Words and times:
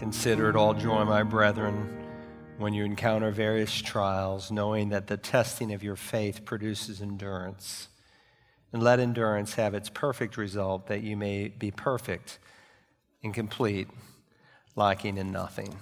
Consider 0.00 0.48
it 0.48 0.56
all 0.56 0.72
joy, 0.72 1.04
my 1.04 1.22
brethren, 1.22 2.06
when 2.56 2.72
you 2.72 2.86
encounter 2.86 3.30
various 3.30 3.82
trials, 3.82 4.50
knowing 4.50 4.88
that 4.88 5.08
the 5.08 5.18
testing 5.18 5.74
of 5.74 5.82
your 5.82 5.94
faith 5.94 6.46
produces 6.46 7.02
endurance. 7.02 7.88
And 8.72 8.82
let 8.82 8.98
endurance 8.98 9.56
have 9.56 9.74
its 9.74 9.90
perfect 9.90 10.38
result, 10.38 10.86
that 10.86 11.02
you 11.02 11.18
may 11.18 11.48
be 11.48 11.70
perfect 11.70 12.38
and 13.22 13.34
complete, 13.34 13.88
lacking 14.74 15.18
in 15.18 15.32
nothing. 15.32 15.76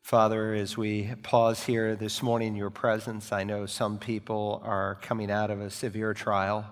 Father, 0.00 0.54
as 0.54 0.74
we 0.74 1.12
pause 1.22 1.64
here 1.64 1.96
this 1.96 2.22
morning 2.22 2.48
in 2.48 2.56
your 2.56 2.70
presence, 2.70 3.30
I 3.30 3.44
know 3.44 3.66
some 3.66 3.98
people 3.98 4.62
are 4.64 4.94
coming 5.02 5.30
out 5.30 5.50
of 5.50 5.60
a 5.60 5.68
severe 5.68 6.14
trial. 6.14 6.64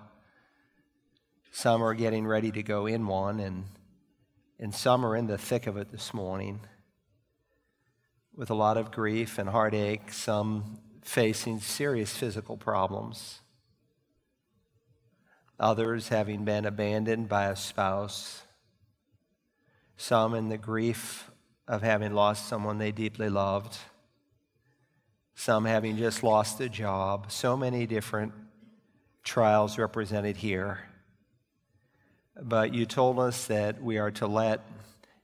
Some 1.53 1.83
are 1.83 1.93
getting 1.93 2.27
ready 2.27 2.51
to 2.53 2.63
go 2.63 2.87
in 2.87 3.07
one, 3.07 3.41
and 3.41 3.65
and 4.65 4.75
some 4.75 5.05
are 5.05 5.15
in 5.15 5.27
the 5.27 5.37
thick 5.37 5.67
of 5.67 5.77
it 5.77 5.93
this 5.93 6.15
morning 6.15 6.59
with 8.35 8.49
a 8.49 8.54
lot 8.54 8.79
of 8.79 8.90
grief 8.90 9.39
and 9.39 9.50
heartache, 9.50 10.11
some 10.11 10.79
facing 11.03 11.61
serious 11.61 12.17
physical 12.17 12.57
problems, 12.57 13.40
others 15.61 16.09
having 16.09 16.46
been 16.46 16.64
abandoned 16.64 17.29
by 17.29 17.49
a 17.49 17.54
spouse, 17.54 18.45
some 19.99 20.32
in 20.32 20.49
the 20.49 20.57
grief 20.57 21.31
of 21.68 21.82
having 21.82 22.15
lost 22.15 22.49
someone 22.49 22.79
they 22.79 22.90
deeply 22.90 23.29
loved, 23.29 23.76
some 25.35 25.67
having 25.67 25.99
just 25.99 26.23
lost 26.23 26.59
a 26.62 26.71
job, 26.71 27.31
so 27.31 27.54
many 27.54 27.85
different 27.85 28.32
trials 29.25 29.76
represented 29.76 30.39
here. 30.39 30.79
But 32.41 32.75
you 32.75 32.87
told 32.87 33.19
us 33.19 33.47
that 33.47 33.83
we 33.83 33.98
are 33.98 34.11
to 34.12 34.27
let 34.27 34.61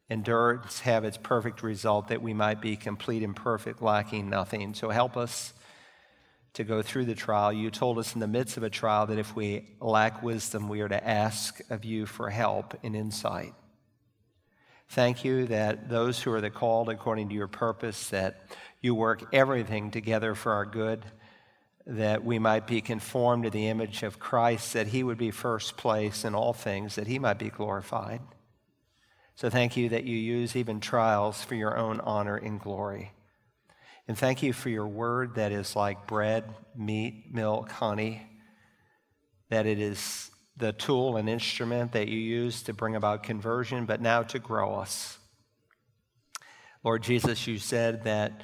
endurance 0.08 0.80
have 0.80 1.04
its 1.04 1.16
perfect 1.16 1.62
result, 1.62 2.08
that 2.08 2.22
we 2.22 2.34
might 2.34 2.60
be 2.60 2.76
complete 2.76 3.22
and 3.22 3.34
perfect, 3.34 3.82
lacking 3.82 4.28
nothing. 4.30 4.74
So 4.74 4.90
help 4.90 5.16
us 5.16 5.52
to 6.54 6.64
go 6.64 6.82
through 6.82 7.04
the 7.04 7.14
trial. 7.14 7.52
You 7.52 7.70
told 7.70 7.98
us 7.98 8.14
in 8.14 8.20
the 8.20 8.26
midst 8.26 8.56
of 8.56 8.62
a 8.62 8.70
trial 8.70 9.06
that 9.06 9.18
if 9.18 9.36
we 9.36 9.68
lack 9.80 10.22
wisdom, 10.22 10.68
we 10.68 10.80
are 10.80 10.88
to 10.88 11.08
ask 11.08 11.60
of 11.70 11.84
you 11.84 12.06
for 12.06 12.30
help 12.30 12.74
and 12.82 12.96
insight. 12.96 13.54
Thank 14.88 15.24
you 15.24 15.46
that 15.46 15.88
those 15.88 16.20
who 16.20 16.32
are 16.32 16.40
the 16.40 16.50
called 16.50 16.88
according 16.88 17.28
to 17.28 17.34
your 17.34 17.46
purpose, 17.46 18.10
that 18.10 18.40
you 18.80 18.94
work 18.94 19.32
everything 19.32 19.92
together 19.92 20.34
for 20.34 20.52
our 20.52 20.64
good 20.64 21.04
that 21.86 22.24
we 22.24 22.38
might 22.38 22.66
be 22.66 22.80
conformed 22.80 23.44
to 23.44 23.50
the 23.50 23.68
image 23.68 24.02
of 24.02 24.18
Christ, 24.18 24.72
that 24.74 24.88
he 24.88 25.02
would 25.02 25.18
be 25.18 25.30
first 25.30 25.76
place 25.76 26.24
in 26.24 26.34
all 26.34 26.52
things, 26.52 26.94
that 26.94 27.06
he 27.06 27.18
might 27.18 27.38
be 27.38 27.50
glorified. 27.50 28.20
So 29.34 29.48
thank 29.48 29.76
you 29.76 29.88
that 29.88 30.04
you 30.04 30.16
use 30.16 30.54
even 30.54 30.80
trials 30.80 31.42
for 31.42 31.54
your 31.54 31.76
own 31.76 32.00
honor 32.00 32.36
and 32.36 32.60
glory. 32.60 33.12
And 34.06 34.18
thank 34.18 34.42
you 34.42 34.52
for 34.52 34.68
your 34.68 34.88
word 34.88 35.36
that 35.36 35.52
is 35.52 35.74
like 35.74 36.06
bread, 36.06 36.44
meat, 36.76 37.26
milk, 37.32 37.70
honey, 37.70 38.26
that 39.48 39.66
it 39.66 39.78
is 39.78 40.30
the 40.56 40.72
tool 40.72 41.16
and 41.16 41.28
instrument 41.28 41.92
that 41.92 42.08
you 42.08 42.18
use 42.18 42.62
to 42.64 42.74
bring 42.74 42.96
about 42.96 43.22
conversion, 43.22 43.86
but 43.86 44.00
now 44.00 44.22
to 44.24 44.38
grow 44.38 44.74
us. 44.74 45.16
Lord 46.84 47.02
Jesus, 47.02 47.46
you 47.46 47.58
said 47.58 48.04
that 48.04 48.42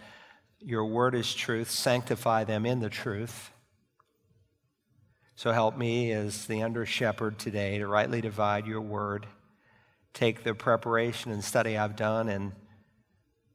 your 0.60 0.86
word 0.86 1.14
is 1.14 1.34
truth. 1.34 1.70
Sanctify 1.70 2.44
them 2.44 2.66
in 2.66 2.80
the 2.80 2.90
truth. 2.90 3.50
So 5.34 5.52
help 5.52 5.76
me 5.76 6.12
as 6.12 6.46
the 6.46 6.62
under 6.62 6.86
shepherd 6.86 7.38
today 7.38 7.78
to 7.78 7.86
rightly 7.86 8.20
divide 8.20 8.66
your 8.66 8.80
word. 8.80 9.26
Take 10.14 10.44
the 10.44 10.54
preparation 10.54 11.30
and 11.30 11.44
study 11.44 11.76
I've 11.76 11.94
done 11.94 12.30
and, 12.30 12.52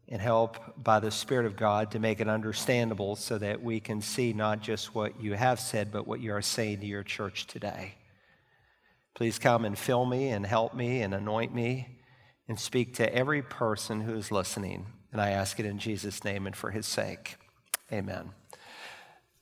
and 0.07 0.21
help 0.21 0.57
by 0.81 0.99
the 0.99 1.09
Spirit 1.09 1.47
of 1.47 1.55
God 1.55 1.91
to 1.91 1.99
make 1.99 2.19
it 2.19 2.27
understandable 2.27 3.15
so 3.15 3.39
that 3.39 3.63
we 3.63 3.79
can 3.79 3.99
see 3.99 4.31
not 4.31 4.61
just 4.61 4.93
what 4.93 5.19
you 5.19 5.33
have 5.33 5.59
said, 5.59 5.91
but 5.91 6.05
what 6.05 6.19
you 6.19 6.33
are 6.33 6.41
saying 6.41 6.81
to 6.81 6.85
your 6.85 7.03
church 7.03 7.47
today. 7.47 7.95
Please 9.15 9.39
come 9.39 9.65
and 9.65 9.77
fill 9.77 10.05
me 10.05 10.29
and 10.29 10.45
help 10.45 10.75
me 10.75 11.01
and 11.01 11.15
anoint 11.15 11.53
me 11.53 11.99
and 12.47 12.59
speak 12.59 12.95
to 12.95 13.13
every 13.13 13.41
person 13.41 14.01
who 14.01 14.13
is 14.13 14.31
listening. 14.31 14.85
And 15.11 15.19
I 15.21 15.31
ask 15.31 15.59
it 15.59 15.65
in 15.65 15.77
Jesus' 15.77 16.23
name 16.23 16.47
and 16.47 16.55
for 16.55 16.71
his 16.71 16.85
sake. 16.85 17.35
Amen. 17.91 18.31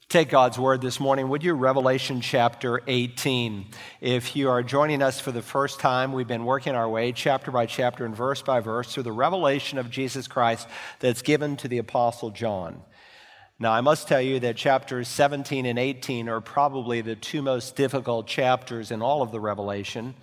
Take 0.09 0.29
God's 0.29 0.57
word 0.57 0.81
this 0.81 0.99
morning, 0.99 1.29
would 1.29 1.43
you? 1.43 1.53
Revelation 1.53 2.19
chapter 2.19 2.81
18. 2.87 3.67
If 4.01 4.35
you 4.35 4.49
are 4.49 4.63
joining 4.63 5.03
us 5.03 5.19
for 5.19 5.31
the 5.31 5.43
first 5.43 5.79
time, 5.79 6.13
we've 6.13 6.27
been 6.27 6.45
working 6.45 6.73
our 6.73 6.89
way 6.89 7.11
chapter 7.11 7.51
by 7.51 7.67
chapter 7.67 8.05
and 8.05 8.15
verse 8.15 8.41
by 8.41 8.59
verse 8.59 8.91
through 8.91 9.03
the 9.03 9.11
revelation 9.11 9.77
of 9.77 9.91
Jesus 9.91 10.27
Christ 10.27 10.67
that's 10.99 11.21
given 11.21 11.57
to 11.57 11.67
the 11.67 11.77
Apostle 11.77 12.31
John. 12.31 12.81
Now, 13.59 13.71
I 13.71 13.81
must 13.81 14.07
tell 14.07 14.21
you 14.21 14.39
that 14.39 14.57
chapters 14.57 15.07
17 15.09 15.67
and 15.67 15.77
18 15.77 16.27
are 16.27 16.41
probably 16.41 17.01
the 17.01 17.15
two 17.15 17.43
most 17.43 17.75
difficult 17.75 18.25
chapters 18.25 18.89
in 18.89 19.03
all 19.03 19.21
of 19.21 19.31
the 19.31 19.39
Revelation. 19.39 20.15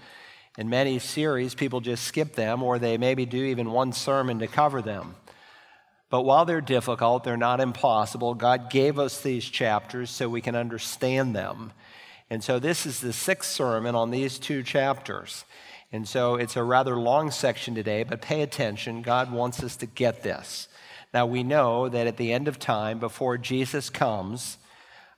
In 0.59 0.69
many 0.69 0.99
series, 0.99 1.55
people 1.55 1.81
just 1.81 2.03
skip 2.03 2.35
them, 2.35 2.65
or 2.65 2.81
they 2.81 2.99
maybe 2.99 3.25
do 3.25 3.45
even 3.45 3.71
one 3.71 3.93
sermon 3.93 4.41
to 4.41 4.49
cover 4.49 4.83
them. 4.83 5.15
But 6.09 6.23
while 6.23 6.45
they're 6.45 6.61
difficult, 6.61 7.25
they're 7.25 7.37
not 7.37 7.61
impossible. 7.61 8.35
God 8.35 8.71
gave 8.71 8.99
us 8.99 9.21
these 9.21 9.45
chapters 9.45 10.11
so 10.11 10.29
we 10.29 10.41
can 10.41 10.55
understand 10.55 11.35
them. 11.35 11.73
And 12.31 12.43
so 12.43 12.59
this 12.59 12.87
is 12.87 13.01
the 13.01 13.13
sixth 13.13 13.51
sermon 13.51 13.95
on 13.95 14.11
these 14.11 14.39
two 14.39 14.63
chapters. 14.63 15.45
And 15.93 16.07
so 16.07 16.35
it's 16.35 16.57
a 16.57 16.63
rather 16.63 16.97
long 16.97 17.31
section 17.31 17.75
today, 17.75 18.03
but 18.03 18.21
pay 18.21 18.43
attention. 18.43 19.03
God 19.03 19.33
wants 19.33 19.63
us 19.63 19.77
to 19.77 19.87
get 19.87 20.23
this. 20.23 20.69
Now, 21.15 21.27
we 21.27 21.43
know 21.43 21.89
that 21.89 22.07
at 22.07 22.17
the 22.17 22.33
end 22.33 22.49
of 22.49 22.59
time, 22.59 22.99
before 22.99 23.39
Jesus 23.39 23.89
comes, 23.91 24.59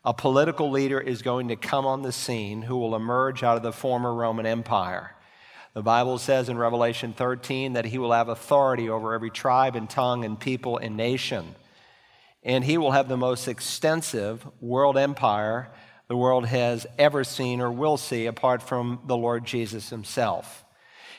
a 0.04 0.14
political 0.14 0.70
leader 0.70 1.00
is 1.00 1.22
going 1.22 1.48
to 1.48 1.56
come 1.56 1.86
on 1.86 2.02
the 2.02 2.12
scene 2.12 2.62
who 2.62 2.76
will 2.76 2.94
emerge 2.94 3.42
out 3.42 3.56
of 3.56 3.62
the 3.62 3.72
former 3.72 4.14
Roman 4.14 4.46
Empire. 4.46 5.14
The 5.78 5.84
Bible 5.84 6.18
says 6.18 6.48
in 6.48 6.58
Revelation 6.58 7.12
13 7.12 7.74
that 7.74 7.84
he 7.84 7.98
will 7.98 8.10
have 8.10 8.28
authority 8.28 8.90
over 8.90 9.14
every 9.14 9.30
tribe 9.30 9.76
and 9.76 9.88
tongue 9.88 10.24
and 10.24 10.36
people 10.36 10.76
and 10.76 10.96
nation. 10.96 11.54
And 12.42 12.64
he 12.64 12.76
will 12.76 12.90
have 12.90 13.06
the 13.06 13.16
most 13.16 13.46
extensive 13.46 14.44
world 14.60 14.98
empire 14.98 15.70
the 16.08 16.16
world 16.16 16.46
has 16.46 16.84
ever 16.98 17.22
seen 17.22 17.60
or 17.60 17.70
will 17.70 17.96
see 17.96 18.26
apart 18.26 18.60
from 18.60 19.02
the 19.06 19.16
Lord 19.16 19.44
Jesus 19.44 19.90
himself. 19.90 20.64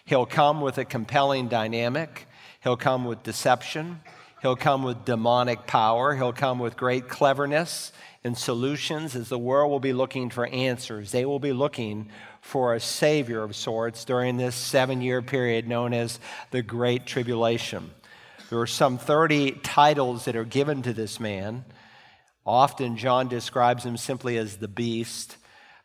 He'll 0.03 0.25
come 0.25 0.59
with 0.59 0.77
a 0.77 0.83
compelling 0.83 1.47
dynamic, 1.47 2.27
he'll 2.61 2.75
come 2.75 3.05
with 3.05 3.23
deception, 3.23 4.01
he'll 4.41 4.57
come 4.57 4.83
with 4.83 5.05
demonic 5.05 5.67
power, 5.67 6.17
he'll 6.17 6.33
come 6.33 6.59
with 6.59 6.75
great 6.75 7.07
cleverness 7.07 7.93
and 8.25 8.37
solutions 8.37 9.15
as 9.15 9.29
the 9.29 9.39
world 9.39 9.71
will 9.71 9.79
be 9.79 9.93
looking 9.93 10.29
for 10.29 10.47
answers. 10.47 11.13
They 11.13 11.23
will 11.23 11.39
be 11.39 11.53
looking 11.53 12.09
for 12.49 12.73
a 12.73 12.79
savior 12.79 13.43
of 13.43 13.55
sorts 13.55 14.03
during 14.03 14.37
this 14.37 14.55
seven 14.55 15.01
year 15.01 15.21
period 15.21 15.67
known 15.67 15.93
as 15.93 16.19
the 16.49 16.63
Great 16.63 17.05
Tribulation. 17.05 17.91
There 18.49 18.59
are 18.59 18.65
some 18.65 18.97
30 18.97 19.51
titles 19.61 20.25
that 20.25 20.35
are 20.35 20.43
given 20.43 20.81
to 20.81 20.91
this 20.91 21.19
man. 21.19 21.63
Often, 22.47 22.97
John 22.97 23.27
describes 23.27 23.85
him 23.85 23.97
simply 23.97 24.37
as 24.37 24.57
the 24.57 24.67
beast. 24.67 25.37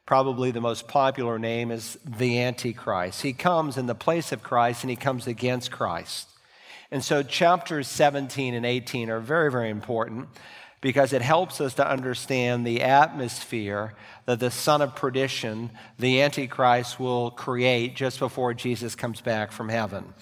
Probably 0.07 0.51
the 0.51 0.63
most 0.63 0.89
popular 0.89 1.39
name 1.39 1.71
is 1.71 1.99
the 2.03 2.41
Antichrist. 2.41 3.21
He 3.21 3.35
comes 3.35 3.77
in 3.77 3.85
the 3.85 3.95
place 3.95 4.33
of 4.33 4.43
Christ 4.43 4.85
and 4.85 4.91
he 4.91 4.97
comes 4.97 5.27
against 5.27 5.71
Christ. 5.71 6.29
And 6.91 7.05
so, 7.05 7.23
chapters 7.23 7.89
17 7.89 8.55
and 8.55 8.65
18 8.65 9.11
are 9.11 9.21
very, 9.21 9.51
very 9.51 9.69
important 9.69 10.29
because 10.85 11.15
it 11.15 11.23
helps 11.23 11.63
us 11.63 11.73
to 11.73 11.91
understand 11.91 12.67
the 12.67 12.83
atmosphere 12.83 13.95
that 14.27 14.39
the 14.39 14.51
son 14.51 14.83
of 14.83 14.95
perdition, 14.95 15.71
the 15.99 16.21
Antichrist, 16.21 17.01
will 17.01 17.31
create 17.31 17.97
just 17.97 18.19
before 18.19 18.53
Jesus 18.53 18.95
comes 18.95 19.23
back 19.23 19.51
from 19.51 19.71
heaven. 19.71 20.13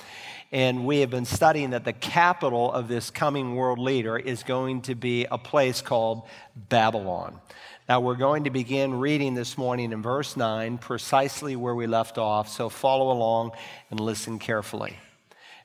And 0.53 0.87
we 0.87 1.00
have 1.00 1.11
been 1.11 1.25
studying 1.25 1.70
that 1.70 1.85
the 1.85 1.93
capital 1.93 2.70
of 2.70 2.87
this 2.87 3.11
coming 3.11 3.56
world 3.56 3.81
leader 3.81 4.17
is 4.17 4.44
going 4.44 4.82
to 4.82 4.94
be 4.94 5.25
a 5.25 5.37
place 5.37 5.82
called 5.82 6.29
Babylon. 6.55 7.41
Now, 7.88 7.99
we're 7.99 8.15
going 8.15 8.44
to 8.44 8.50
begin 8.50 8.94
reading 8.94 9.35
this 9.35 9.58
morning 9.58 9.91
in 9.91 10.00
verse 10.00 10.37
9, 10.37 10.79
precisely 10.79 11.56
where 11.56 11.75
we 11.75 11.88
left 11.88 12.19
off, 12.19 12.49
so 12.49 12.69
follow 12.69 13.11
along 13.11 13.50
and 13.91 13.99
listen 13.99 14.38
carefully. 14.38 14.97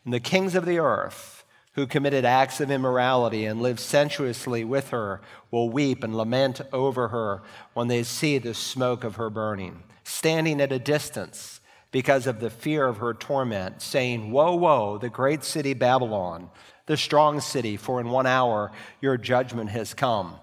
And 0.06 0.12
the 0.12 0.20
kings 0.20 0.56
of 0.56 0.66
the 0.66 0.80
earth, 0.80 1.37
who 1.78 1.86
committed 1.86 2.26
acts 2.26 2.60
of 2.60 2.72
immorality 2.72 3.46
and 3.46 3.62
lived 3.62 3.80
sensuously 3.80 4.64
with 4.64 4.90
her 4.90 5.22
will 5.52 5.70
weep 5.70 6.04
and 6.04 6.18
lament 6.18 6.60
over 6.74 7.10
her 7.10 7.44
when 7.76 7.88
they 7.88 8.02
see 8.02 8.40
the 8.40 8.54
smoke 8.56 9.04
of 9.04 9.18
her 9.18 9.30
burning, 9.30 9.84
standing 10.04 10.60
at 10.60 10.72
a 10.72 10.80
distance 10.80 11.62
because 11.92 12.26
of 12.26 12.40
the 12.40 12.50
fear 12.50 12.88
of 12.88 12.98
her 12.98 13.14
torment, 13.14 13.80
saying, 13.80 14.32
Woe, 14.32 14.56
woe, 14.56 14.98
the 14.98 15.12
great 15.12 15.44
city 15.44 15.76
Babylon, 15.76 16.50
the 16.88 16.98
strong 16.98 17.40
city, 17.40 17.78
for 17.78 18.02
in 18.02 18.10
one 18.10 18.26
hour 18.26 18.72
your 19.00 19.16
judgment 19.16 19.70
has 19.70 19.94
come. 19.94 20.36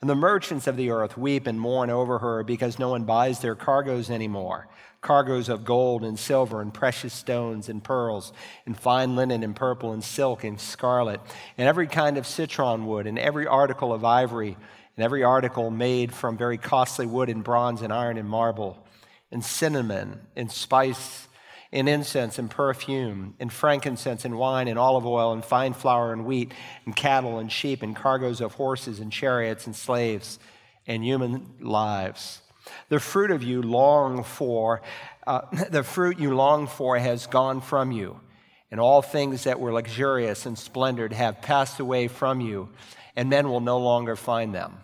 And 0.00 0.08
the 0.08 0.14
merchants 0.14 0.66
of 0.66 0.78
the 0.78 0.90
earth 0.90 1.18
weep 1.18 1.46
and 1.46 1.60
mourn 1.60 1.90
over 1.90 2.18
her 2.20 2.42
because 2.44 2.78
no 2.78 2.88
one 2.88 3.04
buys 3.04 3.40
their 3.40 3.54
cargoes 3.54 4.08
anymore 4.08 4.68
cargoes 5.00 5.48
of 5.48 5.64
gold 5.64 6.04
and 6.04 6.18
silver 6.18 6.60
and 6.60 6.74
precious 6.74 7.14
stones 7.14 7.68
and 7.68 7.84
pearls 7.84 8.32
and 8.66 8.76
fine 8.76 9.14
linen 9.14 9.42
and 9.42 9.54
purple 9.54 9.92
and 9.92 10.02
silk 10.02 10.42
and 10.42 10.60
scarlet 10.60 11.20
and 11.56 11.68
every 11.68 11.86
kind 11.86 12.18
of 12.18 12.26
citron 12.26 12.84
wood 12.84 13.06
and 13.06 13.18
every 13.18 13.46
article 13.46 13.92
of 13.92 14.04
ivory 14.04 14.56
and 14.96 15.04
every 15.04 15.22
article 15.22 15.70
made 15.70 16.12
from 16.12 16.36
very 16.36 16.58
costly 16.58 17.06
wood 17.06 17.28
and 17.28 17.44
bronze 17.44 17.82
and 17.82 17.92
iron 17.92 18.18
and 18.18 18.28
marble 18.28 18.84
and 19.30 19.44
cinnamon 19.44 20.20
and 20.34 20.50
spice 20.50 21.28
and 21.70 21.88
incense 21.88 22.38
and 22.38 22.50
perfume 22.50 23.34
and 23.38 23.52
frankincense 23.52 24.24
and 24.24 24.36
wine 24.36 24.66
and 24.66 24.80
olive 24.80 25.06
oil 25.06 25.32
and 25.32 25.44
fine 25.44 25.74
flour 25.74 26.12
and 26.12 26.24
wheat 26.24 26.52
and 26.86 26.96
cattle 26.96 27.38
and 27.38 27.52
sheep 27.52 27.82
and 27.82 27.94
cargoes 27.94 28.40
of 28.40 28.54
horses 28.54 28.98
and 28.98 29.12
chariots 29.12 29.64
and 29.66 29.76
slaves 29.76 30.40
and 30.88 31.04
human 31.04 31.46
lives 31.60 32.42
the 32.88 33.00
fruit 33.00 33.30
of 33.30 33.42
you 33.42 33.62
long 33.62 34.24
for, 34.24 34.82
uh, 35.26 35.42
the 35.70 35.82
fruit 35.82 36.18
you 36.18 36.34
long 36.34 36.66
for 36.66 36.98
has 36.98 37.26
gone 37.26 37.60
from 37.60 37.92
you, 37.92 38.20
and 38.70 38.80
all 38.80 39.02
things 39.02 39.44
that 39.44 39.60
were 39.60 39.72
luxurious 39.72 40.46
and 40.46 40.58
splendid 40.58 41.12
have 41.12 41.42
passed 41.42 41.80
away 41.80 42.08
from 42.08 42.40
you, 42.40 42.68
and 43.16 43.30
men 43.30 43.48
will 43.48 43.60
no 43.60 43.78
longer 43.78 44.16
find 44.16 44.54
them. 44.54 44.78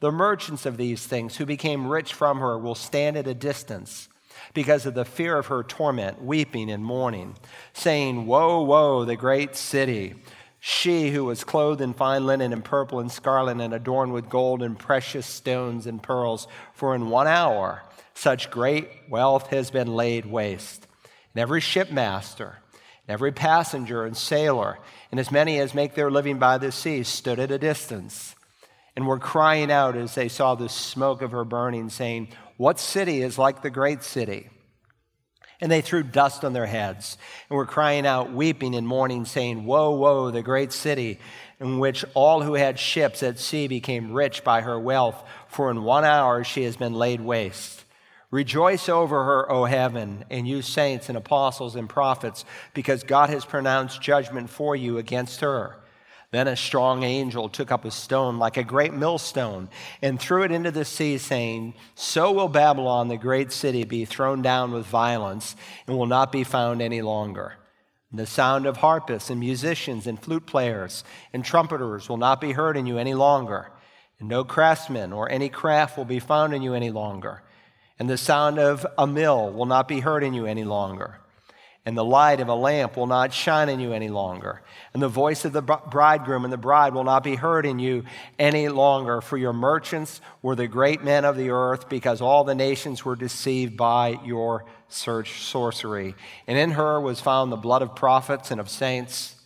The 0.00 0.12
merchants 0.12 0.64
of 0.64 0.76
these 0.76 1.04
things 1.04 1.36
who 1.36 1.46
became 1.46 1.88
rich 1.88 2.14
from 2.14 2.38
her 2.38 2.58
will 2.58 2.76
stand 2.76 3.16
at 3.16 3.26
a 3.26 3.34
distance 3.34 4.08
because 4.54 4.86
of 4.86 4.94
the 4.94 5.04
fear 5.04 5.36
of 5.36 5.46
her 5.46 5.62
torment, 5.62 6.22
weeping 6.22 6.70
and 6.70 6.84
mourning, 6.84 7.36
saying, 7.72 8.26
Woe, 8.26 8.62
woe, 8.62 9.04
the 9.04 9.16
great 9.16 9.56
city! 9.56 10.14
She 10.60 11.10
who 11.10 11.24
was 11.24 11.44
clothed 11.44 11.80
in 11.80 11.94
fine 11.94 12.26
linen 12.26 12.52
and 12.52 12.64
purple 12.64 12.98
and 12.98 13.10
scarlet 13.10 13.60
and 13.60 13.72
adorned 13.72 14.12
with 14.12 14.28
gold 14.28 14.62
and 14.62 14.78
precious 14.78 15.26
stones 15.26 15.86
and 15.86 16.02
pearls, 16.02 16.48
for 16.74 16.94
in 16.94 17.10
one 17.10 17.26
hour 17.26 17.82
such 18.14 18.50
great 18.50 18.88
wealth 19.08 19.48
has 19.48 19.70
been 19.70 19.94
laid 19.94 20.26
waste. 20.26 20.86
And 21.34 21.40
every 21.40 21.60
shipmaster, 21.60 22.56
and 22.72 23.14
every 23.14 23.30
passenger 23.30 24.04
and 24.04 24.16
sailor, 24.16 24.78
and 25.12 25.20
as 25.20 25.30
many 25.30 25.60
as 25.60 25.74
make 25.74 25.94
their 25.94 26.10
living 26.10 26.38
by 26.38 26.58
the 26.58 26.72
sea, 26.72 27.04
stood 27.04 27.38
at 27.38 27.52
a 27.52 27.58
distance 27.58 28.34
and 28.96 29.06
were 29.06 29.20
crying 29.20 29.70
out 29.70 29.96
as 29.96 30.16
they 30.16 30.28
saw 30.28 30.56
the 30.56 30.68
smoke 30.68 31.22
of 31.22 31.30
her 31.30 31.44
burning, 31.44 31.88
saying, 31.88 32.28
What 32.56 32.80
city 32.80 33.22
is 33.22 33.38
like 33.38 33.62
the 33.62 33.70
great 33.70 34.02
city? 34.02 34.50
And 35.60 35.72
they 35.72 35.80
threw 35.80 36.04
dust 36.04 36.44
on 36.44 36.52
their 36.52 36.66
heads 36.66 37.18
and 37.50 37.56
were 37.56 37.66
crying 37.66 38.06
out, 38.06 38.32
weeping 38.32 38.74
and 38.74 38.86
mourning, 38.86 39.24
saying, 39.24 39.64
Woe, 39.64 39.90
woe, 39.90 40.30
the 40.30 40.42
great 40.42 40.72
city, 40.72 41.18
in 41.58 41.80
which 41.80 42.04
all 42.14 42.42
who 42.42 42.54
had 42.54 42.78
ships 42.78 43.22
at 43.22 43.40
sea 43.40 43.66
became 43.66 44.12
rich 44.12 44.44
by 44.44 44.60
her 44.60 44.78
wealth, 44.78 45.22
for 45.48 45.70
in 45.70 45.82
one 45.82 46.04
hour 46.04 46.44
she 46.44 46.62
has 46.62 46.76
been 46.76 46.94
laid 46.94 47.20
waste. 47.20 47.84
Rejoice 48.30 48.88
over 48.88 49.24
her, 49.24 49.50
O 49.50 49.64
heaven, 49.64 50.24
and 50.30 50.46
you 50.46 50.60
saints 50.62 51.08
and 51.08 51.16
apostles 51.16 51.74
and 51.74 51.88
prophets, 51.88 52.44
because 52.74 53.02
God 53.02 53.30
has 53.30 53.44
pronounced 53.44 54.02
judgment 54.02 54.50
for 54.50 54.76
you 54.76 54.98
against 54.98 55.40
her. 55.40 55.78
Then 56.30 56.46
a 56.46 56.56
strong 56.56 57.04
angel 57.04 57.48
took 57.48 57.72
up 57.72 57.86
a 57.86 57.90
stone 57.90 58.38
like 58.38 58.58
a 58.58 58.64
great 58.64 58.92
millstone 58.92 59.70
and 60.02 60.20
threw 60.20 60.42
it 60.42 60.52
into 60.52 60.70
the 60.70 60.84
sea, 60.84 61.16
saying, 61.16 61.74
So 61.94 62.32
will 62.32 62.48
Babylon, 62.48 63.08
the 63.08 63.16
great 63.16 63.50
city, 63.50 63.84
be 63.84 64.04
thrown 64.04 64.42
down 64.42 64.72
with 64.72 64.84
violence 64.84 65.56
and 65.86 65.96
will 65.96 66.06
not 66.06 66.30
be 66.30 66.44
found 66.44 66.82
any 66.82 67.00
longer. 67.00 67.54
The 68.12 68.26
sound 68.26 68.66
of 68.66 68.78
harpists 68.78 69.30
and 69.30 69.40
musicians 69.40 70.06
and 70.06 70.20
flute 70.20 70.46
players 70.46 71.02
and 71.32 71.44
trumpeters 71.44 72.08
will 72.08 72.16
not 72.18 72.40
be 72.40 72.52
heard 72.52 72.76
in 72.76 72.86
you 72.86 72.98
any 72.98 73.14
longer. 73.14 73.70
And 74.20 74.28
no 74.28 74.44
craftsman 74.44 75.12
or 75.12 75.30
any 75.30 75.48
craft 75.48 75.96
will 75.96 76.04
be 76.04 76.18
found 76.18 76.52
in 76.52 76.60
you 76.60 76.74
any 76.74 76.90
longer. 76.90 77.42
And 77.98 78.08
the 78.08 78.18
sound 78.18 78.58
of 78.58 78.86
a 78.98 79.06
mill 79.06 79.50
will 79.50 79.66
not 79.66 79.88
be 79.88 80.00
heard 80.00 80.22
in 80.22 80.34
you 80.34 80.44
any 80.44 80.64
longer 80.64 81.20
and 81.88 81.96
the 81.96 82.04
light 82.04 82.38
of 82.40 82.48
a 82.48 82.54
lamp 82.54 82.98
will 82.98 83.06
not 83.06 83.32
shine 83.32 83.70
in 83.70 83.80
you 83.80 83.94
any 83.94 84.10
longer. 84.10 84.60
And 84.92 85.02
the 85.02 85.08
voice 85.08 85.46
of 85.46 85.54
the 85.54 85.62
bridegroom 85.62 86.44
and 86.44 86.52
the 86.52 86.58
bride 86.58 86.92
will 86.92 87.02
not 87.02 87.24
be 87.24 87.34
heard 87.34 87.64
in 87.64 87.78
you 87.78 88.04
any 88.38 88.68
longer. 88.68 89.22
For 89.22 89.38
your 89.38 89.54
merchants 89.54 90.20
were 90.42 90.54
the 90.54 90.68
great 90.68 91.02
men 91.02 91.24
of 91.24 91.38
the 91.38 91.48
earth, 91.48 91.88
because 91.88 92.20
all 92.20 92.44
the 92.44 92.54
nations 92.54 93.06
were 93.06 93.16
deceived 93.16 93.78
by 93.78 94.20
your 94.22 94.66
search 94.88 95.40
sorcery. 95.40 96.14
And 96.46 96.58
in 96.58 96.72
her 96.72 97.00
was 97.00 97.22
found 97.22 97.50
the 97.50 97.56
blood 97.56 97.80
of 97.80 97.96
prophets 97.96 98.50
and 98.50 98.60
of 98.60 98.68
saints 98.68 99.36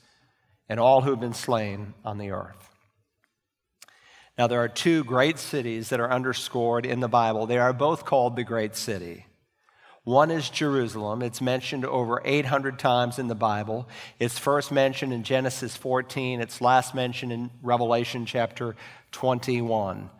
and 0.69 0.81
all 0.81 1.03
who've 1.03 1.21
been 1.21 1.35
slain 1.35 1.95
on 2.05 2.19
the 2.19 2.33
earth. 2.33 2.71
Now, 4.37 4.49
there 4.49 4.65
are 4.65 4.69
two 4.69 5.05
great 5.05 5.39
cities 5.39 5.91
that 5.91 6.01
are 6.01 6.11
underscored 6.11 6.87
in 6.87 6.99
the 6.99 7.07
Bible. 7.07 7.47
They 7.47 7.59
are 7.59 7.73
both 7.73 8.05
called 8.05 8.35
the 8.35 8.43
Great 8.43 8.75
City. 8.75 9.27
One 10.05 10.33
is 10.33 10.51
Jerusalem. 10.51 11.23
It's 11.23 11.41
mentioned 11.41 11.85
over 11.85 12.21
800 12.25 12.77
times 12.77 13.21
in 13.21 13.29
the 13.29 13.37
Bible. 13.37 13.89
It's 14.19 14.37
first 14.37 14.73
mentioned 14.73 15.13
in 15.13 15.23
Genesis 15.23 15.77
14, 15.77 16.41
it's 16.41 16.61
last 16.61 16.93
mentioned 16.93 17.31
in 17.31 17.51
Revelation 17.63 18.27
chapter 18.27 18.75
21. 19.13 20.11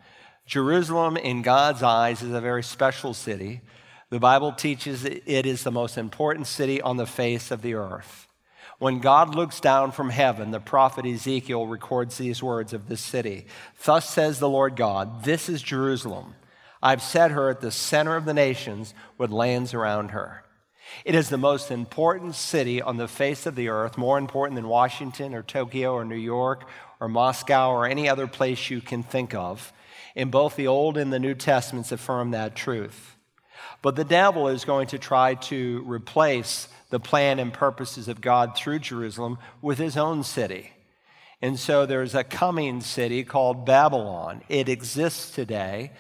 Jerusalem, 0.47 1.17
in 1.17 1.43
God's 1.43 1.83
eyes, 1.83 2.23
is 2.23 2.33
a 2.33 2.41
very 2.41 2.63
special 2.63 3.13
city. 3.13 3.61
The 4.11 4.21
Bible 4.21 4.53
teaches 4.53 5.05
it 5.05 5.25
is 5.27 5.65
the 5.65 5.73
most 5.73 5.99
important 5.99 6.47
city 6.47 6.81
on 6.81 6.97
the 6.97 7.07
face 7.07 7.51
of 7.51 7.63
the 7.63 7.75
earth. 7.75 8.29
When 8.79 9.01
God 9.01 9.35
looks 9.35 9.59
down 9.59 9.91
from 9.91 10.11
heaven, 10.11 10.53
the 10.53 10.61
prophet 10.61 11.07
Ezekiel 11.07 11.67
records 11.67 12.19
these 12.19 12.43
words 12.43 12.73
of 12.73 12.89
this 12.89 13.01
city 13.01 13.47
Thus 13.85 14.09
says 14.09 14.39
the 14.39 14.49
Lord 14.49 14.77
God, 14.77 15.25
This 15.25 15.49
is 15.49 15.61
Jerusalem 15.61 16.35
I've 16.83 17.03
set 17.03 17.31
her 17.31 17.51
at 17.51 17.61
the 17.61 17.71
center 17.71 18.17
of 18.17 18.25
the 18.25 18.35
nations 18.35 18.93
with 19.17 19.31
lands 19.31 19.73
around 19.73 20.11
her. 20.11 20.45
It 21.05 21.15
is 21.15 21.29
the 21.29 21.39
most 21.39 21.71
important 21.71 22.35
city 22.35 22.83
on 22.83 22.97
the 22.97 23.09
face 23.09 23.47
of 23.47 23.55
the 23.55 23.69
earth, 23.69 23.97
more 23.97 24.19
important 24.19 24.57
than 24.57 24.69
Washington 24.69 25.35
or 25.35 25.43
Tokyo 25.43 25.95
or 25.95 26.05
New 26.05 26.17
York 26.17 26.65
or 27.01 27.09
Moscow 27.09 27.71
or 27.71 27.87
any 27.87 28.09
other 28.09 28.27
place 28.27 28.69
you 28.69 28.81
can 28.81 29.03
think 29.03 29.35
of. 29.35 29.73
In 30.15 30.31
both 30.31 30.57
the 30.57 30.67
Old 30.67 30.99
and 30.99 31.13
the 31.13 31.19
New 31.19 31.35
Testaments 31.35 31.93
affirm 31.93 32.33
that 32.33 32.55
truth. 32.55 33.17
But 33.81 33.97
the 33.97 34.05
devil 34.05 34.49
is 34.49 34.65
going 34.65 34.89
to 34.89 34.99
try 34.99 35.35
to 35.35 35.83
replace 35.87 36.69
the 36.91 37.01
plan 37.01 37.39
and 37.39 37.53
purposes 37.53 38.09
of 38.09 38.21
God 38.21 38.55
through 38.57 38.81
Jerusalem 38.81 39.39
with 39.63 39.79
his 39.79 39.97
own 39.97 40.23
city. 40.23 40.73
And 41.41 41.59
so 41.59 41.87
there's 41.87 42.15
a 42.15 42.23
coming 42.23 42.83
city 42.83 43.25
called 43.25 43.65
Babylon. 43.65 44.43
It 44.49 44.69
exists 44.69 45.31
today 45.31 45.93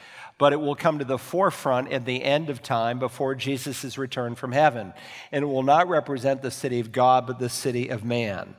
but 0.43 0.53
it 0.53 0.61
will 0.61 0.75
come 0.75 0.99
to 0.99 1.05
the 1.05 1.19
forefront 1.19 1.93
at 1.93 2.05
the 2.05 2.25
end 2.25 2.50
of 2.50 2.61
time 2.61 2.99
before 2.99 3.33
Jesus' 3.33 3.97
return 3.97 4.35
from 4.35 4.50
heaven. 4.50 4.93
And 5.31 5.44
it 5.44 5.47
will 5.47 5.62
not 5.62 5.89
represent 5.89 6.43
the 6.43 6.50
city 6.50 6.81
of 6.81 6.91
God, 6.91 7.29
but 7.29 7.39
the 7.39 7.49
city 7.49 7.91
of 7.91 8.05
man. 8.05 8.56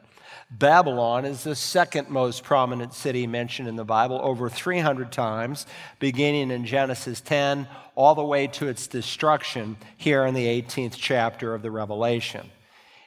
Babylon 0.50 1.26
is 1.26 1.44
the 1.44 1.58
second 1.58 2.10
most 2.10 2.46
prominent 2.46 2.94
city 2.94 3.28
mentioned 3.28 3.68
in 3.68 3.76
the 3.76 3.84
Bible, 3.84 4.18
over 4.24 4.50
300 4.50 5.12
times, 5.12 5.66
beginning 6.00 6.52
in 6.52 6.66
Genesis 6.66 7.20
10, 7.20 7.68
all 7.96 8.16
the 8.16 8.24
way 8.24 8.48
to 8.48 8.70
its 8.70 8.88
destruction 8.88 9.76
here 9.98 10.26
in 10.26 10.34
the 10.34 10.62
18th 10.62 10.96
chapter 10.96 11.54
of 11.54 11.64
the 11.64 11.72
Revelation. 11.72 12.50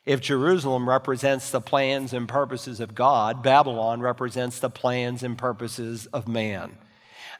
If 0.04 0.21
Jerusalem 0.21 0.87
represents 0.87 1.50
the 1.50 1.62
plans 1.62 2.12
and 2.12 2.28
purposes 2.28 2.80
of 2.80 2.95
God, 2.95 3.42
Babylon 3.42 4.02
represents 4.02 4.59
the 4.59 4.68
plans 4.68 5.23
and 5.23 5.38
purposes 5.38 6.04
of 6.12 6.28
man. 6.28 6.76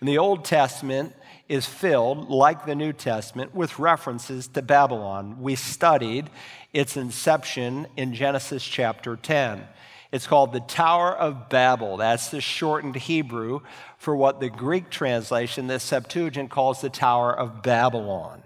In 0.01 0.07
the 0.07 0.19
Old 0.19 0.45
Testament, 0.45 1.15
is 1.49 1.67
filled, 1.67 2.29
like 2.29 2.67
the 2.67 2.75
New 2.75 2.93
Testament, 2.93 3.55
with 3.55 3.79
references 3.79 4.49
to 4.49 4.63
Babylon. 4.63 5.41
We 5.41 5.55
studied 5.55 6.31
its 6.73 6.97
inception 6.97 7.87
in 7.97 8.15
Genesis 8.15 8.65
chapter 8.65 9.17
10. 9.17 9.67
It's 10.13 10.27
called 10.27 10.53
the 10.53 10.61
Tower 10.61 11.15
of 11.15 11.49
Babel. 11.49 11.97
That's 11.97 12.29
the 12.29 12.41
shortened 12.41 12.97
Hebrew 12.97 13.61
for 13.99 14.15
what 14.15 14.41
the 14.41 14.51
Greek 14.51 14.91
translation, 14.91 15.67
the 15.67 15.81
Septuagint, 15.81 16.51
calls 16.51 16.81
the 16.81 16.91
Tower 16.91 17.37
of 17.37 17.63
Babylon. 17.63 18.43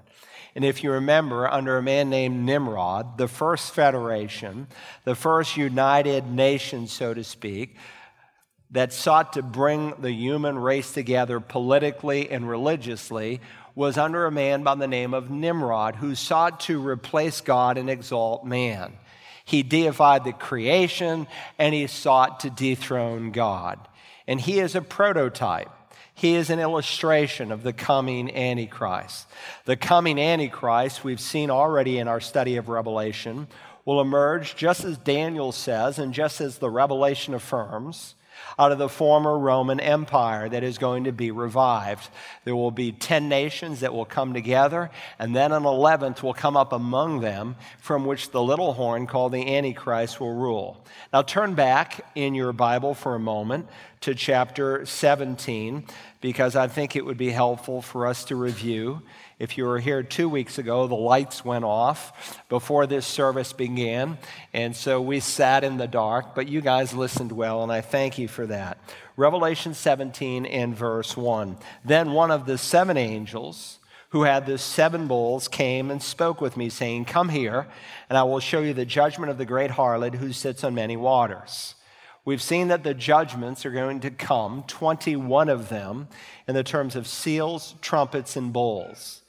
And 0.54 0.64
if 0.64 0.82
you 0.82 0.92
remember, 0.92 1.48
under 1.48 1.78
a 1.78 1.82
man 1.82 2.10
named 2.10 2.44
Nimrod, 2.44 3.18
the 3.18 3.28
first 3.28 3.72
federation, 3.72 4.66
the 5.04 5.14
first 5.14 5.56
united 5.56 6.26
nation, 6.26 6.86
so 6.86 7.14
to 7.14 7.22
speak, 7.22 7.76
that 8.70 8.92
sought 8.92 9.32
to 9.32 9.42
bring 9.42 9.94
the 9.98 10.12
human 10.12 10.58
race 10.58 10.92
together 10.92 11.40
politically 11.40 12.30
and 12.30 12.48
religiously 12.48 13.40
was 13.74 13.98
under 13.98 14.26
a 14.26 14.30
man 14.30 14.62
by 14.62 14.74
the 14.74 14.86
name 14.86 15.14
of 15.14 15.30
Nimrod, 15.30 15.96
who 15.96 16.14
sought 16.14 16.60
to 16.60 16.86
replace 16.86 17.40
God 17.40 17.78
and 17.78 17.88
exalt 17.88 18.44
man. 18.44 18.92
He 19.44 19.62
deified 19.62 20.24
the 20.24 20.32
creation 20.32 21.26
and 21.58 21.74
he 21.74 21.86
sought 21.86 22.40
to 22.40 22.50
dethrone 22.50 23.32
God. 23.32 23.78
And 24.26 24.40
he 24.40 24.60
is 24.60 24.74
a 24.74 24.82
prototype. 24.82 25.70
He 26.14 26.34
is 26.34 26.50
an 26.50 26.60
illustration 26.60 27.50
of 27.50 27.62
the 27.62 27.72
coming 27.72 28.34
Antichrist. 28.36 29.26
The 29.64 29.76
coming 29.76 30.18
Antichrist, 30.20 31.02
we've 31.02 31.20
seen 31.20 31.50
already 31.50 31.98
in 31.98 32.06
our 32.06 32.20
study 32.20 32.56
of 32.56 32.68
Revelation, 32.68 33.48
will 33.84 34.00
emerge 34.00 34.54
just 34.54 34.84
as 34.84 34.98
Daniel 34.98 35.50
says 35.50 35.98
and 35.98 36.12
just 36.12 36.40
as 36.40 36.58
the 36.58 36.70
Revelation 36.70 37.34
affirms 37.34 38.14
out 38.60 38.72
of 38.72 38.78
the 38.78 38.90
former 38.90 39.38
Roman 39.38 39.80
Empire 39.80 40.46
that 40.46 40.62
is 40.62 40.76
going 40.76 41.04
to 41.04 41.12
be 41.12 41.30
revived. 41.30 42.10
There 42.44 42.54
will 42.54 42.70
be 42.70 42.92
10 42.92 43.26
nations 43.26 43.80
that 43.80 43.94
will 43.94 44.04
come 44.04 44.34
together, 44.34 44.90
and 45.18 45.34
then 45.34 45.50
an 45.50 45.62
11th 45.62 46.22
will 46.22 46.34
come 46.34 46.58
up 46.58 46.74
among 46.74 47.20
them, 47.20 47.56
from 47.78 48.04
which 48.04 48.32
the 48.32 48.42
little 48.42 48.74
horn 48.74 49.06
called 49.06 49.32
the 49.32 49.56
Antichrist 49.56 50.20
will 50.20 50.34
rule. 50.34 50.84
Now 51.10 51.22
turn 51.22 51.54
back 51.54 52.04
in 52.14 52.34
your 52.34 52.52
Bible 52.52 52.92
for 52.92 53.14
a 53.14 53.18
moment 53.18 53.66
to 54.02 54.14
chapter 54.14 54.84
17, 54.84 55.86
because 56.20 56.54
I 56.54 56.68
think 56.68 56.96
it 56.96 57.06
would 57.06 57.16
be 57.16 57.30
helpful 57.30 57.80
for 57.80 58.06
us 58.06 58.24
to 58.24 58.36
review 58.36 59.00
if 59.40 59.56
you 59.56 59.64
were 59.64 59.78
here 59.78 60.02
two 60.02 60.28
weeks 60.28 60.58
ago, 60.58 60.86
the 60.86 60.94
lights 60.94 61.44
went 61.44 61.64
off 61.64 62.38
before 62.50 62.86
this 62.86 63.06
service 63.06 63.54
began, 63.54 64.18
and 64.52 64.76
so 64.76 65.00
we 65.00 65.18
sat 65.18 65.64
in 65.64 65.78
the 65.78 65.88
dark, 65.88 66.34
but 66.34 66.46
you 66.46 66.60
guys 66.60 66.92
listened 66.92 67.32
well, 67.32 67.62
and 67.62 67.72
I 67.72 67.80
thank 67.80 68.18
you 68.18 68.28
for 68.28 68.46
that. 68.46 68.76
Revelation 69.16 69.72
17 69.72 70.44
and 70.44 70.76
verse 70.76 71.16
1. 71.16 71.56
Then 71.82 72.12
one 72.12 72.30
of 72.30 72.44
the 72.44 72.58
seven 72.58 72.98
angels 72.98 73.78
who 74.10 74.24
had 74.24 74.44
the 74.44 74.58
seven 74.58 75.06
bowls 75.06 75.48
came 75.48 75.90
and 75.90 76.02
spoke 76.02 76.42
with 76.42 76.58
me, 76.58 76.68
saying, 76.68 77.06
Come 77.06 77.30
here, 77.30 77.66
and 78.10 78.18
I 78.18 78.24
will 78.24 78.40
show 78.40 78.60
you 78.60 78.74
the 78.74 78.84
judgment 78.84 79.30
of 79.30 79.38
the 79.38 79.46
great 79.46 79.70
harlot 79.70 80.16
who 80.16 80.34
sits 80.34 80.62
on 80.64 80.74
many 80.74 80.98
waters. 80.98 81.76
We've 82.26 82.42
seen 82.42 82.68
that 82.68 82.84
the 82.84 82.92
judgments 82.92 83.64
are 83.64 83.70
going 83.70 84.00
to 84.00 84.10
come, 84.10 84.64
21 84.66 85.48
of 85.48 85.70
them, 85.70 86.08
in 86.46 86.54
the 86.54 86.62
terms 86.62 86.94
of 86.94 87.06
seals, 87.06 87.74
trumpets, 87.80 88.36
and 88.36 88.52
bowls. 88.52 89.19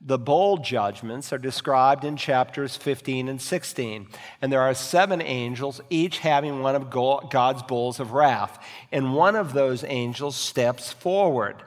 The 0.00 0.18
bowl 0.18 0.58
judgments 0.58 1.32
are 1.32 1.38
described 1.38 2.04
in 2.04 2.16
chapters 2.16 2.76
15 2.76 3.28
and 3.28 3.40
16. 3.40 4.06
And 4.40 4.52
there 4.52 4.60
are 4.60 4.74
seven 4.74 5.20
angels, 5.20 5.80
each 5.90 6.18
having 6.18 6.62
one 6.62 6.76
of 6.76 6.90
God's 6.90 7.62
bowls 7.64 7.98
of 7.98 8.12
wrath. 8.12 8.64
And 8.92 9.14
one 9.14 9.34
of 9.34 9.52
those 9.52 9.82
angels 9.84 10.36
steps 10.36 10.92
forward 10.92 11.62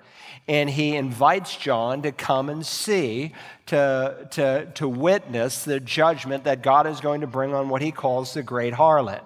and 0.47 0.69
he 0.69 0.95
invites 0.95 1.55
John 1.55 2.01
to 2.01 2.11
come 2.11 2.49
and 2.49 2.65
see, 2.65 3.33
to, 3.67 4.27
to, 4.31 4.71
to 4.75 4.87
witness 4.87 5.63
the 5.63 5.79
judgment 5.79 6.45
that 6.45 6.61
God 6.61 6.87
is 6.87 6.99
going 6.99 7.21
to 7.21 7.27
bring 7.27 7.53
on 7.53 7.69
what 7.69 7.81
he 7.81 7.91
calls 7.91 8.33
the 8.33 8.43
great 8.43 8.73
harlot. 8.73 9.21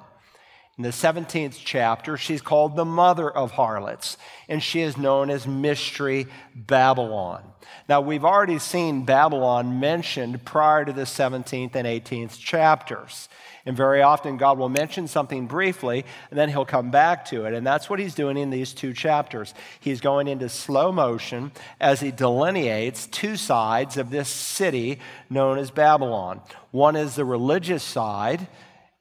In 0.78 0.84
the 0.84 0.90
17th 0.90 1.58
chapter, 1.64 2.18
she's 2.18 2.42
called 2.42 2.76
the 2.76 2.84
mother 2.84 3.32
of 3.32 3.52
harlots, 3.52 4.18
and 4.50 4.62
she 4.62 4.82
is 4.82 4.98
known 4.98 5.30
as 5.30 5.48
Mystery 5.48 6.28
Babylon. 6.54 7.44
Now, 7.88 8.02
we've 8.02 8.26
already 8.26 8.60
seen 8.60 9.06
Babylon 9.06 9.80
mentioned 9.80 10.44
prior 10.44 10.84
to 10.84 10.92
the 10.92 11.04
17th 11.04 11.76
and 11.76 11.88
18th 11.88 12.38
chapters. 12.38 13.30
And 13.66 13.76
very 13.76 14.02
often, 14.02 14.36
God 14.36 14.58
will 14.58 14.70
mention 14.70 15.08
something 15.08 15.48
briefly, 15.48 16.06
and 16.30 16.38
then 16.38 16.50
he'll 16.50 16.66
come 16.66 16.92
back 16.92 17.24
to 17.26 17.46
it. 17.46 17.54
And 17.54 17.66
that's 17.66 17.90
what 17.90 18.00
he's 18.00 18.14
doing 18.14 18.38
in 18.38 18.50
these 18.50 18.74
two 18.74 18.94
chapters. 18.94 19.54
He's 19.80 20.02
going 20.02 20.28
into 20.28 20.50
slow 20.50 20.92
motion 20.92 21.54
as 21.80 22.02
he 22.02 22.12
delineates 22.12 23.08
two 23.08 23.38
sides 23.38 23.96
of 23.96 24.10
this 24.10 24.28
city 24.28 25.00
known 25.30 25.58
as 25.58 25.72
Babylon. 25.72 26.42
One 26.72 26.98
is 26.98 27.16
the 27.16 27.26
religious 27.26 27.82
side, 27.82 28.48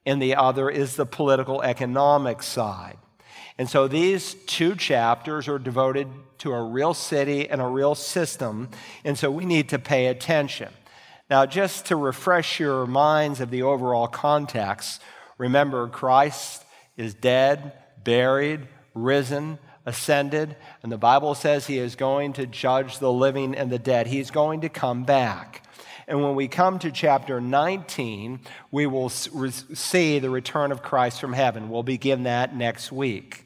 and 0.07 0.21
the 0.21 0.35
other 0.35 0.69
is 0.69 0.97
the 0.97 1.07
political 1.07 1.63
economic 1.63 2.43
side. 2.43 2.99
And 3.57 3.69
so 3.69 3.87
these 3.87 4.35
two 4.47 4.75
chapters 4.75 5.49
are 5.49 5.59
devoted 5.59 6.09
to 6.39 6.53
a 6.53 6.63
real 6.63 6.93
city 6.93 7.49
and 7.49 7.61
a 7.61 7.67
real 7.67 7.95
system, 7.95 8.69
and 9.05 9.17
so 9.17 9.31
we 9.31 9.45
need 9.45 9.69
to 9.71 9.79
pay 9.79 10.07
attention. 10.07 10.69
Now, 11.31 11.47
just 11.47 11.87
to 11.87 11.97
refresh 11.97 12.61
your 12.61 12.87
minds 12.87 13.41
of 13.41 13.51
the 13.51 13.63
overall 13.63 14.09
context, 14.09 15.01
remember 15.39 15.89
Christ 15.89 16.65
is 16.97 17.15
dead, 17.15 17.73
buried, 18.03 18.67
risen, 18.93 19.59
ascended, 19.87 20.57
and 20.83 20.93
the 20.93 20.99
Bible 20.99 21.35
says 21.35 21.67
he 21.67 21.79
is 21.79 21.95
going 21.95 22.35
to 22.35 22.47
judge 22.47 22.99
the 22.99 23.13
living 23.13 23.55
and 23.55 23.71
the 23.71 23.79
dead. 23.79 24.07
He's 24.07 24.31
going 24.31 24.63
to 24.63 24.69
come 24.69 25.05
back. 25.05 25.64
And 26.07 26.23
when 26.23 26.35
we 26.35 26.49
come 26.49 26.79
to 26.81 26.91
chapter 26.91 27.41
19, 27.41 28.41
we 28.71 28.87
will 28.87 29.09
see 29.09 30.19
the 30.19 30.31
return 30.31 30.73
of 30.73 30.83
Christ 30.83 31.21
from 31.21 31.33
heaven. 31.33 31.71
We'll 31.71 31.83
begin 31.83 32.25
that 32.25 32.55
next 32.55 32.93
week. 32.93 33.45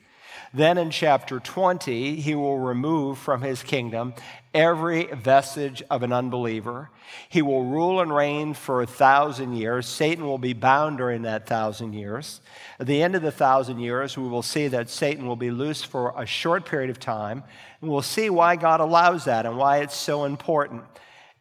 Then 0.55 0.79
in 0.79 0.91
chapter 0.91 1.41
20, 1.41 2.17
he 2.17 2.35
will 2.35 2.59
remove 2.59 3.19
from 3.19 3.43
his 3.43 3.63
kingdom 3.63 4.15
every 4.55 5.05
vestige 5.05 5.83
of 5.91 6.03
an 6.03 6.13
unbeliever. 6.13 6.89
He 7.29 7.43
will 7.43 7.65
rule 7.65 8.01
and 8.01 8.15
reign 8.15 8.55
for 8.55 8.81
a 8.81 8.87
thousand 8.87 9.55
years. 9.55 9.87
Satan 9.87 10.25
will 10.25 10.39
be 10.39 10.55
bound 10.55 10.99
during 10.99 11.23
that 11.23 11.47
thousand 11.47 11.93
years. 11.93 12.41
At 12.81 12.87
the 12.87 13.03
end 13.03 13.15
of 13.15 13.23
the 13.23 13.31
thousand 13.31 13.81
years, 13.81 14.17
we 14.17 14.27
will 14.27 14.43
see 14.43 14.69
that 14.69 14.89
Satan 14.89 15.27
will 15.27 15.37
be 15.37 15.51
loose 15.51 15.85
for 15.85 16.15
a 16.17 16.25
short 16.25 16.65
period 16.65 16.89
of 16.89 16.99
time. 16.99 17.45
And 17.83 17.91
we'll 17.91 18.01
see 18.01 18.31
why 18.31 18.57
God 18.57 18.81
allows 18.81 19.27
that 19.27 19.45
and 19.45 19.59
why 19.59 19.79
it's 19.79 19.97
so 19.97 20.25
important 20.25 20.85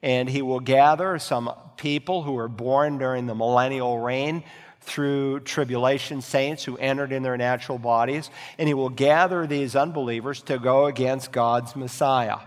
and 0.07 0.29
he 0.29 0.41
will 0.41 0.61
gather 0.61 1.19
some 1.19 1.51
people 1.75 2.23
who 2.23 2.31
were 2.31 2.47
born 2.47 2.97
during 2.97 3.25
the 3.25 3.35
millennial 3.35 3.99
reign 3.99 4.41
through 4.79 5.41
tribulation 5.41 6.21
saints 6.21 6.63
who 6.63 6.77
entered 6.77 7.11
in 7.11 7.23
their 7.23 7.35
natural 7.35 7.77
bodies, 7.77 8.29
and 8.57 8.69
he 8.69 8.73
will 8.73 8.89
gather 8.89 9.45
these 9.45 9.75
unbelievers 9.75 10.41
to 10.43 10.59
go 10.59 10.85
against 10.85 11.33
God's 11.33 11.75
Messiah. 11.75 12.37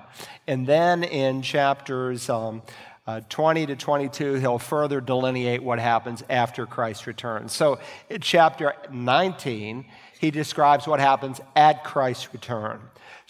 And 0.46 0.66
then 0.66 1.04
in 1.04 1.42
chapters 1.42 2.30
um, 2.30 2.62
uh, 3.06 3.20
20 3.28 3.66
to 3.66 3.76
22, 3.76 4.36
he'll 4.36 4.58
further 4.58 5.02
delineate 5.02 5.62
what 5.62 5.78
happens 5.78 6.24
after 6.30 6.64
Christ 6.64 7.06
returns. 7.06 7.52
So 7.52 7.78
in 8.08 8.22
chapter 8.22 8.72
19, 8.90 9.84
he 10.18 10.30
describes 10.30 10.86
what 10.86 10.98
happens 10.98 11.42
at 11.54 11.84
Christ's 11.84 12.32
return 12.32 12.80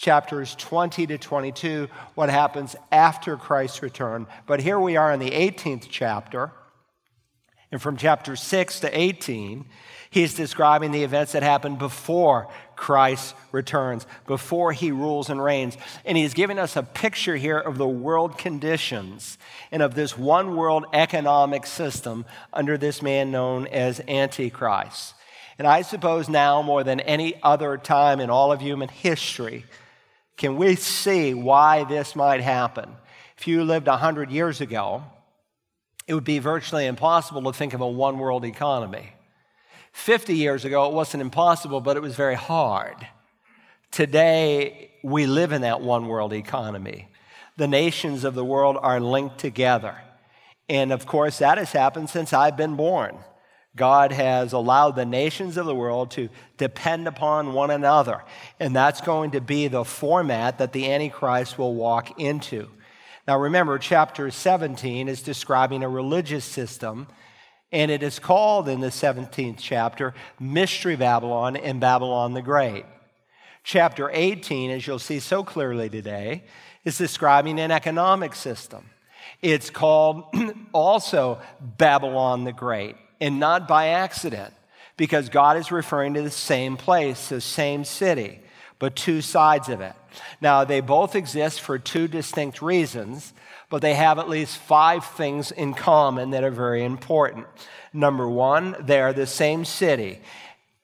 chapters 0.01 0.55
20 0.55 1.05
to 1.05 1.17
22, 1.19 1.87
what 2.15 2.29
happens 2.29 2.75
after 2.91 3.37
Christ's 3.37 3.83
return. 3.83 4.25
But 4.47 4.59
here 4.59 4.79
we 4.79 4.97
are 4.97 5.13
in 5.13 5.19
the 5.19 5.29
18th 5.29 5.85
chapter. 5.89 6.51
And 7.71 7.79
from 7.79 7.97
chapter 7.97 8.35
6 8.35 8.79
to 8.79 8.99
18, 8.99 9.63
he's 10.09 10.33
describing 10.33 10.91
the 10.91 11.03
events 11.03 11.33
that 11.33 11.43
happened 11.43 11.77
before 11.77 12.49
Christ 12.75 13.35
returns, 13.51 14.07
before 14.25 14.73
he 14.73 14.91
rules 14.91 15.29
and 15.29 15.41
reigns. 15.41 15.77
And 16.03 16.17
he's 16.17 16.33
giving 16.33 16.57
us 16.57 16.75
a 16.75 16.81
picture 16.81 17.37
here 17.37 17.59
of 17.59 17.77
the 17.77 17.87
world 17.87 18.39
conditions 18.39 19.37
and 19.71 19.83
of 19.83 19.93
this 19.93 20.17
one 20.17 20.55
world 20.55 20.85
economic 20.93 21.67
system 21.67 22.25
under 22.51 22.75
this 22.75 23.03
man 23.03 23.29
known 23.29 23.67
as 23.67 24.01
Antichrist. 24.07 25.13
And 25.59 25.67
I 25.67 25.83
suppose 25.83 26.27
now, 26.27 26.63
more 26.63 26.83
than 26.83 26.99
any 27.01 27.35
other 27.43 27.77
time 27.77 28.19
in 28.19 28.31
all 28.31 28.51
of 28.51 28.61
human 28.61 28.89
history, 28.89 29.63
can 30.41 30.57
we 30.57 30.75
see 30.75 31.35
why 31.35 31.83
this 31.83 32.15
might 32.15 32.41
happen? 32.41 32.89
If 33.37 33.45
you 33.45 33.63
lived 33.63 33.85
100 33.85 34.31
years 34.31 34.59
ago, 34.59 35.03
it 36.07 36.15
would 36.15 36.23
be 36.23 36.39
virtually 36.39 36.87
impossible 36.87 37.43
to 37.43 37.53
think 37.53 37.75
of 37.75 37.81
a 37.81 37.87
one 37.87 38.17
world 38.17 38.43
economy. 38.43 39.13
50 39.91 40.33
years 40.33 40.65
ago, 40.65 40.87
it 40.87 40.93
wasn't 40.93 41.21
impossible, 41.21 41.79
but 41.79 41.95
it 41.95 42.01
was 42.01 42.15
very 42.15 42.33
hard. 42.33 42.95
Today, 43.91 44.89
we 45.03 45.27
live 45.27 45.51
in 45.51 45.61
that 45.61 45.81
one 45.81 46.07
world 46.07 46.33
economy. 46.33 47.07
The 47.57 47.67
nations 47.67 48.23
of 48.23 48.33
the 48.33 48.43
world 48.43 48.79
are 48.81 48.99
linked 48.99 49.37
together. 49.37 49.95
And 50.67 50.91
of 50.91 51.05
course, 51.05 51.37
that 51.37 51.59
has 51.59 51.71
happened 51.71 52.09
since 52.09 52.33
I've 52.33 52.57
been 52.57 52.75
born. 52.75 53.15
God 53.75 54.11
has 54.11 54.51
allowed 54.51 54.95
the 54.95 55.05
nations 55.05 55.55
of 55.55 55.65
the 55.65 55.75
world 55.75 56.11
to 56.11 56.29
depend 56.57 57.07
upon 57.07 57.53
one 57.53 57.71
another. 57.71 58.23
And 58.59 58.75
that's 58.75 58.99
going 58.99 59.31
to 59.31 59.41
be 59.41 59.67
the 59.67 59.85
format 59.85 60.57
that 60.57 60.73
the 60.73 60.91
Antichrist 60.91 61.57
will 61.57 61.73
walk 61.73 62.19
into. 62.19 62.69
Now, 63.27 63.39
remember, 63.39 63.77
chapter 63.77 64.29
17 64.29 65.07
is 65.07 65.21
describing 65.21 65.83
a 65.83 65.89
religious 65.89 66.43
system, 66.43 67.07
and 67.71 67.89
it 67.89 68.03
is 68.03 68.19
called 68.19 68.67
in 68.67 68.81
the 68.81 68.87
17th 68.87 69.57
chapter 69.59 70.13
Mystery 70.39 70.97
Babylon 70.97 71.55
and 71.55 71.79
Babylon 71.79 72.33
the 72.33 72.41
Great. 72.41 72.83
Chapter 73.63 74.09
18, 74.11 74.71
as 74.71 74.85
you'll 74.85 74.99
see 74.99 75.19
so 75.19 75.43
clearly 75.43 75.87
today, 75.87 76.43
is 76.83 76.97
describing 76.97 77.59
an 77.59 77.71
economic 77.71 78.35
system. 78.35 78.89
It's 79.41 79.69
called 79.69 80.25
also 80.73 81.39
Babylon 81.61 82.43
the 82.43 82.53
Great 82.53 82.95
and 83.21 83.39
not 83.39 83.67
by 83.67 83.87
accident, 83.89 84.53
because 84.97 85.29
God 85.29 85.55
is 85.55 85.71
referring 85.71 86.15
to 86.15 86.21
the 86.21 86.29
same 86.29 86.75
place, 86.75 87.29
the 87.29 87.39
same 87.39 87.85
city, 87.85 88.41
but 88.79 88.95
two 88.95 89.21
sides 89.21 89.69
of 89.69 89.79
it. 89.79 89.93
Now, 90.41 90.65
they 90.65 90.81
both 90.81 91.15
exist 91.15 91.61
for 91.61 91.79
two 91.79 92.07
distinct 92.07 92.61
reasons, 92.61 93.33
but 93.69 93.81
they 93.81 93.93
have 93.93 94.19
at 94.19 94.27
least 94.27 94.57
five 94.57 95.05
things 95.05 95.51
in 95.51 95.73
common 95.73 96.31
that 96.31 96.43
are 96.43 96.51
very 96.51 96.83
important. 96.83 97.45
Number 97.93 98.27
one, 98.27 98.75
they 98.79 98.99
are 98.99 99.13
the 99.13 99.27
same 99.27 99.63
city, 99.63 100.19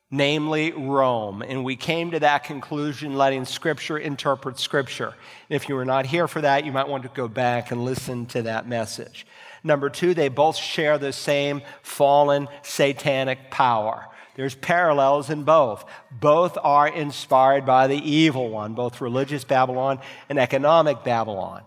namely 0.09 0.71
Rome. 0.71 1.41
And 1.41 1.65
we 1.65 1.75
came 1.75 2.11
to 2.11 2.19
that 2.19 2.45
conclusion 2.45 3.15
letting 3.15 3.45
Scripture 3.45 3.97
interpret 3.97 4.59
Scripture. 4.59 5.15
If 5.49 5.67
you 5.67 5.75
were 5.75 5.85
not 5.85 6.05
here 6.05 6.27
for 6.27 6.41
that, 6.41 6.65
you 6.65 6.71
might 6.71 6.87
want 6.87 7.03
to 7.03 7.09
go 7.09 7.27
back 7.27 7.71
and 7.71 7.83
listen 7.83 8.25
to 8.27 8.43
that 8.43 8.67
message. 8.67 9.25
Number 9.63 9.89
two, 9.89 10.13
they 10.13 10.29
both 10.29 10.55
share 10.55 10.97
the 10.97 11.13
same 11.13 11.61
fallen 11.81 12.47
satanic 12.61 13.51
power. 13.51 14.07
There's 14.35 14.55
parallels 14.55 15.31
in 15.31 15.43
both. 15.43 15.83
Both 16.11 16.57
are 16.63 16.87
inspired 16.87 17.65
by 17.65 17.87
the 17.87 17.97
evil 17.97 18.49
one, 18.49 18.75
both 18.75 19.01
religious 19.01 19.43
Babylon 19.43 19.99
and 20.29 20.37
economic 20.37 21.03
Babylon. 21.03 21.63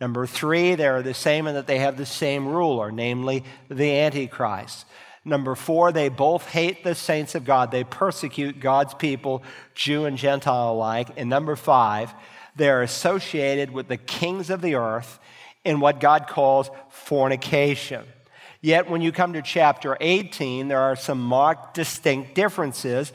Number 0.00 0.26
three, 0.26 0.74
they're 0.74 1.02
the 1.02 1.14
same 1.14 1.46
in 1.46 1.54
that 1.54 1.66
they 1.66 1.78
have 1.78 1.96
the 1.96 2.06
same 2.06 2.46
ruler, 2.48 2.90
namely 2.90 3.44
the 3.68 3.98
Antichrist. 4.00 4.84
Number 5.24 5.54
four, 5.54 5.92
they 5.92 6.08
both 6.08 6.48
hate 6.48 6.82
the 6.82 6.94
saints 6.94 7.34
of 7.34 7.44
God. 7.44 7.70
They 7.70 7.84
persecute 7.84 8.60
God's 8.60 8.94
people, 8.94 9.42
Jew 9.74 10.04
and 10.04 10.16
Gentile 10.16 10.72
alike. 10.72 11.10
And 11.16 11.28
number 11.28 11.54
five, 11.54 12.14
they're 12.56 12.82
associated 12.82 13.70
with 13.70 13.88
the 13.88 13.96
kings 13.96 14.50
of 14.50 14.60
the 14.60 14.74
earth 14.74 15.18
in 15.68 15.80
what 15.80 16.00
God 16.00 16.26
calls 16.26 16.70
fornication. 16.88 18.06
Yet, 18.62 18.88
when 18.88 19.02
you 19.02 19.12
come 19.12 19.34
to 19.34 19.42
chapter 19.42 19.98
18, 20.00 20.68
there 20.68 20.80
are 20.80 20.96
some 20.96 21.20
marked, 21.20 21.74
distinct 21.74 22.34
differences 22.34 23.12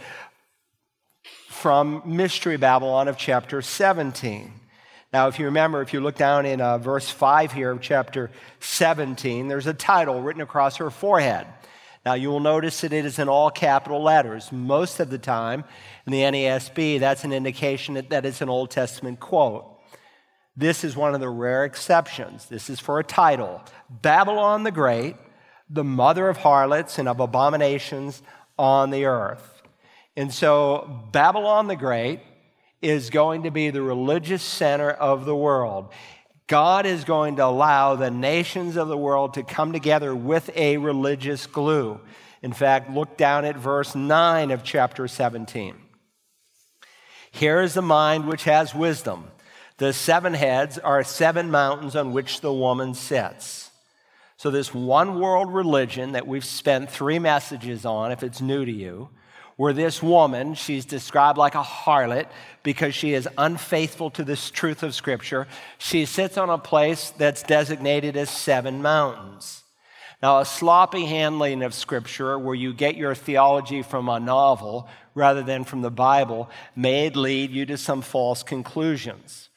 from 1.50 2.04
Mystery 2.06 2.58
Babylon 2.58 3.08
of 3.08 3.18
chapter 3.18 3.64
17. 3.64 4.54
Now, 5.12 5.30
if 5.30 5.40
you 5.40 5.46
remember, 5.46 5.82
if 5.82 5.94
you 5.94 6.00
look 6.00 6.16
down 6.16 6.46
in 6.46 6.62
uh, 6.62 6.78
verse 6.78 7.10
5 7.10 7.52
here 7.52 7.72
of 7.72 7.82
chapter 7.82 8.30
17, 8.60 9.48
there's 9.48 9.66
a 9.66 9.74
title 9.74 10.22
written 10.22 10.44
across 10.44 10.78
her 10.78 10.92
forehead. 10.92 11.48
Now, 12.06 12.14
you 12.14 12.30
will 12.30 12.40
notice 12.40 12.82
that 12.82 12.94
it 12.94 13.04
is 13.04 13.18
in 13.18 13.30
all 13.30 13.50
capital 13.50 14.04
letters. 14.04 14.52
Most 14.52 15.00
of 15.00 15.10
the 15.10 15.18
time 15.18 15.64
in 16.06 16.12
the 16.12 16.22
NASB, 16.22 17.00
that's 17.00 17.24
an 17.24 17.34
indication 17.34 17.96
that, 17.96 18.12
that 18.12 18.28
it's 18.28 18.42
an 18.42 18.50
Old 18.50 18.70
Testament 18.70 19.20
quote. 19.20 19.73
This 20.56 20.84
is 20.84 20.96
one 20.96 21.16
of 21.16 21.20
the 21.20 21.30
rare 21.30 21.66
exceptions. 21.66 22.46
This 22.46 22.70
is 22.70 22.80
for 22.80 23.00
a 23.00 23.04
title 23.04 23.62
Babylon 23.90 24.64
the 24.64 24.72
Great, 24.72 25.16
the 25.70 25.84
mother 25.84 26.30
of 26.30 26.38
harlots 26.38 27.00
and 27.00 27.10
of 27.10 27.20
abominations 27.20 28.22
on 28.58 28.92
the 28.92 29.06
earth. 29.06 29.62
And 30.16 30.32
so, 30.32 31.08
Babylon 31.12 31.68
the 31.68 31.76
Great 31.76 32.20
is 32.82 33.10
going 33.10 33.44
to 33.44 33.52
be 33.52 33.70
the 33.70 33.82
religious 33.82 34.44
center 34.44 34.92
of 34.92 35.26
the 35.26 35.36
world. 35.36 35.92
God 36.48 36.86
is 36.86 37.06
going 37.06 37.38
to 37.38 37.46
allow 37.46 37.96
the 37.96 38.12
nations 38.12 38.76
of 38.76 38.90
the 38.90 38.98
world 38.98 39.36
to 39.36 39.44
come 39.44 39.72
together 39.72 40.14
with 40.14 40.52
a 40.56 40.78
religious 40.78 41.48
glue. 41.48 42.00
In 42.44 42.52
fact, 42.52 42.92
look 42.92 43.18
down 43.18 43.46
at 43.46 43.56
verse 43.56 43.96
9 43.96 44.52
of 44.52 44.64
chapter 44.64 45.08
17. 45.08 45.76
Here 47.32 47.62
is 47.62 47.74
the 47.74 47.82
mind 47.82 48.28
which 48.28 48.44
has 48.44 48.76
wisdom. 48.76 49.32
The 49.78 49.94
seven 49.94 50.34
heads 50.34 50.78
are 50.78 51.04
seven 51.04 51.50
mountains 51.50 51.96
on 51.96 52.14
which 52.14 52.42
the 52.42 52.54
woman 52.54 52.94
sits. 52.94 53.72
So, 54.38 54.52
this 54.52 54.74
one 54.74 55.20
world 55.20 55.54
religion 55.54 56.12
that 56.12 56.28
we've 56.28 56.46
spent 56.46 56.90
three 56.90 57.20
messages 57.20 57.86
on, 57.86 58.12
if 58.12 58.24
it's 58.24 58.42
new 58.42 58.66
to 58.66 58.72
you, 58.72 59.10
where 59.56 59.74
this 59.74 60.02
woman, 60.02 60.56
she's 60.56 60.86
described 60.86 61.38
like 61.38 61.56
a 61.56 61.64
harlot 61.64 62.28
because 62.64 62.96
she 62.96 63.14
is 63.14 63.28
unfaithful 63.38 64.10
to 64.12 64.24
this 64.24 64.50
truth 64.50 64.84
of 64.84 64.96
Scripture. 64.96 65.48
She 65.78 66.06
sits 66.06 66.38
on 66.38 66.50
a 66.50 66.58
place 66.58 67.12
that's 67.12 67.44
designated 67.44 68.18
as 68.18 68.30
seven 68.30 68.82
mountains. 68.82 69.64
Now, 70.22 70.40
a 70.40 70.46
sloppy 70.46 71.06
handling 71.06 71.64
of 71.64 71.74
Scripture, 71.74 72.40
where 72.40 72.56
you 72.56 72.74
get 72.74 72.96
your 72.96 73.14
theology 73.14 73.84
from 73.84 74.10
a 74.10 74.20
novel 74.20 74.88
rather 75.16 75.44
than 75.44 75.64
from 75.64 75.82
the 75.82 75.92
Bible, 75.92 76.50
may 76.76 77.10
lead 77.10 77.52
you 77.52 77.66
to 77.68 77.78
some 77.78 78.02
false 78.02 78.42
conclusions. 78.42 79.50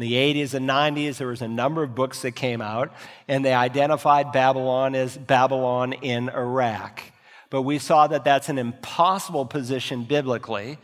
In 0.00 0.08
the 0.08 0.14
80s 0.14 0.54
and 0.54 0.66
90s, 0.66 1.18
there 1.18 1.26
was 1.26 1.42
a 1.42 1.48
number 1.48 1.82
of 1.82 1.94
books 1.94 2.22
that 2.22 2.32
came 2.32 2.62
out, 2.62 2.90
and 3.28 3.44
they 3.44 3.52
identified 3.52 4.32
Babylon 4.32 4.94
as 4.94 5.18
Babylon 5.18 5.92
in 5.92 6.30
Iraq. 6.30 7.02
But 7.50 7.62
we 7.62 7.78
saw 7.78 8.06
that 8.06 8.24
that's 8.24 8.48
an 8.48 8.56
impossible 8.56 9.44
position 9.44 10.04
biblically 10.04 10.78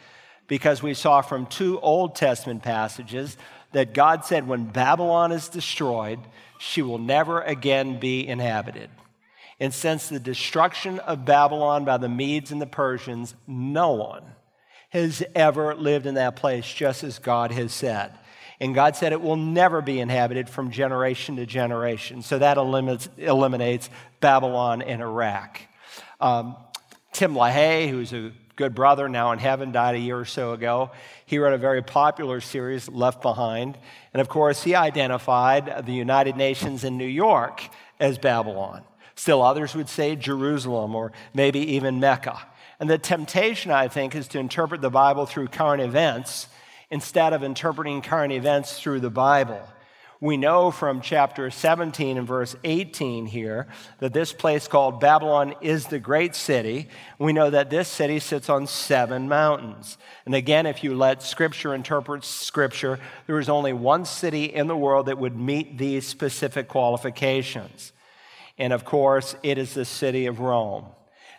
because 0.48 0.82
we 0.82 0.92
saw 0.92 1.22
from 1.22 1.46
two 1.46 1.80
Old 1.80 2.14
Testament 2.14 2.62
passages 2.62 3.38
that 3.72 3.94
God 3.94 4.26
said 4.26 4.46
when 4.46 4.66
Babylon 4.66 5.32
is 5.32 5.48
destroyed, 5.48 6.18
she 6.58 6.82
will 6.82 6.98
never 6.98 7.40
again 7.40 7.98
be 7.98 8.28
inhabited. 8.28 8.90
And 9.58 9.72
since 9.72 10.10
the 10.10 10.20
destruction 10.20 10.98
of 10.98 11.24
Babylon 11.24 11.86
by 11.86 11.96
the 11.96 12.10
Medes 12.10 12.52
and 12.52 12.60
the 12.60 12.66
Persians, 12.66 13.34
no 13.46 13.92
one 13.92 14.24
has 14.90 15.22
ever 15.34 15.74
lived 15.74 16.04
in 16.04 16.16
that 16.16 16.36
place 16.36 16.70
just 16.70 17.02
as 17.02 17.18
God 17.18 17.50
has 17.52 17.72
said. 17.72 18.12
And 18.60 18.74
God 18.74 18.96
said 18.96 19.12
it 19.12 19.20
will 19.20 19.36
never 19.36 19.82
be 19.82 20.00
inhabited 20.00 20.48
from 20.48 20.70
generation 20.70 21.36
to 21.36 21.46
generation. 21.46 22.22
So 22.22 22.38
that 22.38 22.56
eliminates, 22.56 23.08
eliminates 23.18 23.90
Babylon 24.20 24.82
and 24.82 25.02
Iraq. 25.02 25.60
Um, 26.20 26.56
Tim 27.12 27.34
LaHaye, 27.34 27.90
who's 27.90 28.12
a 28.12 28.32
good 28.56 28.74
brother 28.74 29.08
now 29.08 29.32
in 29.32 29.38
heaven, 29.38 29.72
died 29.72 29.94
a 29.94 29.98
year 29.98 30.18
or 30.18 30.24
so 30.24 30.52
ago. 30.52 30.90
He 31.26 31.38
wrote 31.38 31.52
a 31.52 31.58
very 31.58 31.82
popular 31.82 32.40
series, 32.40 32.88
Left 32.88 33.20
Behind. 33.20 33.76
And 34.14 34.20
of 34.20 34.28
course, 34.28 34.62
he 34.62 34.74
identified 34.74 35.84
the 35.84 35.92
United 35.92 36.36
Nations 36.36 36.82
in 36.82 36.96
New 36.96 37.06
York 37.06 37.62
as 38.00 38.18
Babylon. 38.18 38.82
Still, 39.14 39.42
others 39.42 39.74
would 39.74 39.88
say 39.88 40.16
Jerusalem 40.16 40.94
or 40.94 41.12
maybe 41.34 41.60
even 41.74 42.00
Mecca. 42.00 42.38
And 42.78 42.88
the 42.88 42.98
temptation, 42.98 43.70
I 43.70 43.88
think, 43.88 44.14
is 44.14 44.28
to 44.28 44.38
interpret 44.38 44.80
the 44.82 44.90
Bible 44.90 45.26
through 45.26 45.48
current 45.48 45.82
events 45.82 46.48
instead 46.90 47.32
of 47.32 47.42
interpreting 47.42 48.02
current 48.02 48.32
events 48.32 48.80
through 48.80 49.00
the 49.00 49.10
Bible. 49.10 49.60
We 50.20 50.38
know 50.38 50.70
from 50.70 51.02
chapter 51.02 51.50
17 51.50 52.16
and 52.16 52.26
verse 52.26 52.56
18 52.64 53.26
here 53.26 53.66
that 53.98 54.14
this 54.14 54.32
place 54.32 54.66
called 54.66 54.98
Babylon 54.98 55.54
is 55.60 55.86
the 55.86 55.98
great 55.98 56.34
city. 56.34 56.88
We 57.18 57.34
know 57.34 57.50
that 57.50 57.68
this 57.68 57.86
city 57.86 58.18
sits 58.20 58.48
on 58.48 58.66
seven 58.66 59.28
mountains. 59.28 59.98
And 60.24 60.34
again, 60.34 60.64
if 60.64 60.82
you 60.82 60.96
let 60.96 61.22
Scripture 61.22 61.74
interpret 61.74 62.24
Scripture, 62.24 62.98
there 63.26 63.38
is 63.38 63.50
only 63.50 63.74
one 63.74 64.06
city 64.06 64.46
in 64.46 64.68
the 64.68 64.76
world 64.76 65.06
that 65.06 65.18
would 65.18 65.36
meet 65.36 65.76
these 65.76 66.06
specific 66.06 66.66
qualifications. 66.66 67.92
And 68.56 68.72
of 68.72 68.86
course, 68.86 69.36
it 69.42 69.58
is 69.58 69.74
the 69.74 69.84
city 69.84 70.24
of 70.24 70.40
Rome. 70.40 70.86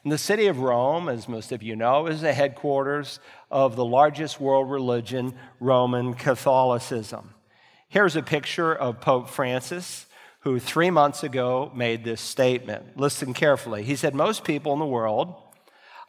And 0.07 0.11
the 0.13 0.17
city 0.17 0.47
of 0.47 0.59
Rome, 0.59 1.09
as 1.09 1.27
most 1.27 1.51
of 1.51 1.61
you 1.61 1.75
know, 1.75 2.07
is 2.07 2.21
the 2.21 2.31
headquarters 2.31 3.19
of 3.51 3.75
the 3.75 3.83
largest 3.83 4.39
world 4.39 4.71
religion, 4.71 5.33
Roman 5.59 6.13
Catholicism. 6.13 7.33
Here's 7.89 8.15
a 8.15 8.23
picture 8.23 8.73
of 8.73 9.01
Pope 9.01 9.27
Francis, 9.27 10.05
who 10.39 10.61
three 10.61 10.91
months 10.91 11.23
ago 11.23 11.73
made 11.75 12.05
this 12.05 12.21
statement. 12.21 12.95
Listen 12.95 13.33
carefully. 13.33 13.83
He 13.83 13.97
said, 13.97 14.15
Most 14.15 14.45
people 14.45 14.71
in 14.71 14.79
the 14.79 14.85
world 14.85 15.35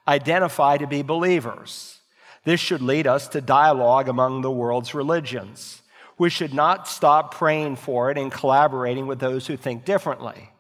identify 0.07 0.77
to 0.77 0.87
be 0.87 1.03
believers. 1.03 1.99
This 2.45 2.61
should 2.61 2.83
lead 2.83 3.09
us 3.09 3.27
to 3.27 3.41
dialogue 3.41 4.09
among 4.09 4.43
the 4.43 4.53
world's 4.53 4.95
religions. 4.95 5.83
We 6.19 6.31
should 6.31 6.55
not 6.55 6.87
stop 6.87 7.35
praying 7.35 7.75
for 7.75 8.13
it 8.13 8.17
and 8.17 8.31
collaborating 8.31 9.09
with 9.09 9.19
those 9.19 9.49
who 9.49 9.57
think 9.57 9.85
differently. 9.85 10.51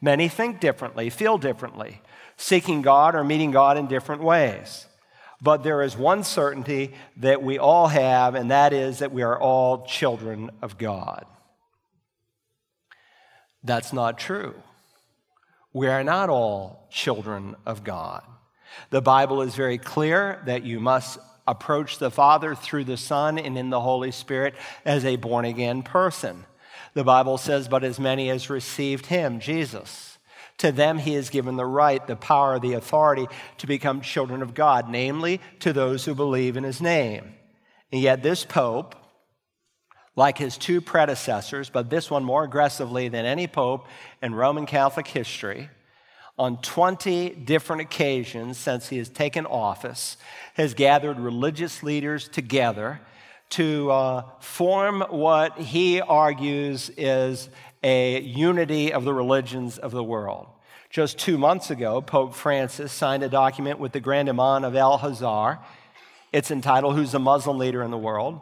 Many 0.00 0.28
think 0.28 0.58
differently, 0.58 1.10
feel 1.10 1.36
differently, 1.36 2.00
seeking 2.38 2.80
God 2.80 3.14
or 3.14 3.22
meeting 3.22 3.50
God 3.50 3.76
in 3.76 3.86
different 3.86 4.22
ways. 4.22 4.86
But 5.42 5.62
there 5.62 5.82
is 5.82 5.96
one 5.96 6.24
certainty 6.24 6.94
that 7.18 7.42
we 7.42 7.58
all 7.58 7.88
have, 7.88 8.34
and 8.34 8.50
that 8.50 8.72
is 8.72 9.00
that 9.00 9.12
we 9.12 9.22
are 9.22 9.38
all 9.38 9.84
children 9.84 10.50
of 10.62 10.78
God. 10.78 11.26
That's 13.62 13.92
not 13.92 14.18
true. 14.18 14.54
We 15.72 15.88
are 15.88 16.02
not 16.02 16.30
all 16.30 16.88
children 16.90 17.54
of 17.66 17.84
God. 17.84 18.22
The 18.90 19.02
Bible 19.02 19.42
is 19.42 19.54
very 19.54 19.78
clear 19.78 20.40
that 20.46 20.64
you 20.64 20.80
must 20.80 21.18
approach 21.46 21.98
the 21.98 22.10
Father 22.10 22.54
through 22.54 22.84
the 22.84 22.96
Son 22.96 23.38
and 23.38 23.56
in 23.56 23.70
the 23.70 23.80
Holy 23.80 24.10
Spirit 24.10 24.54
as 24.84 25.04
a 25.04 25.16
born 25.16 25.44
again 25.44 25.82
person. 25.82 26.44
The 26.94 27.04
Bible 27.04 27.38
says, 27.38 27.68
But 27.68 27.84
as 27.84 28.00
many 28.00 28.30
as 28.30 28.50
received 28.50 29.06
Him, 29.06 29.40
Jesus, 29.40 30.17
to 30.58 30.72
them, 30.72 30.98
he 30.98 31.14
has 31.14 31.30
given 31.30 31.56
the 31.56 31.64
right, 31.64 32.04
the 32.06 32.16
power, 32.16 32.58
the 32.58 32.74
authority 32.74 33.26
to 33.58 33.66
become 33.66 34.00
children 34.00 34.42
of 34.42 34.54
God, 34.54 34.90
namely 34.90 35.40
to 35.60 35.72
those 35.72 36.04
who 36.04 36.14
believe 36.14 36.56
in 36.56 36.64
his 36.64 36.80
name. 36.80 37.34
And 37.92 38.00
yet, 38.02 38.22
this 38.22 38.44
pope, 38.44 38.94
like 40.16 40.36
his 40.36 40.58
two 40.58 40.80
predecessors, 40.80 41.70
but 41.70 41.90
this 41.90 42.10
one 42.10 42.24
more 42.24 42.44
aggressively 42.44 43.08
than 43.08 43.24
any 43.24 43.46
pope 43.46 43.86
in 44.20 44.34
Roman 44.34 44.66
Catholic 44.66 45.06
history, 45.06 45.70
on 46.38 46.60
20 46.60 47.30
different 47.30 47.82
occasions 47.82 48.58
since 48.58 48.88
he 48.88 48.98
has 48.98 49.08
taken 49.08 49.46
office, 49.46 50.16
has 50.54 50.74
gathered 50.74 51.18
religious 51.18 51.82
leaders 51.82 52.28
together 52.28 53.00
to 53.50 53.90
uh, 53.90 54.22
form 54.40 55.00
what 55.08 55.58
he 55.58 56.00
argues 56.00 56.90
is 56.96 57.48
a 57.82 58.20
unity 58.20 58.92
of 58.92 59.04
the 59.04 59.14
religions 59.14 59.78
of 59.78 59.90
the 59.90 60.04
world. 60.04 60.48
Just 60.90 61.18
two 61.18 61.38
months 61.38 61.70
ago, 61.70 62.00
Pope 62.00 62.34
Francis 62.34 62.92
signed 62.92 63.22
a 63.22 63.28
document 63.28 63.78
with 63.78 63.92
the 63.92 64.00
Grand 64.00 64.28
Imam 64.28 64.64
of 64.64 64.74
Al 64.74 64.98
Azhar. 64.98 65.60
It's 66.32 66.50
entitled 66.50 66.94
Who's 66.94 67.12
the 67.12 67.18
Muslim 67.18 67.58
Leader 67.58 67.82
in 67.82 67.90
the 67.90 67.98
World? 67.98 68.40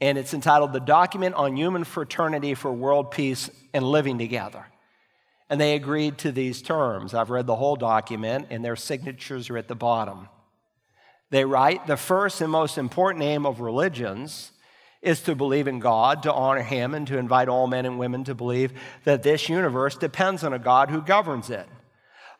And 0.00 0.18
it's 0.18 0.34
entitled 0.34 0.72
The 0.72 0.80
Document 0.80 1.34
on 1.36 1.56
Human 1.56 1.84
Fraternity 1.84 2.54
for 2.54 2.72
World 2.72 3.10
Peace 3.10 3.48
and 3.72 3.84
Living 3.84 4.18
Together. 4.18 4.66
And 5.48 5.60
they 5.60 5.74
agreed 5.74 6.18
to 6.18 6.32
these 6.32 6.60
terms. 6.60 7.14
I've 7.14 7.30
read 7.30 7.46
the 7.46 7.56
whole 7.56 7.76
document, 7.76 8.48
and 8.50 8.64
their 8.64 8.76
signatures 8.76 9.48
are 9.48 9.56
at 9.56 9.68
the 9.68 9.76
bottom. 9.76 10.28
They 11.30 11.44
write 11.44 11.86
the 11.86 11.96
first 11.96 12.40
and 12.40 12.50
most 12.50 12.78
important 12.78 13.24
aim 13.24 13.46
of 13.46 13.60
religions 13.60 14.52
is 15.02 15.22
to 15.22 15.34
believe 15.34 15.68
in 15.68 15.78
God, 15.78 16.22
to 16.22 16.32
honor 16.32 16.62
Him, 16.62 16.94
and 16.94 17.06
to 17.06 17.18
invite 17.18 17.48
all 17.48 17.66
men 17.66 17.86
and 17.86 17.98
women 17.98 18.24
to 18.24 18.34
believe 18.34 18.72
that 19.04 19.22
this 19.22 19.48
universe 19.48 19.96
depends 19.96 20.42
on 20.42 20.52
a 20.52 20.58
God 20.58 20.90
who 20.90 21.00
governs 21.00 21.50
it. 21.50 21.68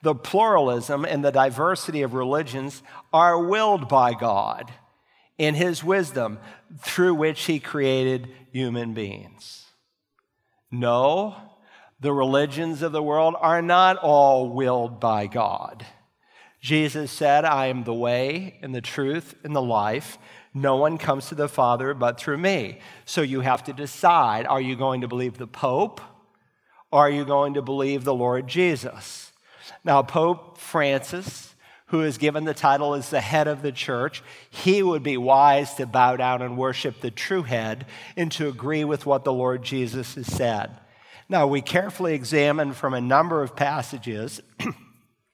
The 0.02 0.14
pluralism 0.14 1.04
and 1.04 1.24
the 1.24 1.32
diversity 1.32 2.02
of 2.02 2.14
religions 2.14 2.82
are 3.12 3.42
willed 3.42 3.88
by 3.88 4.14
God 4.14 4.72
in 5.38 5.54
His 5.54 5.82
wisdom 5.82 6.38
through 6.80 7.14
which 7.14 7.44
He 7.44 7.60
created 7.60 8.28
human 8.52 8.94
beings. 8.94 9.64
No, 10.70 11.36
the 12.00 12.12
religions 12.12 12.82
of 12.82 12.92
the 12.92 13.02
world 13.02 13.34
are 13.38 13.62
not 13.62 13.96
all 13.96 14.50
willed 14.50 15.00
by 15.00 15.26
God. 15.26 15.86
Jesus 16.66 17.12
said, 17.12 17.44
I 17.44 17.66
am 17.66 17.84
the 17.84 17.94
way 17.94 18.56
and 18.60 18.74
the 18.74 18.80
truth 18.80 19.36
and 19.44 19.54
the 19.54 19.62
life. 19.62 20.18
No 20.52 20.74
one 20.74 20.98
comes 20.98 21.28
to 21.28 21.36
the 21.36 21.48
Father 21.48 21.94
but 21.94 22.18
through 22.18 22.38
me. 22.38 22.80
So 23.04 23.22
you 23.22 23.42
have 23.42 23.62
to 23.66 23.72
decide 23.72 24.48
are 24.48 24.60
you 24.60 24.74
going 24.74 25.02
to 25.02 25.06
believe 25.06 25.38
the 25.38 25.46
Pope 25.46 26.00
or 26.90 27.02
are 27.02 27.10
you 27.10 27.24
going 27.24 27.54
to 27.54 27.62
believe 27.62 28.02
the 28.02 28.12
Lord 28.12 28.48
Jesus? 28.48 29.30
Now, 29.84 30.02
Pope 30.02 30.58
Francis, 30.58 31.54
who 31.86 32.02
is 32.02 32.18
given 32.18 32.42
the 32.42 32.52
title 32.52 32.94
as 32.94 33.10
the 33.10 33.20
head 33.20 33.46
of 33.46 33.62
the 33.62 33.70
church, 33.70 34.24
he 34.50 34.82
would 34.82 35.04
be 35.04 35.16
wise 35.16 35.74
to 35.74 35.86
bow 35.86 36.16
down 36.16 36.42
and 36.42 36.58
worship 36.58 37.00
the 37.00 37.12
true 37.12 37.44
head 37.44 37.86
and 38.16 38.32
to 38.32 38.48
agree 38.48 38.82
with 38.82 39.06
what 39.06 39.22
the 39.22 39.32
Lord 39.32 39.62
Jesus 39.62 40.16
has 40.16 40.26
said. 40.26 40.76
Now, 41.28 41.46
we 41.46 41.60
carefully 41.60 42.14
examined 42.14 42.74
from 42.74 42.92
a 42.92 43.00
number 43.00 43.44
of 43.44 43.54
passages 43.54 44.40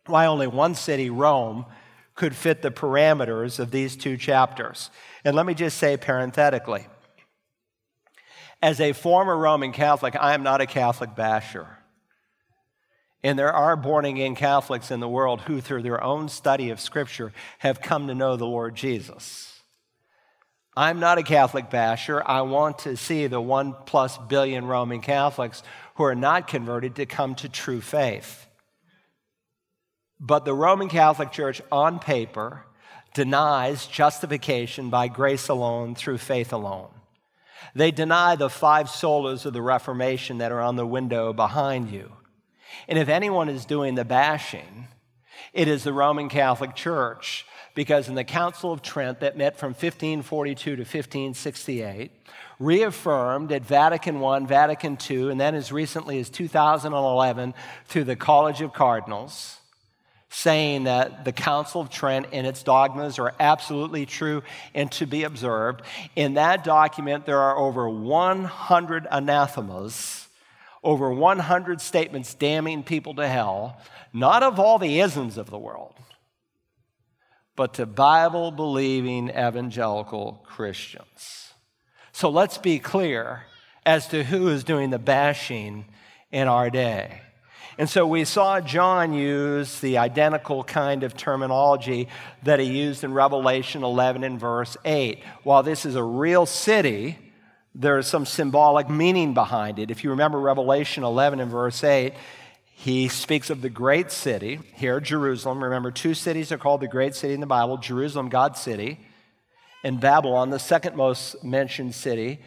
why 0.07 0.27
only 0.27 0.47
one 0.47 0.75
city, 0.75 1.11
Rome, 1.11 1.67
could 2.15 2.37
fit 2.37 2.63
the 2.63 2.71
parameters 2.71 3.59
of 3.59 3.71
these 3.71 3.97
two 3.97 4.17
chapters. 4.17 4.91
And 5.25 5.35
let 5.35 5.47
me 5.47 5.55
just 5.55 5.79
say 5.79 5.97
parenthetically 5.97 6.87
as 8.63 8.81
a 8.81 8.93
former 8.93 9.37
Roman 9.37 9.73
Catholic, 9.73 10.15
I 10.19 10.35
am 10.35 10.45
not 10.45 10.61
a 10.61 10.67
Catholic 10.67 11.17
basher. 11.17 11.67
And 13.25 13.39
there 13.39 13.53
are 13.53 13.77
born 13.77 14.05
again 14.05 14.35
Catholics 14.35 14.91
in 14.91 15.01
the 15.01 15.09
world 15.09 15.43
who, 15.43 15.61
through 15.61 15.83
their 15.83 16.03
own 16.03 16.29
study 16.29 16.71
of 16.71 16.81
Scripture, 16.81 17.33
have 17.59 17.83
come 17.83 18.07
to 18.07 18.15
know 18.15 18.37
the 18.37 18.47
Lord 18.47 18.75
Jesus. 18.77 19.61
I'm 20.77 21.01
not 21.01 21.19
a 21.19 21.23
Catholic 21.23 21.71
basher. 21.71 22.23
I 22.27 22.41
want 22.43 22.81
to 22.81 22.97
see 22.97 23.27
the 23.27 23.41
one 23.41 23.75
plus 23.85 24.17
billion 24.17 24.65
Roman 24.65 25.01
Catholics 25.01 25.63
who 25.97 26.05
are 26.05 26.15
not 26.15 26.49
converted 26.49 26.97
to 26.97 27.07
come 27.07 27.35
to 27.37 27.49
true 27.49 27.81
faith. 27.81 28.47
But 30.25 30.45
the 30.45 30.55
Roman 30.55 30.89
Catholic 30.89 31.33
Church, 31.33 31.61
on 31.73 31.99
paper, 31.99 32.65
denies 33.13 33.87
justification 33.87 34.89
by 34.89 35.09
grace 35.09 35.49
alone 35.49 35.97
through 35.97 36.19
faith 36.19 36.53
alone. 36.53 36.91
They 37.75 37.91
deny 37.91 38.37
the 38.37 38.49
five 38.49 38.87
solas 38.87 39.45
of 39.45 39.53
the 39.53 39.61
Reformation 39.61 40.39
that 40.39 40.53
are 40.53 40.61
on 40.61 40.77
the 40.77 40.87
window 40.87 41.33
behind 41.33 41.91
you. 41.91 42.13
And 42.87 43.01
if 43.01 43.09
anyone 43.09 43.49
is 43.49 43.65
doing 43.65 43.97
the 43.97 44.05
bashing, 44.05 44.87
it 45.53 45.67
is 45.67 45.83
the 45.83 45.93
Roman 45.93 46.29
Catholic 46.29 46.77
Church, 46.77 47.45
because 47.75 48.09
in 48.09 48.15
the 48.15 48.23
Council 48.23 48.71
of 48.73 48.81
Trent 48.81 49.19
that 49.21 49.37
met 49.37 49.59
from 49.59 49.71
1542 49.71 50.77
to 50.77 50.83
1568, 50.83 52.13
reaffirmed 52.61 53.51
at 53.51 53.65
Vatican 53.65 54.23
I, 54.23 54.39
Vatican 54.41 54.97
II, 55.11 55.33
and 55.33 55.41
then 55.41 55.57
as 55.57 55.73
recently 55.73 56.21
as 56.21 56.31
2011 56.31 57.55
through 57.87 58.05
the 58.05 58.15
College 58.15 58.61
of 58.61 58.73
Cardinals, 58.73 59.59
saying 60.33 60.85
that 60.85 61.27
the 61.27 61.33
Council 61.33 61.83
of 61.83 61.91
Trent 61.91 62.27
and 62.33 62.47
its 62.47 62.63
dogmas 62.63 63.19
are 63.19 63.35
absolutely 63.39 64.07
true 64.07 64.43
and 64.75 64.91
to 64.93 65.07
be 65.07 65.25
observed. 65.25 65.83
In 66.17 66.35
that 66.35 66.65
document, 66.65 67.27
there 67.27 67.39
are 67.39 67.59
over 67.59 67.89
100 67.89 69.07
anathemas, 69.11 70.27
over 70.83 71.13
100 71.13 71.83
statements 71.83 72.33
damning 72.33 72.83
people 72.83 73.15
to 73.17 73.29
hell, 73.29 73.79
not 74.15 74.43
of 74.43 74.59
all 74.59 74.79
the 74.79 75.01
isms 75.01 75.37
of 75.37 75.51
the 75.51 75.59
world, 75.59 75.95
but 77.55 77.75
to 77.75 77.85
Bible 77.85 78.51
believing 78.51 79.29
evangelical 79.29 80.43
Christians. 80.47 81.53
So 82.13 82.31
let's 82.31 82.57
be 82.57 82.79
clear 82.79 83.43
as 83.85 84.09
to 84.09 84.25
who 84.25 84.49
is 84.49 84.65
doing 84.65 84.89
the 84.89 84.99
bashing 84.99 85.85
in 86.31 86.49
our 86.49 86.71
day. 86.71 87.21
And 87.79 87.89
so 87.89 88.07
we 88.07 88.25
saw 88.25 88.61
John 88.61 89.15
use 89.15 89.81
the 89.81 89.99
identical 89.99 90.63
kind 90.63 91.03
of 91.03 91.17
terminology 91.17 92.09
that 92.43 92.61
he 92.61 92.67
used 92.67 93.03
in 93.03 93.15
Revelation 93.15 93.83
11 93.83 94.25
and 94.25 94.39
verse 94.39 94.77
8. 94.85 95.23
While 95.43 95.63
this 95.63 95.87
is 95.87 95.95
a 95.95 96.03
real 96.03 96.45
city, 96.45 97.19
there 97.75 97.99
is 97.99 98.07
some 98.07 98.27
symbolic 98.27 98.91
meaning 98.91 99.33
behind 99.33 99.79
it. 99.79 99.91
If 99.91 100.05
you 100.05 100.11
remember 100.11 100.39
Revelation 100.39 101.03
11 101.05 101.41
and 101.41 101.51
verse 101.51 101.83
8, 101.83 102.13
he 102.75 103.09
speaks 103.09 103.49
of 103.49 103.63
the 103.63 103.71
great 103.71 104.11
city, 104.11 104.59
here, 104.75 105.01
Jerusalem. 105.01 105.63
Remember, 105.63 105.91
two 105.91 106.15
cities 106.15 106.53
are 106.53 106.59
called 106.59 106.81
the 106.81 106.89
great 106.89 107.15
city 107.15 107.33
in 107.33 107.41
the 107.41 107.47
Bible 107.47 107.79
Jerusalem, 107.79 108.29
God's 108.29 108.61
city, 108.61 109.01
and 109.85 110.01
Babylon, 110.01 110.51
the 110.51 110.59
second 110.59 110.97
most 110.97 111.43
mentioned 111.43 111.95
city, 111.95 112.41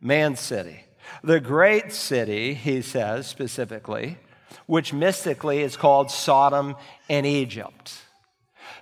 man's 0.00 0.40
city. 0.40 0.84
The 1.22 1.40
great 1.40 1.92
city, 1.92 2.54
he 2.54 2.82
says 2.82 3.26
specifically, 3.26 4.18
which 4.72 4.94
mystically 4.94 5.60
is 5.60 5.76
called 5.76 6.10
Sodom 6.10 6.74
and 7.10 7.26
Egypt. 7.26 7.92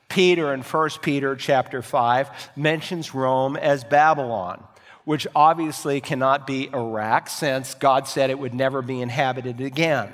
Peter 0.09 0.55
in 0.55 0.63
1 0.63 0.91
Peter 1.03 1.35
chapter 1.35 1.83
5 1.83 2.31
mentions 2.55 3.13
Rome 3.13 3.57
as 3.57 3.83
Babylon, 3.83 4.63
which 5.05 5.27
obviously 5.35 6.01
cannot 6.01 6.47
be 6.47 6.71
Iraq 6.73 7.29
since 7.29 7.75
God 7.75 8.07
said 8.07 8.31
it 8.31 8.39
would 8.39 8.55
never 8.55 8.83
be 8.83 9.01
inhabited 9.01 9.61
again. 9.61 10.13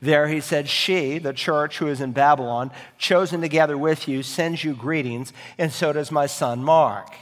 There 0.00 0.26
he 0.26 0.40
said, 0.40 0.68
She, 0.68 1.18
the 1.18 1.32
church 1.32 1.78
who 1.78 1.86
is 1.86 2.00
in 2.00 2.10
Babylon, 2.10 2.72
chosen 2.98 3.40
together 3.40 3.78
with 3.78 4.08
you, 4.08 4.24
sends 4.24 4.64
you 4.64 4.74
greetings, 4.74 5.32
and 5.56 5.70
so 5.70 5.92
does 5.92 6.10
my 6.10 6.26
son 6.26 6.64
Mark. 6.64 7.14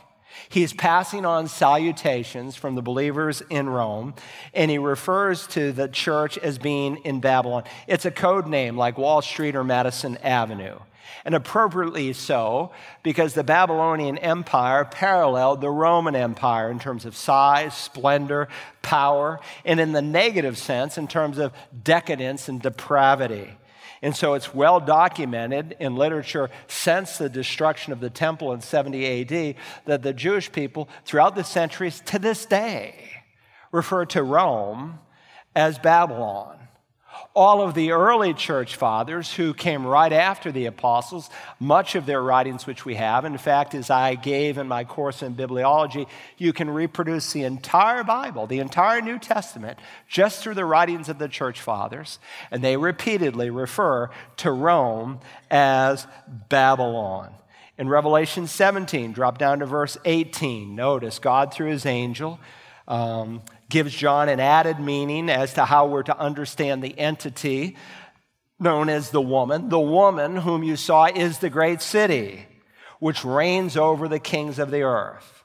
He's 0.51 0.73
passing 0.73 1.25
on 1.25 1.47
salutations 1.47 2.57
from 2.57 2.75
the 2.75 2.83
believers 2.83 3.41
in 3.51 3.71
Rome, 3.71 4.15
and 4.53 4.69
he 4.69 4.79
refers 4.79 5.47
to 5.49 5.71
the 5.71 5.87
church 5.87 6.37
as 6.39 6.59
being 6.59 6.97
in 6.99 7.21
Babylon. 7.21 7.63
It's 7.87 8.05
a 8.05 8.11
code 8.11 8.49
name 8.49 8.77
like 8.77 8.99
Wall 8.99 9.23
Street 9.23 9.55
or 9.55 9.63
Madison 9.63 10.17
Avenue. 10.17 10.81
And 11.25 11.37
appropriately 11.37 12.13
so, 12.15 12.73
because 13.05 13.35
the 13.35 13.45
Babylonian 13.45 14.19
Empire 14.19 14.85
paralleled 14.85 15.61
the 15.61 15.71
Roman 15.71 16.17
Empire 16.17 16.69
in 16.69 16.81
terms 16.81 17.05
of 17.05 17.15
size, 17.15 17.77
splendor, 17.77 18.49
power, 18.83 19.39
and 19.65 19.79
in 19.79 19.93
the 19.93 20.03
negative 20.03 20.59
sense, 20.59 20.99
in 20.99 21.07
terms 21.07 21.39
of 21.39 21.53
decadence 21.85 22.49
and 22.49 22.61
depravity. 22.61 23.57
And 24.03 24.15
so 24.15 24.35
it's 24.35 24.55
well 24.55 24.81
documented 24.81 25.77
in 25.81 25.97
literature 25.97 26.51
since 26.69 27.19
the 27.19 27.29
destruction 27.29 27.93
of 27.93 28.01
the 28.01 28.11
temple 28.11 28.53
in 28.53 28.61
70 28.61 29.23
AD 29.23 29.55
that 29.87 30.03
the 30.03 30.13
Jewish 30.13 30.51
people 30.53 30.89
throughout 31.05 31.35
the 31.35 31.45
centuries 31.45 32.01
to 32.07 32.19
this 32.19 32.47
day 32.47 33.11
refer 33.73 34.05
to 34.07 34.23
Rome 34.23 34.99
as 35.55 35.79
Babylon 35.79 36.60
all 37.35 37.63
of 37.63 37.75
the 37.75 37.93
early 37.93 38.35
church 38.35 38.77
fathers 38.77 39.33
who 39.33 39.55
came 39.55 39.87
right 39.87 40.13
after 40.13 40.51
the 40.51 40.67
apostles, 40.67 41.31
much 41.59 41.95
of 41.95 42.07
their 42.07 42.23
writings, 42.23 42.67
which 42.67 42.85
we 42.85 42.97
have. 42.97 43.25
In 43.25 43.39
fact, 43.39 43.75
as 43.75 43.91
I 43.91 44.15
gave 44.15 44.59
in 44.59 44.69
my 44.69 44.85
course 44.85 45.23
in 45.23 45.35
bibliology, 45.35 46.07
you 46.39 46.53
can 46.53 46.71
reproduce 46.71 47.33
the 47.33 47.45
entire 47.45 48.05
Bible, 48.05 48.47
the 48.47 48.59
entire 48.59 49.01
New 49.01 49.19
Testament, 49.19 49.79
just 50.09 50.43
through 50.43 50.55
the 50.55 50.65
writings 50.65 51.09
of 51.09 51.19
the 51.19 51.29
church 51.29 51.61
fathers. 51.61 52.19
And 52.51 52.63
they 52.63 52.77
repeatedly 52.77 53.51
refer 53.51 54.11
to 54.39 54.51
Rome 54.51 55.21
as 55.51 56.07
Babylon. 56.49 57.33
In 57.79 57.89
Revelation 57.89 58.47
17, 58.47 59.13
drop 59.13 59.39
down 59.39 59.61
to 59.61 59.67
verse 59.67 59.97
18. 60.05 60.77
Notice 60.77 61.19
God, 61.19 61.55
through 61.55 61.71
his 61.71 61.87
angel, 61.87 62.39
um, 62.87 63.41
gives 63.71 63.95
John 63.95 64.29
an 64.29 64.41
added 64.41 64.79
meaning 64.79 65.31
as 65.31 65.55
to 65.55 65.65
how 65.65 65.87
we're 65.87 66.03
to 66.03 66.19
understand 66.19 66.83
the 66.83 66.99
entity 66.99 67.77
known 68.59 68.91
as 68.91 69.11
the 69.11 69.23
woman. 69.23 69.71
The 69.71 69.81
woman 69.81 70.37
whom 70.37 70.63
you 70.63 70.77
saw 70.77 71.07
is 71.07 71.39
the 71.39 71.49
great 71.49 71.81
city, 71.81 72.47
which 72.99 73.25
reigns 73.25 73.77
over 73.77 74.07
the 74.07 74.19
kings 74.19 74.59
of 74.59 74.71
the 74.71 74.83
earth. 74.83 75.45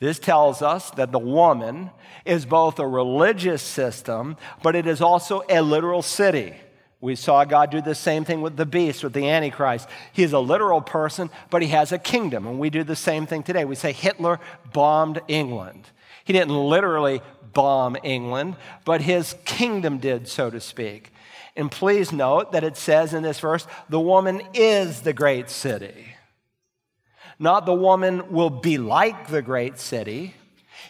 This 0.00 0.18
tells 0.18 0.60
us 0.60 0.90
that 0.92 1.12
the 1.12 1.18
woman 1.18 1.90
is 2.24 2.44
both 2.44 2.78
a 2.78 2.86
religious 2.86 3.62
system, 3.62 4.36
but 4.62 4.74
it 4.74 4.86
is 4.86 5.00
also 5.00 5.42
a 5.48 5.62
literal 5.62 6.02
city. 6.02 6.54
We 7.00 7.14
saw 7.14 7.44
God 7.44 7.70
do 7.70 7.80
the 7.80 7.94
same 7.94 8.24
thing 8.24 8.42
with 8.42 8.56
the 8.56 8.66
beast, 8.66 9.04
with 9.04 9.12
the 9.12 9.28
Antichrist. 9.28 9.88
He 10.12 10.22
is 10.22 10.32
a 10.32 10.40
literal 10.40 10.80
person, 10.80 11.30
but 11.50 11.62
he 11.62 11.68
has 11.68 11.92
a 11.92 11.98
kingdom. 11.98 12.46
And 12.46 12.58
we 12.58 12.68
do 12.68 12.82
the 12.82 12.96
same 12.96 13.26
thing 13.26 13.42
today. 13.42 13.64
We 13.64 13.74
say 13.74 13.92
Hitler 13.92 14.40
bombed 14.72 15.20
England. 15.28 15.88
He 16.24 16.32
didn't 16.32 16.56
literally 16.56 17.22
bomb 17.56 17.96
England, 18.04 18.54
but 18.84 19.00
his 19.00 19.34
kingdom 19.46 19.96
did, 19.96 20.28
so 20.28 20.50
to 20.50 20.60
speak. 20.60 21.10
And 21.56 21.70
please 21.70 22.12
note 22.12 22.52
that 22.52 22.64
it 22.64 22.76
says 22.76 23.14
in 23.14 23.22
this 23.22 23.40
verse, 23.40 23.66
the 23.88 23.98
woman 23.98 24.42
is 24.52 25.00
the 25.00 25.14
great 25.14 25.48
city. 25.48 26.08
Not 27.38 27.64
the 27.64 27.72
woman 27.72 28.30
will 28.30 28.50
be 28.50 28.76
like 28.76 29.28
the 29.28 29.40
great 29.40 29.78
city. 29.78 30.34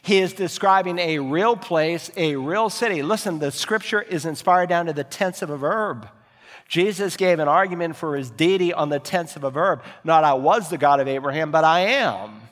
He 0.03 0.19
is 0.19 0.33
describing 0.33 0.99
a 0.99 1.21
real 1.21 1.57
place, 1.57 2.11
a 2.17 2.35
real 2.35 2.69
city. 2.69 3.01
Listen, 3.03 3.39
the 3.39 3.53
scripture 3.53 4.03
is 4.03 4.27
inspired 4.27 4.69
down 4.69 4.87
to 4.87 4.93
the 4.93 5.05
tense 5.05 5.43
of 5.43 5.51
a 5.51 5.57
verb. 5.57 6.09
Jesus 6.69 7.17
gave 7.17 7.39
an 7.39 7.47
argument 7.47 7.95
for 7.95 8.17
his 8.17 8.29
deity 8.29 8.73
on 8.73 8.89
the 8.89 8.99
tense 8.99 9.37
of 9.37 9.45
a 9.45 9.51
verb. 9.53 9.85
Not 10.03 10.25
I 10.25 10.35
was 10.35 10.69
the 10.69 10.79
God 10.79 10.99
of 10.99 11.07
Abraham, 11.07 11.53
but 11.53 11.63
I 11.63 11.81
am. 11.81 12.46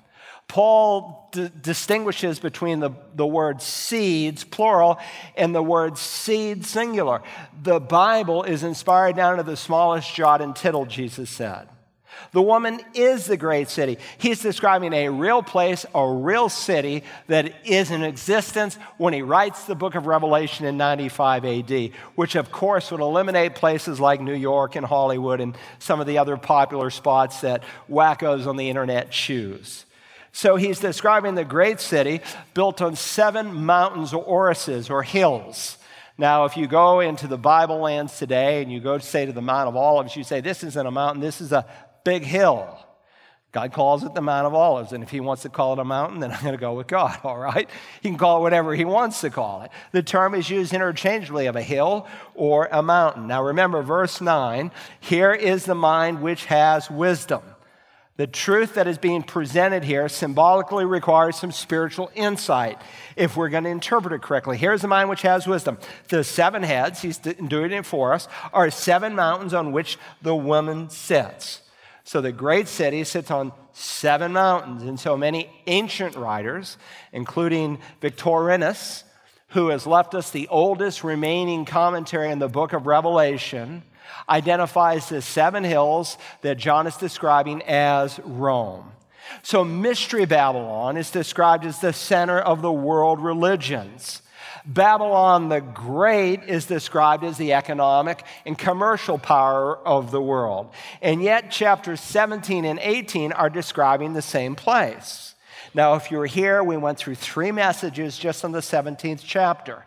Paul 0.48 1.28
d- 1.33 1.50
distinguishes 1.61 2.38
between 2.38 2.80
the, 2.80 2.90
the 3.14 3.26
word 3.26 3.61
seeds, 3.61 4.44
plural, 4.44 4.98
and 5.37 5.54
the 5.54 5.62
word 5.62 5.98
seed, 5.98 6.64
singular. 6.64 7.22
The 7.62 7.80
Bible 7.80 8.42
is 8.42 8.62
inspired 8.62 9.16
down 9.16 9.38
to 9.38 9.42
the 9.42 9.57
smallest 9.57 10.14
jot 10.14 10.40
and 10.40 10.54
tittle, 10.54 10.87
Jesus 10.87 11.30
said. 11.30 11.68
The 12.33 12.42
woman 12.42 12.80
is 12.94 13.26
the 13.26 13.37
great 13.37 13.68
city. 13.68 13.98
He's 14.18 14.42
describing 14.42 14.92
a 14.92 15.09
real 15.09 15.42
place, 15.42 15.87
a 15.94 16.09
real 16.09 16.48
city 16.48 17.04
that 17.28 17.66
is 17.66 17.90
in 17.90 18.02
existence 18.02 18.76
when 18.98 19.12
he 19.12 19.22
writes 19.22 19.64
the 19.64 19.74
book 19.74 19.94
of 19.94 20.07
Revelation 20.07 20.66
in 20.66 20.76
95 20.76 21.44
AD, 21.44 21.90
which 22.14 22.35
of 22.35 22.50
course 22.50 22.90
would 22.90 23.00
eliminate 23.00 23.54
places 23.54 24.00
like 24.00 24.20
New 24.20 24.35
York 24.35 24.76
and 24.76 24.87
Hollywood 24.87 25.40
and 25.40 25.57
some 25.78 26.00
of 26.00 26.07
the 26.07 26.18
other 26.18 26.37
popular 26.37 26.90
spots 26.90 27.40
that 27.40 27.62
wackos 27.90 28.46
on 28.46 28.57
the 28.57 28.68
internet 28.68 29.11
choose. 29.11 29.85
So 30.35 30.57
he's 30.57 30.81
describing 30.81 31.37
the 31.37 31.44
great 31.44 31.79
city 31.79 32.20
built 32.55 32.83
on 32.83 32.97
seven 32.97 33.64
mountains 33.64 34.12
or 34.12 34.23
orises 34.25 34.90
or 34.90 35.05
hills. 35.05 35.79
Now, 36.18 36.44
if 36.44 36.57
you 36.57 36.66
go 36.66 36.99
into 36.99 37.29
the 37.29 37.38
Bible 37.38 37.79
lands 37.79 38.18
today 38.18 38.61
and 38.61 38.70
you 38.70 38.81
go 38.81 38.99
to 38.99 39.05
say 39.05 39.27
to 39.27 39.33
the 39.33 39.40
Mount 39.40 39.68
of 39.68 39.77
Olives, 39.77 40.16
you 40.16 40.25
say, 40.25 40.40
This 40.40 40.64
isn't 40.64 40.87
a 40.87 40.90
mountain, 40.90 41.23
this 41.23 41.40
is 41.40 41.53
a 41.53 41.64
big 42.03 42.25
hill. 42.25 42.77
God 43.53 43.73
calls 43.73 44.03
it 44.03 44.12
the 44.14 44.20
Mount 44.20 44.49
of 44.49 44.55
Olives, 44.55 44.92
and 44.92 45.05
if 45.05 45.11
He 45.11 45.20
wants 45.20 45.42
to 45.42 45.49
call 45.49 45.75
it 45.75 45.79
a 45.79 45.85
mountain, 45.85 46.18
then 46.18 46.33
I'm 46.33 46.40
going 46.40 46.55
to 46.55 46.61
go 46.61 46.75
with 46.75 46.88
God, 46.88 47.16
all 47.25 47.38
right? 47.38 47.70
He 48.03 48.09
can 48.09 48.18
call 48.18 48.38
it 48.38 48.40
whatever 48.40 48.75
He 48.75 48.85
wants 48.85 49.20
to 49.20 49.31
call 49.31 49.62
it. 49.62 49.70
The 49.92 50.03
term 50.03 50.35
is 50.35 50.51
used 50.51 50.75
interchangeably 50.75 51.47
of 51.47 51.55
a 51.55 51.62
hill 51.62 52.09
or 52.35 52.68
a 52.73 52.83
mountain. 52.83 53.29
Now 53.29 53.44
remember, 53.44 53.83
verse 53.83 54.20
9 54.20 54.73
here 54.99 55.33
is 55.33 55.64
the 55.64 55.77
mind 55.77 56.23
which 56.23 56.47
has 56.47 56.90
wisdom. 56.90 57.42
The 58.16 58.27
truth 58.29 58.74
that 58.74 58.87
is 58.87 58.96
being 58.96 59.24
presented 59.24 59.83
here 59.83 60.09
symbolically 60.09 60.85
requires 60.85 61.35
some 61.35 61.50
spiritual 61.50 62.12
insight 62.14 62.81
if 63.16 63.37
we're 63.37 63.48
going 63.48 63.64
to 63.64 63.70
interpret 63.70 64.12
it 64.12 64.22
correctly. 64.22 64.57
Here's 64.57 64.83
the 64.83 64.88
mind 64.88 65.09
which 65.09 65.22
has 65.22 65.48
wisdom. 65.48 65.79
The 66.11 66.22
seven 66.22 66.62
heads, 66.62 67.03
he's 67.03 67.18
doing 67.18 67.72
it 67.72 67.85
for 67.85 68.12
us, 68.12 68.29
are 68.53 68.70
seven 68.70 69.16
mountains 69.16 69.53
on 69.53 69.72
which 69.72 69.98
the 70.22 70.37
woman 70.37 70.90
sits. 70.90 71.62
So 72.05 72.20
the 72.20 72.31
great 72.31 72.68
city 72.68 73.03
sits 73.03 73.33
on 73.33 73.53
seven 73.72 74.33
mountains. 74.33 74.85
And 74.85 75.00
so 75.00 75.16
many 75.16 75.50
ancient 75.66 76.14
writers, 76.14 76.77
including 77.12 77.79
Victorinus, 78.00 79.03
who 79.48 79.68
has 79.68 79.88
left 79.88 80.14
us 80.14 80.31
the 80.31 80.46
oldest 80.48 81.03
remaining 81.03 81.64
commentary 81.64 82.31
in 82.31 82.38
the 82.38 82.48
book 82.48 82.72
of 82.72 82.87
Revelation, 82.87 83.83
identifies 84.29 85.09
the 85.09 85.22
seven 85.22 85.64
hills 85.64 86.18
that 86.42 86.57
John 86.57 86.87
is 86.87 86.96
describing 86.96 87.62
as 87.62 88.18
Rome. 88.24 88.92
So, 89.42 89.64
Mystery 89.64 90.27
Babylon 90.27 90.96
is 90.96 91.11
described 91.11 91.64
as 91.64 91.81
the 91.81 91.92
center 91.92 92.38
of 92.38 92.62
the 92.62 92.72
world 92.72 93.20
religions. 93.20 94.22
Babylon 94.66 95.50
the 95.50 95.61
Great 95.61 96.44
is 96.44 96.64
described 96.64 97.22
as 97.22 97.37
the 97.37 97.53
economic 97.53 98.24
and 98.46 98.57
commercial 98.57 99.18
power 99.18 99.77
of 99.77 100.11
the 100.11 100.22
world. 100.22 100.70
And 101.03 101.22
yet, 101.22 101.50
chapters 101.50 102.00
17 102.00 102.64
and 102.64 102.79
18 102.79 103.33
are 103.33 103.50
describing 103.50 104.14
the 104.14 104.22
same 104.22 104.55
place. 104.55 105.35
Now, 105.74 105.94
if 105.94 106.11
you 106.11 106.18
were 106.18 106.27
here, 106.27 106.62
we 106.62 106.77
went 106.77 106.98
through 106.98 107.16
three 107.16 107.53
messages 107.53 108.16
just 108.16 108.44
on 108.44 108.53
the 108.53 108.61
17th 108.61 109.22
chapter. 109.22 109.85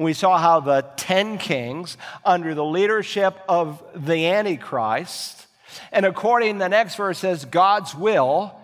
And 0.00 0.06
we 0.06 0.14
saw 0.14 0.38
how 0.38 0.60
the 0.60 0.80
10 0.96 1.36
kings, 1.36 1.98
under 2.24 2.54
the 2.54 2.64
leadership 2.64 3.38
of 3.46 3.82
the 3.94 4.28
Antichrist, 4.28 5.46
and 5.92 6.06
according 6.06 6.56
the 6.56 6.70
next 6.70 6.94
verse 6.94 7.18
says, 7.18 7.44
God's 7.44 7.94
will 7.94 8.58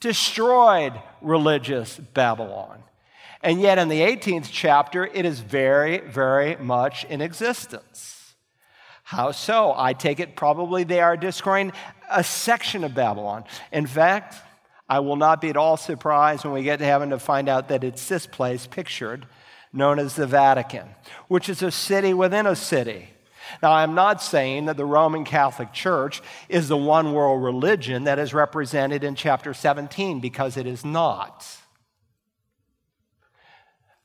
destroyed 0.00 1.00
religious 1.22 1.96
Babylon. 1.96 2.82
And 3.40 3.60
yet, 3.60 3.78
in 3.78 3.88
the 3.88 4.00
18th 4.00 4.48
chapter, 4.50 5.06
it 5.06 5.24
is 5.24 5.38
very, 5.38 5.98
very 5.98 6.56
much 6.56 7.04
in 7.04 7.20
existence. 7.20 8.34
How 9.04 9.30
so? 9.30 9.72
I 9.76 9.92
take 9.92 10.18
it 10.18 10.34
probably 10.34 10.82
they 10.82 11.00
are 11.00 11.16
destroying 11.16 11.70
a 12.10 12.24
section 12.24 12.82
of 12.82 12.96
Babylon. 12.96 13.44
In 13.70 13.86
fact, 13.86 14.34
I 14.88 14.98
will 14.98 15.14
not 15.14 15.40
be 15.40 15.50
at 15.50 15.56
all 15.56 15.76
surprised 15.76 16.44
when 16.44 16.52
we 16.52 16.64
get 16.64 16.80
to 16.80 16.84
heaven 16.84 17.10
to 17.10 17.20
find 17.20 17.48
out 17.48 17.68
that 17.68 17.84
it's 17.84 18.08
this 18.08 18.26
place 18.26 18.66
pictured, 18.66 19.24
known 19.72 19.98
as 19.98 20.16
the 20.16 20.26
Vatican, 20.26 20.88
which 21.28 21.48
is 21.48 21.62
a 21.62 21.70
city 21.70 22.12
within 22.14 22.46
a 22.46 22.56
city. 22.56 23.08
Now, 23.62 23.72
I'm 23.72 23.94
not 23.94 24.22
saying 24.22 24.66
that 24.66 24.76
the 24.76 24.84
Roman 24.84 25.24
Catholic 25.24 25.72
Church 25.72 26.22
is 26.48 26.68
the 26.68 26.76
one 26.76 27.12
world 27.12 27.42
religion 27.42 28.04
that 28.04 28.18
is 28.18 28.32
represented 28.32 29.02
in 29.02 29.14
chapter 29.14 29.52
17, 29.54 30.20
because 30.20 30.56
it 30.56 30.66
is 30.66 30.84
not 30.84 31.46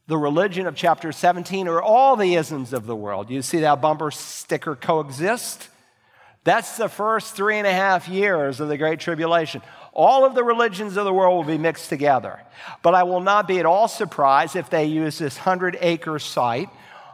the 0.08 0.17
religion 0.17 0.67
of 0.67 0.75
chapter 0.75 1.12
17 1.12 1.67
are 1.67 1.82
all 1.82 2.15
the 2.15 2.36
isms 2.36 2.73
of 2.73 2.86
the 2.86 2.95
world. 2.95 3.30
You 3.30 3.41
see 3.41 3.60
that 3.60 3.82
bumper 3.82 4.12
sticker 4.12 4.75
coexist? 4.75 5.69
That's 6.43 6.78
the 6.78 6.89
first 6.89 7.36
three 7.36 7.58
and 7.58 7.65
a 7.65 7.73
half 7.73 8.08
years 8.08 8.60
of 8.60 8.67
the 8.67 8.78
Great 8.78 8.99
Tribulation. 8.99 9.63
All 9.95 10.25
of 10.25 10.36
the 10.36 10.43
religions 10.43 10.97
of 10.97 11.05
the 11.05 11.13
world 11.13 11.38
will 11.38 11.53
be 11.53 11.58
mixed 11.58 11.89
together. 11.89 12.41
But 12.84 12.93
I 12.93 13.03
will 13.03 13.21
not 13.21 13.47
be 13.47 13.60
at 13.60 13.65
all 13.65 13.88
surprised 13.88 14.55
if 14.55 14.69
they 14.69 14.86
use 14.86 15.17
this 15.17 15.38
100 15.38 15.77
acre 15.79 16.19
site 16.19 16.69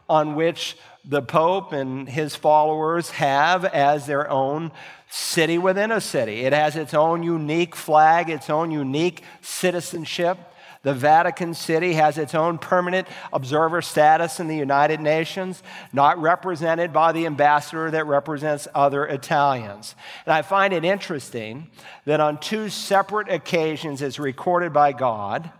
on 0.09 0.35
which 0.35 0.77
the 1.05 1.21
Pope 1.21 1.73
and 1.73 2.09
his 2.09 2.35
followers 2.35 3.11
have 3.11 3.65
as 3.65 4.07
their 4.07 4.29
own 4.29 4.71
city 5.11 5.57
within 5.57 5.91
a 5.91 5.99
city. 5.99 6.41
It 6.41 6.53
has 6.53 6.77
its 6.77 6.93
own 6.93 7.21
unique 7.21 7.75
flag, 7.75 8.29
its 8.29 8.49
own 8.49 8.71
unique 8.71 9.23
citizenship. 9.41 10.37
The 10.83 10.93
Vatican 10.93 11.53
City 11.53 11.93
has 11.93 12.17
its 12.17 12.33
own 12.33 12.57
permanent 12.57 13.07
observer 13.31 13.81
status 13.81 14.39
in 14.39 14.47
the 14.47 14.55
United 14.55 14.99
Nations, 14.99 15.61
not 15.93 16.17
represented 16.19 16.91
by 16.93 17.11
the 17.11 17.25
ambassador 17.25 17.91
that 17.91 18.07
represents 18.07 18.67
other 18.73 19.05
Italians. 19.05 19.95
And 20.25 20.33
I 20.33 20.41
find 20.41 20.73
it 20.73 20.85
interesting 20.85 21.69
that 22.05 22.19
on 22.19 22.39
two 22.39 22.69
separate 22.69 23.29
occasions, 23.29 24.01
as 24.01 24.17
recorded 24.17 24.73
by 24.73 24.93
God, 24.93 25.51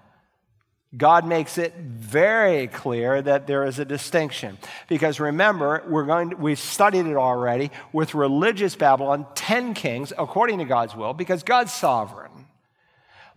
God 0.95 1.25
makes 1.25 1.57
it 1.57 1.73
very 1.75 2.67
clear 2.67 3.21
that 3.21 3.47
there 3.47 3.63
is 3.63 3.79
a 3.79 3.85
distinction. 3.85 4.57
Because 4.89 5.21
remember, 5.21 5.83
we're 5.87 6.05
going 6.05 6.31
to, 6.31 6.35
we've 6.35 6.59
studied 6.59 7.05
it 7.05 7.15
already 7.15 7.71
with 7.93 8.13
religious 8.13 8.75
Babylon, 8.75 9.25
10 9.35 9.73
kings 9.73 10.11
according 10.17 10.59
to 10.59 10.65
God's 10.65 10.93
will, 10.93 11.13
because 11.13 11.43
God's 11.43 11.71
sovereign. 11.71 12.31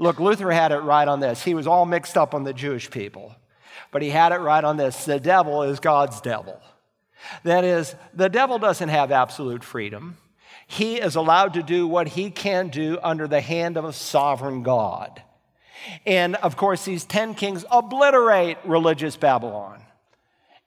Look, 0.01 0.19
Luther 0.19 0.51
had 0.51 0.73
it 0.73 0.79
right 0.79 1.07
on 1.07 1.21
this. 1.21 1.45
He 1.45 1.55
was 1.55 1.69
all 1.69 1.87
mixed 1.87 2.17
up 2.17 2.35
on 2.35 2.43
the 2.43 2.53
Jewish 2.53 2.91
people, 2.91 3.37
but 3.93 4.03
he 4.03 4.11
had 4.11 4.33
it 4.33 4.39
right 4.39 4.65
on 4.65 4.77
this. 4.77 5.05
The 5.05 5.21
devil 5.21 5.63
is 5.63 5.79
God's 5.79 6.21
devil. 6.21 6.61
That 7.45 7.63
is, 7.63 7.95
the 8.13 8.29
devil 8.29 8.59
doesn't 8.59 8.89
have 8.89 9.13
absolute 9.13 9.63
freedom. 9.63 10.17
He 10.67 10.97
is 10.97 11.15
allowed 11.15 11.55
to 11.55 11.63
do 11.63 11.87
what 11.87 12.09
he 12.09 12.31
can 12.31 12.69
do 12.69 12.99
under 13.01 13.29
the 13.29 13.41
hand 13.41 13.77
of 13.77 13.85
a 13.85 13.93
sovereign 13.93 14.65
God. 14.65 15.23
And 16.07 16.37
of 16.37 16.57
course, 16.57 16.85
these 16.85 17.05
10 17.05 17.35
kings 17.35 17.65
obliterate 17.71 18.59
religious 18.65 19.17
Babylon. 19.17 19.81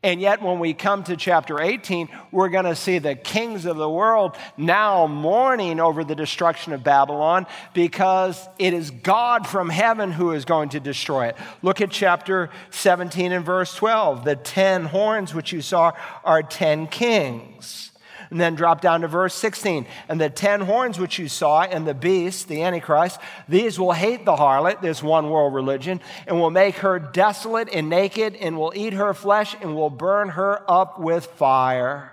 And 0.03 0.21
yet, 0.21 0.43
when 0.43 0.59
we 0.59 0.75
come 0.75 1.03
to 1.05 1.17
chapter 1.17 1.59
18, 1.59 2.07
we're 2.31 2.49
going 2.49 2.65
to 2.65 2.75
see 2.75 2.99
the 2.99 3.15
kings 3.15 3.65
of 3.65 3.77
the 3.77 3.89
world 3.89 4.37
now 4.55 5.07
mourning 5.07 5.79
over 5.79 6.03
the 6.03 6.13
destruction 6.13 6.71
of 6.71 6.83
Babylon 6.83 7.47
because 7.73 8.47
it 8.59 8.75
is 8.75 8.91
God 8.91 9.47
from 9.47 9.69
heaven 9.69 10.11
who 10.11 10.33
is 10.33 10.45
going 10.45 10.69
to 10.69 10.79
destroy 10.79 11.27
it. 11.27 11.37
Look 11.63 11.81
at 11.81 11.89
chapter 11.89 12.51
17 12.69 13.31
and 13.31 13.43
verse 13.43 13.73
12. 13.75 14.23
The 14.23 14.35
10 14.35 14.85
horns 14.85 15.33
which 15.33 15.51
you 15.51 15.63
saw 15.63 15.93
are 16.23 16.43
10 16.43 16.87
kings. 16.87 17.86
And 18.29 18.39
then 18.39 18.55
drop 18.55 18.81
down 18.81 19.01
to 19.01 19.07
verse 19.07 19.33
16. 19.33 19.85
And 20.09 20.19
the 20.19 20.29
ten 20.29 20.61
horns 20.61 20.99
which 20.99 21.17
you 21.17 21.27
saw, 21.27 21.63
and 21.63 21.87
the 21.87 21.93
beast, 21.93 22.47
the 22.47 22.63
Antichrist, 22.63 23.19
these 23.47 23.79
will 23.79 23.93
hate 23.93 24.25
the 24.25 24.35
harlot, 24.35 24.81
this 24.81 25.01
one 25.01 25.29
world 25.29 25.53
religion, 25.53 26.01
and 26.25 26.39
will 26.39 26.49
make 26.49 26.75
her 26.77 26.99
desolate 26.99 27.69
and 27.71 27.89
naked, 27.89 28.35
and 28.35 28.57
will 28.57 28.73
eat 28.75 28.93
her 28.93 29.13
flesh, 29.13 29.55
and 29.61 29.75
will 29.75 29.89
burn 29.89 30.29
her 30.29 30.69
up 30.69 30.99
with 30.99 31.25
fire. 31.25 32.11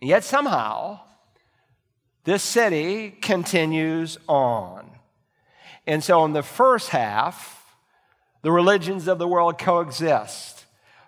And 0.00 0.08
yet 0.08 0.24
somehow, 0.24 1.00
this 2.24 2.42
city 2.42 3.10
continues 3.10 4.18
on. 4.28 4.90
And 5.86 6.02
so, 6.02 6.24
in 6.24 6.32
the 6.32 6.42
first 6.42 6.88
half, 6.88 7.56
the 8.42 8.50
religions 8.50 9.06
of 9.06 9.18
the 9.18 9.28
world 9.28 9.58
coexist. 9.58 10.55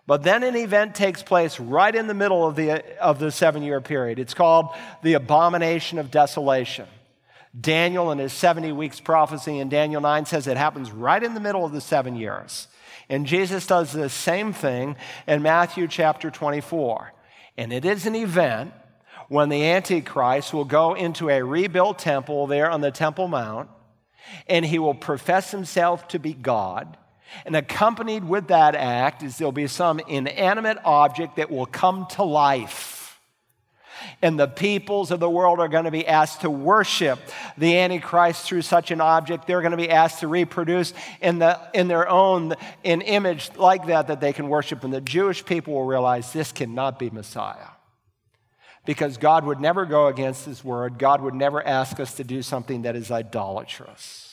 But 0.09 0.23
then 0.23 0.43
an 0.43 0.57
event 0.57 0.95
takes 0.95 1.23
place 1.23 1.61
right 1.61 1.95
in 1.95 2.07
the 2.07 2.15
middle 2.15 2.47
of 2.47 2.57
the, 2.57 2.99
of 2.99 3.19
the 3.19 3.31
seven 3.31 3.63
year 3.63 3.83
period. 3.83 4.19
It's 4.19 4.33
called 4.33 4.71
the 5.03 5.13
abomination 5.13 5.99
of 5.99 6.11
desolation. 6.11 6.87
Daniel 7.61 8.11
and 8.11 8.19
his 8.19 8.33
70 8.33 8.73
weeks 8.73 9.01
prophecy 9.01 9.59
in 9.59 9.69
Daniel 9.69 10.01
9 10.01 10.25
says 10.25 10.47
it 10.47 10.57
happens 10.57 10.91
right 10.91 11.23
in 11.23 11.35
the 11.35 11.41
middle 11.41 11.63
of 11.63 11.73
the 11.73 11.83
seven 11.83 12.17
years. 12.17 12.69
And 13.11 13.27
Jesus 13.27 13.67
does 13.67 13.93
the 13.93 14.09
same 14.09 14.55
thing 14.55 14.97
in 15.27 15.43
Matthew 15.43 15.87
chapter 15.87 16.31
24. 16.31 17.13
And 17.59 17.71
it 17.71 17.85
is 17.85 18.07
an 18.07 18.15
event 18.15 18.73
when 19.29 19.51
the 19.51 19.63
Antichrist 19.63 20.55
will 20.55 20.65
go 20.65 20.95
into 20.95 21.29
a 21.29 21.43
rebuilt 21.43 21.99
temple 21.99 22.47
there 22.47 22.71
on 22.71 22.81
the 22.81 22.91
Temple 22.91 23.29
Mount, 23.29 23.69
and 24.47 24.65
he 24.65 24.79
will 24.79 24.95
profess 24.95 25.51
himself 25.51 26.09
to 26.09 26.19
be 26.19 26.33
God. 26.33 26.97
And 27.45 27.55
accompanied 27.55 28.25
with 28.25 28.49
that 28.49 28.75
act 28.75 29.23
is 29.23 29.39
there'll 29.39 29.53
be 29.53 29.67
some 29.67 30.01
inanimate 30.01 30.79
object 30.85 31.37
that 31.37 31.51
will 31.51 31.67
come 31.67 32.07
to 32.11 32.23
life 32.23 32.99
and 34.23 34.39
the 34.39 34.49
peoples 34.49 35.11
of 35.11 35.21
the 35.21 35.31
world 35.31 35.61
are 35.61 35.69
going 35.69 35.85
to 35.85 35.91
be 35.91 36.07
asked 36.07 36.43
to 36.43 36.51
worship 36.51 37.19
the 37.57 37.79
Antichrist 37.79 38.47
through 38.47 38.63
such 38.63 38.91
an 38.91 39.01
object. 39.01 39.47
They're 39.47 39.61
going 39.61 39.73
to 39.73 39.77
be 39.77 39.91
asked 39.91 40.21
to 40.21 40.29
reproduce 40.29 40.93
in, 41.21 41.39
the, 41.39 41.59
in 41.75 41.89
their 41.89 42.09
own 42.09 42.55
an 42.85 43.01
image 43.03 43.51
like 43.57 43.87
that 43.87 44.09
that 44.09 44.21
they 44.21 44.33
can 44.33 44.49
worship. 44.49 44.85
And 44.85 44.93
the 44.93 45.01
Jewish 45.01 45.45
people 45.45 45.75
will 45.75 45.87
realize 45.87 46.33
this 46.33 46.53
cannot 46.53 46.99
be 46.99 47.11
Messiah. 47.11 47.69
Because 48.85 49.19
God 49.19 49.45
would 49.45 49.61
never 49.61 49.85
go 49.85 50.07
against 50.07 50.47
His 50.47 50.65
word. 50.65 50.99
God 50.99 51.21
would 51.21 51.35
never 51.35 51.65
ask 51.65 52.01
us 52.01 52.15
to 52.15 52.25
do 52.25 52.43
something 52.43 52.83
that 52.83 52.97
is 52.97 53.11
idolatrous. 53.11 54.28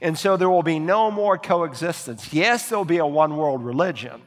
And 0.00 0.18
so 0.18 0.36
there 0.36 0.50
will 0.50 0.62
be 0.62 0.78
no 0.78 1.10
more 1.10 1.38
coexistence. 1.38 2.32
Yes, 2.32 2.68
there'll 2.68 2.84
be 2.84 2.98
a 2.98 3.06
one 3.06 3.36
world 3.36 3.64
religion 3.64 4.22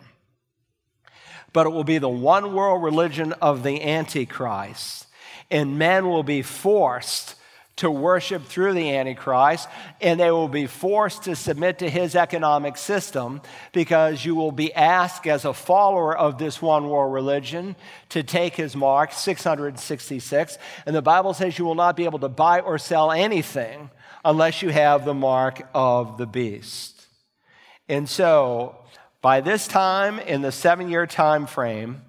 but 1.54 1.68
it 1.68 1.70
will 1.70 1.84
be 1.84 2.00
the 2.00 2.10
one 2.10 2.54
world 2.54 2.84
religion 2.84 3.32
of 3.34 3.64
the 3.64 3.82
Antichrist. 3.84 5.06
And 5.50 5.78
men 5.78 6.10
will 6.10 6.24
be 6.24 6.42
forced 6.42 7.36
to 7.76 7.90
worship 7.90 8.46
through 8.46 8.74
the 8.74 8.96
Antichrist, 8.96 9.68
and 10.00 10.20
they 10.20 10.30
will 10.30 10.48
be 10.48 10.68
forced 10.68 11.24
to 11.24 11.36
submit 11.36 11.80
to 11.80 11.90
his 11.90 12.16
economic 12.16 12.78
system 12.78 13.42
because 13.72 14.24
you 14.24 14.36
will 14.36 14.52
be 14.52 14.72
asked, 14.74 15.26
as 15.26 15.44
a 15.44 15.54
follower 15.54 16.16
of 16.16 16.38
this 16.38 16.62
one 16.62 16.88
world 16.88 17.12
religion, 17.12 17.76
to 18.10 18.22
take 18.22 18.56
his 18.56 18.76
mark, 18.76 19.12
666. 19.12 20.58
And 20.86 20.96
the 20.96 21.02
Bible 21.02 21.34
says 21.34 21.58
you 21.58 21.66
will 21.66 21.74
not 21.74 21.96
be 21.96 22.06
able 22.06 22.20
to 22.20 22.30
buy 22.30 22.60
or 22.60 22.78
sell 22.78 23.12
anything 23.12 23.90
unless 24.24 24.62
you 24.62 24.70
have 24.70 25.06
the 25.06 25.14
mark 25.14 25.68
of 25.74 26.18
the 26.18 26.26
beast. 26.26 27.06
And 27.90 28.08
so, 28.08 28.76
by 29.22 29.42
this 29.42 29.68
time, 29.68 30.20
in 30.20 30.42
the 30.42 30.52
seven 30.52 30.90
year 30.90 31.06
time 31.06 31.46
frame, 31.48 32.03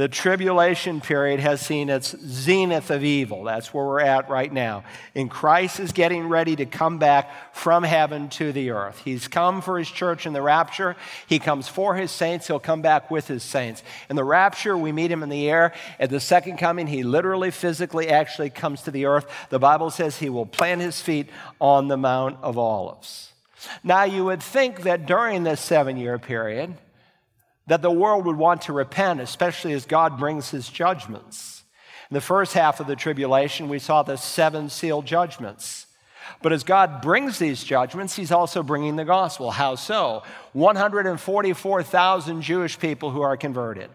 the 0.00 0.08
tribulation 0.08 1.02
period 1.02 1.40
has 1.40 1.60
seen 1.60 1.90
its 1.90 2.16
zenith 2.26 2.90
of 2.90 3.04
evil. 3.04 3.44
That's 3.44 3.74
where 3.74 3.84
we're 3.84 4.00
at 4.00 4.30
right 4.30 4.50
now. 4.50 4.82
And 5.14 5.30
Christ 5.30 5.78
is 5.78 5.92
getting 5.92 6.26
ready 6.26 6.56
to 6.56 6.64
come 6.64 6.96
back 6.96 7.54
from 7.54 7.82
heaven 7.82 8.30
to 8.30 8.50
the 8.50 8.70
earth. 8.70 9.02
He's 9.04 9.28
come 9.28 9.60
for 9.60 9.76
his 9.78 9.90
church 9.90 10.24
in 10.24 10.32
the 10.32 10.40
rapture. 10.40 10.96
He 11.26 11.38
comes 11.38 11.68
for 11.68 11.96
his 11.96 12.10
saints. 12.10 12.46
He'll 12.46 12.58
come 12.58 12.80
back 12.80 13.10
with 13.10 13.28
his 13.28 13.42
saints. 13.42 13.82
In 14.08 14.16
the 14.16 14.24
rapture, 14.24 14.74
we 14.74 14.90
meet 14.90 15.12
him 15.12 15.22
in 15.22 15.28
the 15.28 15.50
air. 15.50 15.74
At 15.98 16.08
the 16.08 16.18
second 16.18 16.56
coming, 16.56 16.86
he 16.86 17.02
literally, 17.02 17.50
physically, 17.50 18.08
actually 18.08 18.48
comes 18.48 18.80
to 18.84 18.90
the 18.90 19.04
earth. 19.04 19.30
The 19.50 19.58
Bible 19.58 19.90
says 19.90 20.16
he 20.16 20.30
will 20.30 20.46
plant 20.46 20.80
his 20.80 21.02
feet 21.02 21.28
on 21.60 21.88
the 21.88 21.98
Mount 21.98 22.38
of 22.40 22.56
Olives. 22.56 23.34
Now, 23.84 24.04
you 24.04 24.24
would 24.24 24.42
think 24.42 24.80
that 24.84 25.04
during 25.04 25.44
this 25.44 25.60
seven 25.60 25.98
year 25.98 26.18
period, 26.18 26.78
that 27.70 27.82
the 27.82 27.90
world 27.90 28.26
would 28.26 28.36
want 28.36 28.62
to 28.62 28.72
repent, 28.72 29.20
especially 29.20 29.72
as 29.74 29.86
God 29.86 30.18
brings 30.18 30.50
his 30.50 30.68
judgments. 30.68 31.62
In 32.10 32.14
the 32.14 32.20
first 32.20 32.52
half 32.52 32.80
of 32.80 32.88
the 32.88 32.96
tribulation, 32.96 33.68
we 33.68 33.78
saw 33.78 34.02
the 34.02 34.16
seven 34.16 34.68
seal 34.68 35.02
judgments. 35.02 35.86
But 36.42 36.52
as 36.52 36.64
God 36.64 37.00
brings 37.00 37.38
these 37.38 37.62
judgments, 37.62 38.16
He's 38.16 38.32
also 38.32 38.64
bringing 38.64 38.96
the 38.96 39.04
gospel. 39.04 39.52
How 39.52 39.76
so? 39.76 40.24
144,000 40.52 42.42
Jewish 42.42 42.76
people 42.76 43.12
who 43.12 43.20
are 43.20 43.36
converted. 43.36 43.90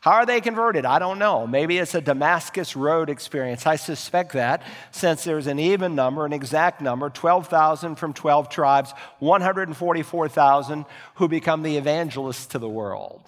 How 0.00 0.12
are 0.12 0.26
they 0.26 0.40
converted? 0.40 0.86
I 0.86 0.98
don't 0.98 1.18
know. 1.18 1.46
Maybe 1.46 1.76
it's 1.76 1.94
a 1.94 2.00
Damascus 2.00 2.74
Road 2.74 3.10
experience. 3.10 3.66
I 3.66 3.76
suspect 3.76 4.32
that 4.32 4.62
since 4.92 5.24
there's 5.24 5.46
an 5.46 5.58
even 5.58 5.94
number, 5.94 6.24
an 6.24 6.32
exact 6.32 6.80
number 6.80 7.10
12,000 7.10 7.96
from 7.96 8.14
12 8.14 8.48
tribes, 8.48 8.94
144,000 9.18 10.86
who 11.16 11.28
become 11.28 11.62
the 11.62 11.76
evangelists 11.76 12.46
to 12.46 12.58
the 12.58 12.68
world. 12.68 13.22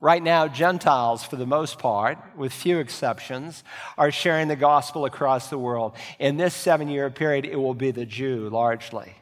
Right 0.00 0.22
now, 0.22 0.48
Gentiles, 0.48 1.22
for 1.22 1.36
the 1.36 1.46
most 1.46 1.78
part, 1.78 2.18
with 2.36 2.52
few 2.52 2.78
exceptions, 2.80 3.62
are 3.96 4.10
sharing 4.10 4.48
the 4.48 4.56
gospel 4.56 5.04
across 5.04 5.48
the 5.50 5.58
world. 5.58 5.94
In 6.18 6.36
this 6.36 6.52
seven 6.52 6.88
year 6.88 7.10
period, 7.10 7.44
it 7.44 7.56
will 7.56 7.74
be 7.74 7.92
the 7.92 8.06
Jew 8.06 8.50
largely. 8.50 9.14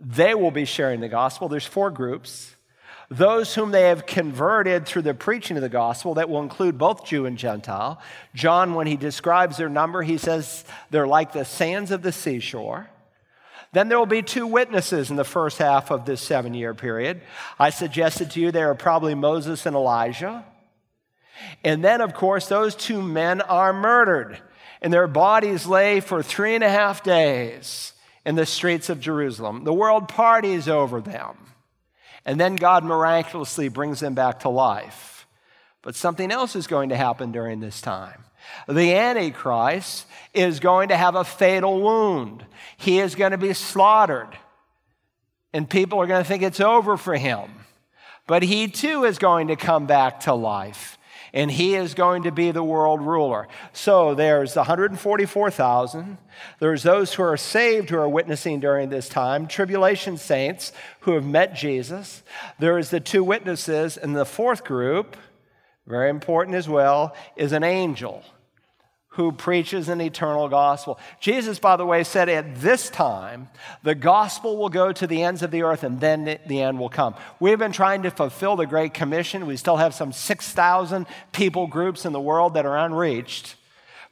They 0.00 0.34
will 0.34 0.50
be 0.50 0.64
sharing 0.64 1.00
the 1.00 1.08
gospel. 1.08 1.48
There's 1.48 1.66
four 1.66 1.90
groups 1.90 2.56
those 3.10 3.54
whom 3.54 3.70
they 3.70 3.88
have 3.88 4.04
converted 4.04 4.84
through 4.84 5.02
the 5.02 5.14
preaching 5.14 5.56
of 5.56 5.62
the 5.62 5.68
gospel, 5.68 6.14
that 6.14 6.28
will 6.28 6.42
include 6.42 6.76
both 6.76 7.06
Jew 7.06 7.24
and 7.24 7.38
Gentile. 7.38 8.00
John, 8.34 8.74
when 8.74 8.86
he 8.86 8.96
describes 8.96 9.56
their 9.56 9.70
number, 9.70 10.02
he 10.02 10.18
says 10.18 10.64
they're 10.90 11.06
like 11.06 11.32
the 11.32 11.44
sands 11.44 11.90
of 11.90 12.02
the 12.02 12.12
seashore. 12.12 12.90
Then 13.72 13.88
there 13.88 13.98
will 13.98 14.06
be 14.06 14.22
two 14.22 14.46
witnesses 14.46 15.10
in 15.10 15.16
the 15.16 15.24
first 15.24 15.58
half 15.58 15.90
of 15.90 16.04
this 16.04 16.20
seven 16.20 16.54
year 16.54 16.74
period. 16.74 17.22
I 17.58 17.70
suggested 17.70 18.30
to 18.32 18.40
you 18.40 18.50
they 18.50 18.62
are 18.62 18.74
probably 18.74 19.14
Moses 19.14 19.66
and 19.66 19.76
Elijah. 19.76 20.44
And 21.64 21.84
then, 21.84 22.00
of 22.00 22.14
course, 22.14 22.48
those 22.48 22.74
two 22.74 23.00
men 23.00 23.40
are 23.42 23.72
murdered, 23.72 24.38
and 24.82 24.92
their 24.92 25.06
bodies 25.06 25.66
lay 25.66 26.00
for 26.00 26.22
three 26.22 26.54
and 26.54 26.64
a 26.64 26.68
half 26.68 27.02
days 27.02 27.92
in 28.26 28.34
the 28.34 28.46
streets 28.46 28.90
of 28.90 29.00
Jerusalem. 29.00 29.64
The 29.64 29.72
world 29.72 30.08
parties 30.08 30.68
over 30.68 31.00
them. 31.00 31.36
And 32.28 32.38
then 32.38 32.56
God 32.56 32.84
miraculously 32.84 33.70
brings 33.70 34.00
them 34.00 34.12
back 34.12 34.40
to 34.40 34.50
life. 34.50 35.26
But 35.80 35.94
something 35.94 36.30
else 36.30 36.56
is 36.56 36.66
going 36.66 36.90
to 36.90 36.96
happen 36.96 37.32
during 37.32 37.60
this 37.60 37.80
time. 37.80 38.22
The 38.68 38.94
Antichrist 38.94 40.06
is 40.34 40.60
going 40.60 40.90
to 40.90 40.96
have 40.96 41.14
a 41.14 41.24
fatal 41.24 41.80
wound. 41.80 42.44
He 42.76 42.98
is 42.98 43.14
going 43.14 43.30
to 43.30 43.38
be 43.38 43.54
slaughtered. 43.54 44.36
And 45.54 45.70
people 45.70 46.02
are 46.02 46.06
going 46.06 46.22
to 46.22 46.28
think 46.28 46.42
it's 46.42 46.60
over 46.60 46.98
for 46.98 47.16
him. 47.16 47.48
But 48.26 48.42
he 48.42 48.68
too 48.68 49.04
is 49.04 49.16
going 49.16 49.48
to 49.48 49.56
come 49.56 49.86
back 49.86 50.20
to 50.20 50.34
life 50.34 50.97
and 51.32 51.50
he 51.50 51.74
is 51.74 51.94
going 51.94 52.22
to 52.22 52.32
be 52.32 52.50
the 52.50 52.62
world 52.62 53.00
ruler. 53.00 53.48
So 53.72 54.14
there's 54.14 54.56
144,000. 54.56 56.18
There's 56.58 56.82
those 56.82 57.14
who 57.14 57.22
are 57.22 57.36
saved 57.36 57.90
who 57.90 57.98
are 57.98 58.08
witnessing 58.08 58.60
during 58.60 58.88
this 58.88 59.08
time, 59.08 59.46
tribulation 59.46 60.16
saints 60.16 60.72
who 61.00 61.12
have 61.12 61.24
met 61.24 61.54
Jesus. 61.54 62.22
There 62.58 62.78
is 62.78 62.90
the 62.90 63.00
two 63.00 63.24
witnesses, 63.24 63.96
and 63.96 64.16
the 64.16 64.24
fourth 64.24 64.64
group, 64.64 65.16
very 65.86 66.10
important 66.10 66.56
as 66.56 66.68
well, 66.68 67.14
is 67.36 67.52
an 67.52 67.64
angel 67.64 68.24
who 69.18 69.32
preaches 69.32 69.88
an 69.88 70.00
eternal 70.00 70.48
gospel. 70.48 70.96
Jesus, 71.18 71.58
by 71.58 71.74
the 71.74 71.84
way, 71.84 72.04
said 72.04 72.28
at 72.28 72.60
this 72.60 72.88
time, 72.88 73.48
the 73.82 73.96
gospel 73.96 74.56
will 74.56 74.68
go 74.68 74.92
to 74.92 75.08
the 75.08 75.24
ends 75.24 75.42
of 75.42 75.50
the 75.50 75.64
earth 75.64 75.82
and 75.82 75.98
then 75.98 76.38
the 76.46 76.62
end 76.62 76.78
will 76.78 76.88
come. 76.88 77.16
We've 77.40 77.58
been 77.58 77.72
trying 77.72 78.04
to 78.04 78.12
fulfill 78.12 78.54
the 78.54 78.64
Great 78.64 78.94
Commission. 78.94 79.48
We 79.48 79.56
still 79.56 79.76
have 79.76 79.92
some 79.92 80.12
6,000 80.12 81.04
people 81.32 81.66
groups 81.66 82.04
in 82.04 82.12
the 82.12 82.20
world 82.20 82.54
that 82.54 82.64
are 82.64 82.78
unreached. 82.78 83.56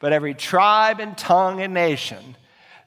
But 0.01 0.13
every 0.13 0.35
tribe 0.35 0.99
and 0.99 1.17
tongue 1.17 1.63
and 1.63 1.73
nation 1.73 2.35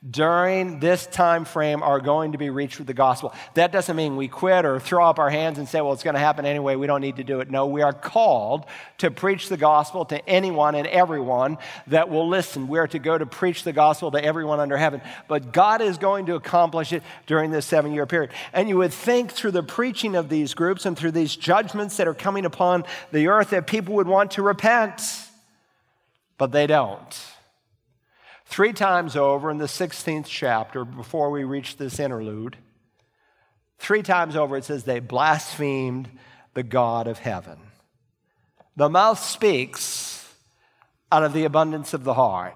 during 0.08 0.80
this 0.80 1.06
time 1.08 1.44
frame 1.44 1.84
are 1.84 2.00
going 2.00 2.32
to 2.32 2.38
be 2.38 2.50
reached 2.50 2.78
with 2.78 2.88
the 2.88 2.94
gospel. 2.94 3.34
That 3.56 3.74
doesn't 3.74 3.98
mean 3.98 4.16
we 4.16 4.30
quit 4.30 4.64
or 4.64 4.80
throw 4.80 5.06
up 5.06 5.20
our 5.20 5.30
hands 5.30 5.58
and 5.58 5.68
say, 5.68 5.82
well, 5.82 5.92
it's 5.92 6.04
going 6.04 6.14
to 6.14 6.22
happen 6.22 6.46
anyway. 6.46 6.78
We 6.78 6.88
don't 6.88 7.02
need 7.02 7.18
to 7.18 7.24
do 7.26 7.42
it. 7.42 7.52
No, 7.52 7.66
we 7.68 7.82
are 7.82 7.92
called 7.92 8.66
to 9.00 9.12
preach 9.12 9.50
the 9.50 9.58
gospel 9.58 10.06
to 10.06 10.30
anyone 10.30 10.76
and 10.76 10.88
everyone 10.88 11.58
that 11.88 12.10
will 12.10 12.30
listen. 12.30 12.70
We 12.70 12.80
are 12.80 12.88
to 12.88 13.00
go 13.00 13.18
to 13.18 13.26
preach 13.26 13.64
the 13.64 13.74
gospel 13.74 14.12
to 14.12 14.24
everyone 14.24 14.62
under 14.62 14.78
heaven. 14.78 15.02
But 15.28 15.52
God 15.52 15.82
is 15.82 15.98
going 15.98 16.28
to 16.28 16.36
accomplish 16.36 16.94
it 16.94 17.04
during 17.28 17.52
this 17.52 17.66
seven 17.66 17.92
year 17.92 18.06
period. 18.06 18.32
And 18.54 18.70
you 18.70 18.78
would 18.78 18.94
think 18.94 19.32
through 19.32 19.52
the 19.52 19.64
preaching 19.64 20.16
of 20.16 20.30
these 20.30 20.54
groups 20.54 20.86
and 20.86 20.98
through 20.98 21.12
these 21.12 21.36
judgments 21.36 21.98
that 21.98 22.08
are 22.08 22.14
coming 22.14 22.46
upon 22.46 22.86
the 23.12 23.28
earth 23.28 23.50
that 23.50 23.68
people 23.68 23.96
would 23.96 24.08
want 24.08 24.32
to 24.32 24.44
repent. 24.44 25.02
But 26.38 26.54
they 26.54 26.68
don't. 26.68 27.20
Three 28.50 28.74
times 28.74 29.16
over 29.16 29.52
in 29.52 29.60
the 29.60 29.66
16th 29.66 30.26
chapter, 30.26 30.84
before 30.84 31.30
we 31.30 31.44
reach 31.44 31.78
this 31.78 32.00
interlude, 32.00 32.58
three 33.78 34.02
times 34.02 34.36
over 34.36 34.58
it 34.58 34.66
says 34.66 34.84
they 34.84 35.00
blasphemed 35.00 36.10
the 36.56 36.64
God 36.64 37.06
of 37.06 37.20
heaven. 37.20 37.60
The 38.76 38.90
mouth 38.90 39.20
speaks 39.20 40.34
out 41.12 41.24
of 41.24 41.34
the 41.34 41.44
abundance 41.44 41.94
of 41.94 42.04
the 42.04 42.16
heart. 42.16 42.56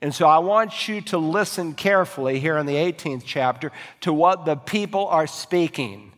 And 0.00 0.14
so 0.14 0.28
I 0.28 0.38
want 0.38 0.86
you 0.86 1.00
to 1.00 1.18
listen 1.18 1.74
carefully 1.74 2.38
here 2.38 2.56
in 2.56 2.66
the 2.66 2.76
18th 2.76 3.24
chapter 3.26 3.72
to 4.02 4.12
what 4.12 4.44
the 4.44 4.54
people 4.54 5.08
are 5.08 5.26
speaking 5.26 6.12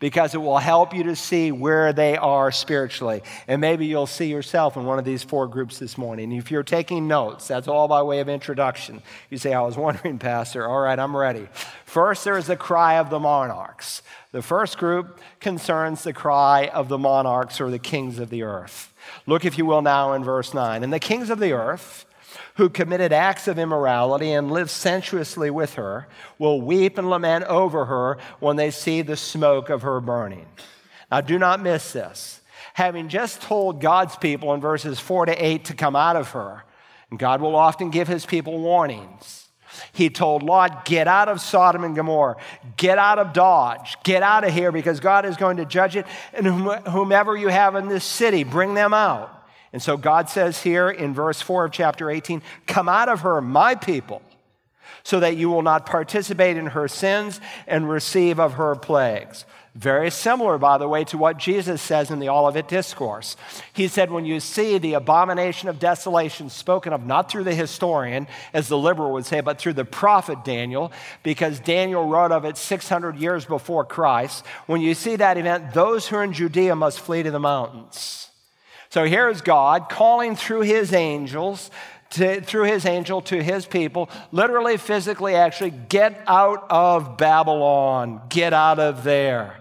because 0.00 0.34
it 0.34 0.38
will 0.38 0.58
help 0.58 0.92
you 0.94 1.04
to 1.04 1.14
see 1.14 1.52
where 1.52 1.92
they 1.92 2.16
are 2.16 2.50
spiritually. 2.50 3.22
And 3.46 3.60
maybe 3.60 3.86
you'll 3.86 4.06
see 4.06 4.26
yourself 4.26 4.76
in 4.76 4.84
one 4.84 4.98
of 4.98 5.04
these 5.04 5.22
four 5.22 5.46
groups 5.46 5.78
this 5.78 5.96
morning. 5.96 6.32
If 6.32 6.50
you're 6.50 6.62
taking 6.62 7.06
notes, 7.06 7.46
that's 7.46 7.68
all 7.68 7.86
by 7.86 8.02
way 8.02 8.20
of 8.20 8.28
introduction. 8.28 9.02
You 9.28 9.38
say, 9.38 9.52
I 9.52 9.60
was 9.60 9.76
wondering, 9.76 10.18
Pastor. 10.30 10.66
All 10.66 10.80
right, 10.80 10.98
I'm 10.98 11.16
ready. 11.16 11.46
First, 11.84 12.24
there 12.24 12.38
is 12.38 12.46
the 12.46 12.56
cry 12.56 12.98
of 12.98 13.10
the 13.10 13.20
monarchs. 13.20 14.02
The 14.32 14.42
first 14.42 14.78
group 14.78 15.20
concerns 15.38 16.02
the 16.02 16.12
cry 16.12 16.66
of 16.66 16.88
the 16.88 16.98
monarchs 16.98 17.60
or 17.60 17.70
the 17.70 17.78
kings 17.78 18.18
of 18.18 18.30
the 18.30 18.42
earth. 18.42 18.92
Look, 19.26 19.44
if 19.44 19.58
you 19.58 19.66
will, 19.66 19.82
now 19.82 20.14
in 20.14 20.24
verse 20.24 20.54
9. 20.54 20.82
And 20.82 20.92
the 20.92 20.98
kings 20.98 21.30
of 21.30 21.40
the 21.40 21.52
earth, 21.52 22.06
who 22.56 22.68
committed 22.68 23.12
acts 23.12 23.48
of 23.48 23.58
immorality 23.58 24.32
and 24.32 24.50
lived 24.50 24.70
sensuously 24.70 25.50
with 25.50 25.74
her 25.74 26.06
will 26.38 26.60
weep 26.60 26.98
and 26.98 27.08
lament 27.08 27.44
over 27.44 27.86
her 27.86 28.18
when 28.38 28.56
they 28.56 28.70
see 28.70 29.02
the 29.02 29.16
smoke 29.16 29.70
of 29.70 29.82
her 29.82 30.00
burning. 30.00 30.46
Now, 31.10 31.20
do 31.20 31.38
not 31.38 31.62
miss 31.62 31.92
this. 31.92 32.40
Having 32.74 33.08
just 33.08 33.42
told 33.42 33.80
God's 33.80 34.16
people 34.16 34.54
in 34.54 34.60
verses 34.60 35.00
4 35.00 35.26
to 35.26 35.44
8 35.44 35.64
to 35.66 35.74
come 35.74 35.96
out 35.96 36.16
of 36.16 36.30
her, 36.30 36.64
and 37.10 37.18
God 37.18 37.40
will 37.40 37.56
often 37.56 37.90
give 37.90 38.08
his 38.08 38.24
people 38.24 38.60
warnings. 38.60 39.48
He 39.92 40.10
told 40.10 40.42
Lot, 40.42 40.84
Get 40.84 41.08
out 41.08 41.28
of 41.28 41.40
Sodom 41.40 41.84
and 41.84 41.94
Gomorrah. 41.94 42.36
Get 42.76 42.98
out 42.98 43.18
of 43.18 43.32
Dodge. 43.32 43.96
Get 44.04 44.22
out 44.22 44.44
of 44.44 44.52
here 44.52 44.72
because 44.72 45.00
God 45.00 45.24
is 45.24 45.36
going 45.36 45.58
to 45.58 45.64
judge 45.64 45.96
it. 45.96 46.06
And 46.32 46.46
whomever 46.46 47.36
you 47.36 47.48
have 47.48 47.74
in 47.76 47.88
this 47.88 48.04
city, 48.04 48.44
bring 48.44 48.74
them 48.74 48.92
out. 48.92 49.39
And 49.72 49.82
so 49.82 49.96
God 49.96 50.28
says 50.28 50.62
here 50.62 50.90
in 50.90 51.14
verse 51.14 51.40
4 51.40 51.66
of 51.66 51.72
chapter 51.72 52.10
18, 52.10 52.42
Come 52.66 52.88
out 52.88 53.08
of 53.08 53.20
her, 53.20 53.40
my 53.40 53.74
people, 53.74 54.22
so 55.02 55.20
that 55.20 55.36
you 55.36 55.48
will 55.48 55.62
not 55.62 55.86
participate 55.86 56.56
in 56.56 56.66
her 56.66 56.88
sins 56.88 57.40
and 57.66 57.88
receive 57.88 58.40
of 58.40 58.54
her 58.54 58.74
plagues. 58.74 59.44
Very 59.76 60.10
similar, 60.10 60.58
by 60.58 60.78
the 60.78 60.88
way, 60.88 61.04
to 61.04 61.16
what 61.16 61.36
Jesus 61.36 61.80
says 61.80 62.10
in 62.10 62.18
the 62.18 62.28
Olivet 62.28 62.66
Discourse. 62.66 63.36
He 63.72 63.86
said, 63.86 64.10
When 64.10 64.24
you 64.24 64.40
see 64.40 64.78
the 64.78 64.94
abomination 64.94 65.68
of 65.68 65.78
desolation 65.78 66.50
spoken 66.50 66.92
of, 66.92 67.06
not 67.06 67.30
through 67.30 67.44
the 67.44 67.54
historian, 67.54 68.26
as 68.52 68.66
the 68.66 68.76
liberal 68.76 69.12
would 69.12 69.26
say, 69.26 69.40
but 69.40 69.60
through 69.60 69.74
the 69.74 69.84
prophet 69.84 70.44
Daniel, 70.44 70.90
because 71.22 71.60
Daniel 71.60 72.04
wrote 72.04 72.32
of 72.32 72.44
it 72.44 72.56
600 72.56 73.16
years 73.16 73.44
before 73.44 73.84
Christ, 73.84 74.44
when 74.66 74.80
you 74.80 74.92
see 74.94 75.14
that 75.14 75.38
event, 75.38 75.72
those 75.72 76.08
who 76.08 76.16
are 76.16 76.24
in 76.24 76.32
Judea 76.32 76.74
must 76.74 76.98
flee 76.98 77.22
to 77.22 77.30
the 77.30 77.38
mountains. 77.38 78.29
So 78.90 79.04
here's 79.04 79.40
God 79.40 79.88
calling 79.88 80.34
through 80.34 80.62
his 80.62 80.92
angels, 80.92 81.70
to, 82.10 82.40
through 82.40 82.64
his 82.64 82.84
angel 82.84 83.20
to 83.22 83.40
his 83.40 83.64
people, 83.64 84.10
literally, 84.32 84.76
physically, 84.76 85.36
actually, 85.36 85.70
get 85.70 86.20
out 86.26 86.66
of 86.68 87.16
Babylon, 87.16 88.20
get 88.28 88.52
out 88.52 88.80
of 88.80 89.04
there. 89.04 89.56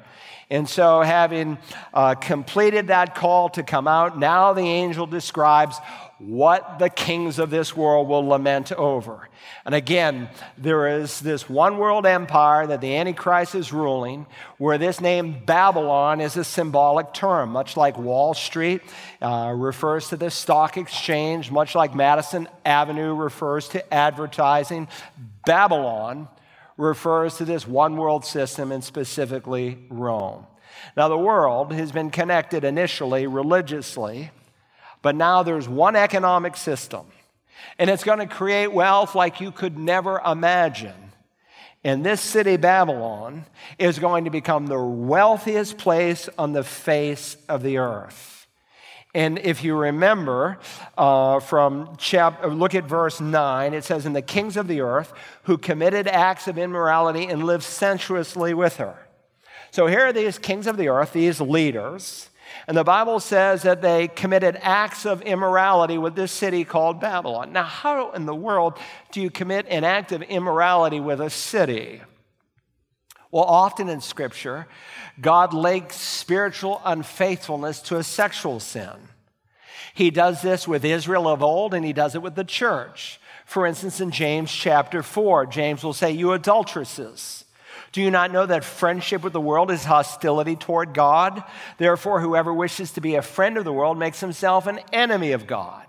And 0.50 0.68
so, 0.68 1.02
having 1.02 1.60
uh, 1.94 2.16
completed 2.16 2.88
that 2.88 3.14
call 3.14 3.50
to 3.50 3.62
come 3.62 3.88
out, 3.88 4.18
now 4.18 4.54
the 4.54 4.62
angel 4.62 5.06
describes 5.06 5.78
what 6.20 6.80
the 6.80 6.90
kings 6.90 7.40
of 7.40 7.50
this 7.50 7.76
world 7.76 8.08
will 8.08 8.28
lament 8.28 8.74
over. 8.74 9.30
And 9.66 9.74
again, 9.74 10.30
there 10.58 11.00
is 11.00 11.22
this 11.22 11.50
one 11.50 11.78
world 11.78 12.06
empire 12.06 12.68
that 12.68 12.82
the 12.82 12.98
Antichrist 12.98 13.56
is 13.56 13.72
ruling, 13.72 14.26
where 14.58 14.78
this 14.78 15.00
name 15.00 15.44
Babylon 15.46 16.20
is 16.20 16.36
a 16.36 16.44
symbolic 16.44 17.14
term, 17.14 17.52
much 17.52 17.78
like 17.78 17.98
Wall 17.98 18.34
Street 18.34 18.82
uh, 19.22 19.54
refers 19.56 20.10
to 20.10 20.18
the 20.18 20.30
stock 20.30 20.76
exchange, 20.76 21.52
much 21.52 21.74
like 21.74 21.96
Madison 21.96 22.50
Avenue 22.66 23.14
refers 23.14 23.70
to 23.70 23.94
advertising. 23.94 24.90
Babylon 25.46 26.28
refers 26.76 27.38
to 27.38 27.46
this 27.46 27.66
one 27.66 27.96
world 27.96 28.26
system 28.26 28.74
and 28.74 28.84
specifically 28.84 29.78
Rome. 29.90 30.46
Now, 30.98 31.08
the 31.08 31.18
world 31.18 31.72
has 31.74 31.92
been 31.92 32.10
connected 32.10 32.64
initially 32.64 33.28
religiously 33.28 34.32
but 35.02 35.16
now 35.16 35.44
there's 35.44 35.68
one 35.68 35.96
economic 35.96 36.58
system, 36.58 37.06
and 37.78 37.90
it's 37.90 38.04
going 38.04 38.20
to 38.20 38.28
create 38.28 38.72
wealth 38.72 39.16
like 39.16 39.42
you 39.42 39.52
could 39.52 39.78
never 39.78 40.20
imagine. 40.20 40.94
And 41.84 42.06
this 42.06 42.20
city, 42.20 42.58
Babylon, 42.58 43.46
is 43.78 44.00
going 44.00 44.26
to 44.26 44.30
become 44.30 44.68
the 44.68 44.82
wealthiest 44.82 45.78
place 45.78 46.28
on 46.38 46.52
the 46.52 46.64
face 46.64 47.38
of 47.48 47.64
the 47.64 47.78
earth. 47.78 48.40
And 49.16 49.40
if 49.40 49.64
you 49.64 49.76
remember 49.76 50.60
uh, 50.98 51.40
from 51.40 51.96
chapter, 51.98 52.48
look 52.48 52.76
at 52.76 52.84
verse 52.84 53.20
9, 53.20 53.74
it 53.74 53.84
says, 53.84 54.06
And 54.06 54.16
the 54.16 54.22
kings 54.22 54.56
of 54.56 54.68
the 54.68 54.82
earth 54.82 55.14
who 55.44 55.58
committed 55.58 56.08
acts 56.08 56.48
of 56.48 56.58
immorality 56.58 57.26
and 57.26 57.44
lived 57.44 57.64
sensuously 57.64 58.54
with 58.54 58.78
her. 58.78 59.08
So 59.72 59.88
here 59.88 60.02
are 60.02 60.14
these 60.14 60.38
kings 60.38 60.68
of 60.68 60.78
the 60.78 60.90
earth, 60.90 61.14
these 61.14 61.42
leaders, 61.42 62.29
and 62.68 62.78
the 62.78 62.84
Bible 62.84 63.20
says 63.20 63.64
that 63.64 63.82
they 63.82 64.08
committed 64.08 64.58
acts 64.62 65.06
of 65.06 65.22
immorality 65.22 65.98
with 65.98 66.16
this 66.16 66.32
city 66.32 66.64
called 66.66 67.00
Babylon. 67.00 67.52
Now, 67.52 67.64
how 67.64 68.12
in 68.12 68.26
the 68.26 68.36
world 68.36 68.78
do 69.12 69.22
you 69.22 69.30
commit 69.30 69.66
an 69.70 69.84
act 69.84 70.12
of 70.12 70.22
immorality 70.22 71.00
with 71.00 71.22
a 71.22 71.30
city? 71.30 72.02
Well, 73.32 73.44
often 73.44 73.90
in 73.90 74.02
Scripture, 74.02 74.68
God 75.22 75.54
links 75.54 75.96
spiritual 75.96 76.82
unfaithfulness 76.84 77.82
to 77.84 77.98
a 77.98 78.04
sexual 78.04 78.60
sin. 78.60 79.10
He 79.94 80.10
does 80.12 80.42
this 80.42 80.68
with 80.68 80.86
Israel 80.86 81.28
of 81.28 81.44
old, 81.44 81.74
and 81.74 81.86
he 81.86 81.94
does 81.94 82.16
it 82.16 82.22
with 82.22 82.36
the 82.36 82.44
church. 82.44 83.20
For 83.46 83.66
instance, 83.66 84.00
in 84.00 84.12
James 84.12 84.52
chapter 84.52 85.04
4, 85.04 85.48
James 85.48 85.84
will 85.84 85.94
say, 85.94 86.12
You 86.12 86.34
adulteresses. 86.34 87.46
Do 87.92 88.02
you 88.02 88.12
not 88.12 88.32
know 88.32 88.46
that 88.46 88.64
friendship 88.64 89.24
with 89.24 89.34
the 89.34 89.42
world 89.42 89.72
is 89.72 89.84
hostility 89.84 90.56
toward 90.56 90.94
God? 90.94 91.44
Therefore, 91.78 92.22
whoever 92.22 92.54
wishes 92.54 92.92
to 92.94 93.02
be 93.02 93.16
a 93.16 93.22
friend 93.22 93.58
of 93.58 93.66
the 93.66 93.74
world 93.74 93.98
makes 93.98 94.20
himself 94.20 94.68
an 94.68 94.80
enemy 94.94 95.32
of 95.32 95.48
God. 95.48 95.86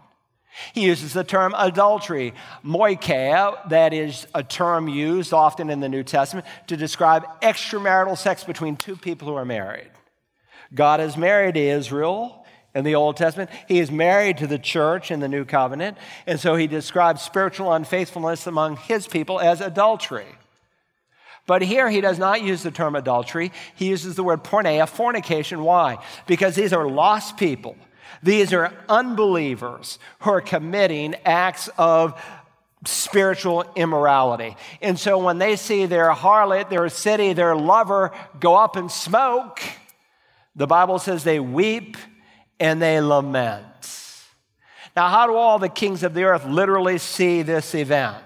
He 0.73 0.83
uses 0.83 1.13
the 1.13 1.25
term 1.25 1.55
adultery, 1.57 2.35
moicheia, 2.65 3.69
that 3.69 3.93
is 3.93 4.27
a 4.35 4.43
term 4.43 4.89
used 4.89 5.33
often 5.33 5.71
in 5.71 5.81
the 5.81 5.89
New 5.89 6.03
Testament 6.03 6.47
to 6.67 6.77
describe 6.77 7.25
extramarital 7.41 8.19
sex 8.19 8.45
between 8.45 8.77
two 8.77 8.97
people 8.97 9.29
who 9.29 9.35
are 9.35 9.45
married. 9.45 9.91
God 10.75 11.01
is 11.01 11.17
married 11.17 11.55
to 11.55 11.61
Israel 11.61 12.45
in 12.75 12.85
the 12.85 12.95
Old 12.95 13.17
Testament. 13.17 13.51
He 13.69 13.79
is 13.79 13.91
married 13.91 14.39
to 14.39 14.47
the 14.47 14.59
church 14.59 15.11
in 15.11 15.21
the 15.21 15.29
New 15.29 15.45
Covenant. 15.45 15.99
And 16.27 16.39
so 16.39 16.55
he 16.55 16.67
describes 16.67 17.23
spiritual 17.23 17.73
unfaithfulness 17.73 18.47
among 18.47 18.77
his 18.77 19.09
people 19.09 19.41
as 19.41 19.61
adultery. 19.61 20.27
But 21.51 21.63
here 21.63 21.91
he 21.91 22.01
does 22.01 22.17
not 22.17 22.43
use 22.43 22.63
the 22.63 22.71
term 22.71 22.95
adultery. 22.95 23.51
He 23.75 23.89
uses 23.89 24.15
the 24.15 24.23
word 24.23 24.45
porneia, 24.45 24.89
fornication. 24.89 25.65
Why? 25.65 25.99
Because 26.29 26.55
these 26.55 26.73
are 26.73 26.89
lost 26.89 27.37
people. 27.39 27.77
These 28.23 28.53
are 28.53 28.73
unbelievers 28.89 29.99
who 30.21 30.31
are 30.31 30.41
committing 30.41 31.17
acts 31.25 31.69
of 31.77 32.15
spiritual 32.85 33.65
immorality. 33.75 34.57
And 34.81 34.97
so 34.97 35.19
when 35.19 35.39
they 35.39 35.57
see 35.57 35.87
their 35.87 36.13
harlot, 36.13 36.71
their 36.71 36.89
city, 36.89 37.33
their 37.33 37.57
lover 37.57 38.13
go 38.39 38.55
up 38.55 38.77
in 38.77 38.89
smoke, 38.89 39.61
the 40.55 40.69
Bible 40.69 41.01
says 41.01 41.25
they 41.25 41.41
weep 41.41 41.97
and 42.61 42.81
they 42.81 43.01
lament. 43.01 43.65
Now, 44.95 45.09
how 45.09 45.27
do 45.27 45.35
all 45.35 45.59
the 45.59 45.69
kings 45.69 46.05
of 46.05 46.15
the 46.15 46.23
earth 46.23 46.45
literally 46.45 46.99
see 46.99 47.43
this 47.43 47.75
event? 47.75 48.23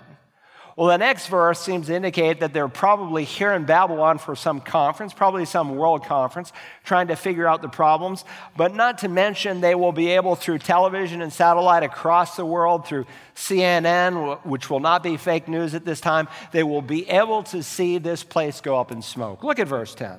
Well, 0.76 0.88
the 0.88 0.98
next 0.98 1.28
verse 1.28 1.60
seems 1.60 1.86
to 1.86 1.94
indicate 1.94 2.40
that 2.40 2.52
they're 2.52 2.66
probably 2.66 3.22
here 3.22 3.52
in 3.52 3.64
Babylon 3.64 4.18
for 4.18 4.34
some 4.34 4.60
conference, 4.60 5.12
probably 5.12 5.44
some 5.44 5.76
world 5.76 6.04
conference, 6.04 6.52
trying 6.82 7.08
to 7.08 7.16
figure 7.16 7.46
out 7.46 7.62
the 7.62 7.68
problems. 7.68 8.24
But 8.56 8.74
not 8.74 8.98
to 8.98 9.08
mention, 9.08 9.60
they 9.60 9.76
will 9.76 9.92
be 9.92 10.08
able 10.10 10.34
through 10.34 10.58
television 10.58 11.22
and 11.22 11.32
satellite 11.32 11.84
across 11.84 12.34
the 12.34 12.44
world, 12.44 12.88
through 12.88 13.06
CNN, 13.36 14.44
which 14.44 14.68
will 14.68 14.80
not 14.80 15.04
be 15.04 15.16
fake 15.16 15.46
news 15.46 15.76
at 15.76 15.84
this 15.84 16.00
time, 16.00 16.26
they 16.50 16.64
will 16.64 16.82
be 16.82 17.08
able 17.08 17.44
to 17.44 17.62
see 17.62 17.98
this 17.98 18.24
place 18.24 18.60
go 18.60 18.76
up 18.76 18.90
in 18.90 19.00
smoke. 19.00 19.44
Look 19.44 19.60
at 19.60 19.68
verse 19.68 19.94
10. 19.94 20.18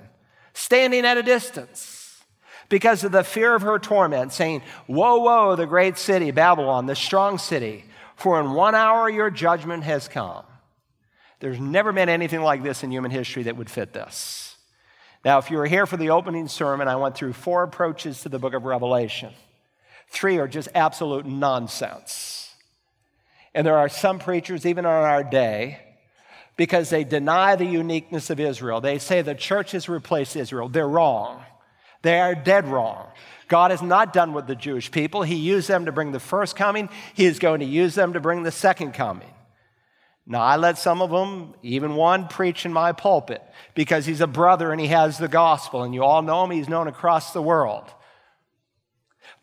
Standing 0.54 1.06
at 1.06 1.18
a 1.18 1.24
distance 1.24 2.24
because 2.70 3.04
of 3.04 3.12
the 3.12 3.26
fear 3.26 3.54
of 3.56 3.62
her 3.62 3.78
torment, 3.78 4.32
saying, 4.32 4.62
Woe, 4.88 5.20
woe, 5.20 5.58
the 5.58 5.66
great 5.66 5.98
city, 5.98 6.32
Babylon, 6.32 6.86
the 6.86 6.96
strong 6.96 7.38
city 7.38 7.84
for 8.16 8.40
in 8.40 8.52
one 8.52 8.76
hour 8.76 9.10
your 9.10 9.30
judgment 9.30 9.84
has 9.84 10.08
come. 10.08 10.44
There's 11.40 11.60
never 11.60 11.92
been 11.92 12.10
anything 12.10 12.42
like 12.42 12.64
this 12.64 12.84
in 12.84 12.92
human 12.92 13.12
history 13.12 13.44
that 13.44 13.58
would 13.58 13.70
fit 13.70 13.94
this. 13.94 14.56
Now, 15.24 15.40
if 15.40 15.50
you 15.50 15.58
were 15.58 15.66
here 15.66 15.86
for 15.86 15.98
the 15.98 16.12
opening 16.12 16.48
sermon, 16.48 16.88
I 16.88 16.96
went 16.96 17.16
through 17.16 17.34
four 17.34 17.64
approaches 17.64 18.22
to 18.22 18.30
the 18.30 18.40
book 18.40 18.54
of 18.54 18.64
Revelation. 18.64 19.34
Three 20.10 20.38
are 20.38 20.48
just 20.48 20.70
absolute 20.76 21.26
nonsense. 21.26 22.54
And 23.54 23.66
there 23.66 23.78
are 23.78 23.90
some 23.90 24.20
preachers, 24.20 24.66
even 24.66 24.86
on 24.86 25.04
our 25.04 25.24
day, 25.24 25.80
because 26.58 26.90
they 26.90 27.04
deny 27.04 27.56
the 27.56 27.66
uniqueness 27.66 28.30
of 28.30 28.40
Israel. 28.40 28.82
They 28.82 29.00
say 29.00 29.22
the 29.22 29.36
church 29.36 29.72
has 29.72 29.90
replaced 29.90 30.36
Israel. 30.36 30.70
They're 30.70 30.88
wrong. 30.88 31.44
They 32.02 32.20
are 32.20 32.36
dead 32.36 32.68
wrong. 32.68 33.08
God 33.48 33.72
is 33.72 33.82
not 33.82 34.14
done 34.14 34.34
with 34.34 34.48
the 34.48 34.56
Jewish 34.56 34.92
people. 34.92 35.24
He 35.24 35.36
used 35.36 35.68
them 35.68 35.86
to 35.86 35.92
bring 35.92 36.12
the 36.12 36.20
first 36.20 36.56
coming, 36.56 36.90
He 37.14 37.26
is 37.26 37.40
going 37.40 37.60
to 37.60 37.66
use 37.66 37.96
them 37.96 38.14
to 38.14 38.20
bring 38.20 38.44
the 38.44 38.52
second 38.52 38.94
coming. 38.94 39.30
Now, 40.28 40.42
I 40.42 40.56
let 40.56 40.80
some 40.80 41.02
of 41.02 41.12
them, 41.12 41.54
even 41.62 41.96
one, 41.96 42.28
preach 42.28 42.66
in 42.66 42.74
my 42.74 42.94
pulpit 42.94 43.44
because 43.76 44.08
he's 44.08 44.22
a 44.22 44.28
brother 44.28 44.72
and 44.72 44.82
he 44.82 44.88
has 44.88 45.20
the 45.20 45.28
gospel, 45.28 45.84
and 45.84 45.94
you 45.94 46.04
all 46.04 46.24
know 46.24 46.44
him, 46.44 46.52
he's 46.52 46.68
known 46.68 46.88
across 46.88 47.32
the 47.32 47.44
world. 47.44 47.84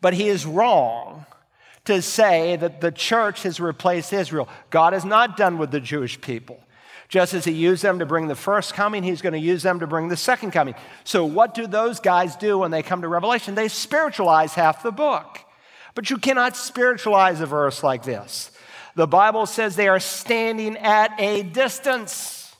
But 0.01 0.13
he 0.13 0.27
is 0.27 0.45
wrong 0.45 1.25
to 1.85 2.01
say 2.01 2.57
that 2.57 2.81
the 2.81 2.91
church 2.91 3.43
has 3.43 3.61
replaced 3.61 4.11
Israel. 4.11 4.49
God 4.69 4.93
is 4.93 5.05
not 5.05 5.37
done 5.37 5.57
with 5.57 5.71
the 5.71 5.79
Jewish 5.79 6.19
people. 6.19 6.59
Just 7.09 7.33
as 7.33 7.45
he 7.45 7.51
used 7.51 7.83
them 7.83 7.99
to 7.99 8.05
bring 8.05 8.27
the 8.27 8.35
first 8.35 8.73
coming, 8.73 9.03
he's 9.03 9.21
going 9.21 9.33
to 9.33 9.39
use 9.39 9.63
them 9.63 9.79
to 9.79 9.87
bring 9.87 10.07
the 10.07 10.17
second 10.17 10.51
coming. 10.51 10.75
So, 11.03 11.25
what 11.25 11.53
do 11.53 11.67
those 11.67 11.99
guys 11.99 12.35
do 12.35 12.59
when 12.59 12.71
they 12.71 12.81
come 12.81 13.01
to 13.01 13.07
Revelation? 13.07 13.55
They 13.55 13.67
spiritualize 13.67 14.53
half 14.53 14.83
the 14.83 14.91
book. 14.91 15.39
But 15.95 16.09
you 16.09 16.17
cannot 16.17 16.57
spiritualize 16.57 17.39
a 17.39 17.45
verse 17.45 17.83
like 17.83 18.03
this. 18.03 18.51
The 18.95 19.07
Bible 19.07 19.45
says 19.45 19.75
they 19.75 19.87
are 19.87 19.99
standing 19.99 20.77
at 20.77 21.19
a 21.19 21.43
distance. 21.43 22.55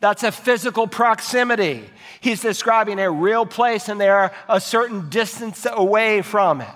That's 0.00 0.22
a 0.22 0.32
physical 0.32 0.86
proximity. 0.86 1.84
He's 2.20 2.40
describing 2.40 2.98
a 2.98 3.10
real 3.10 3.46
place 3.46 3.88
and 3.88 4.00
they 4.00 4.08
are 4.08 4.32
a 4.48 4.60
certain 4.60 5.08
distance 5.10 5.66
away 5.70 6.22
from 6.22 6.60
it. 6.60 6.68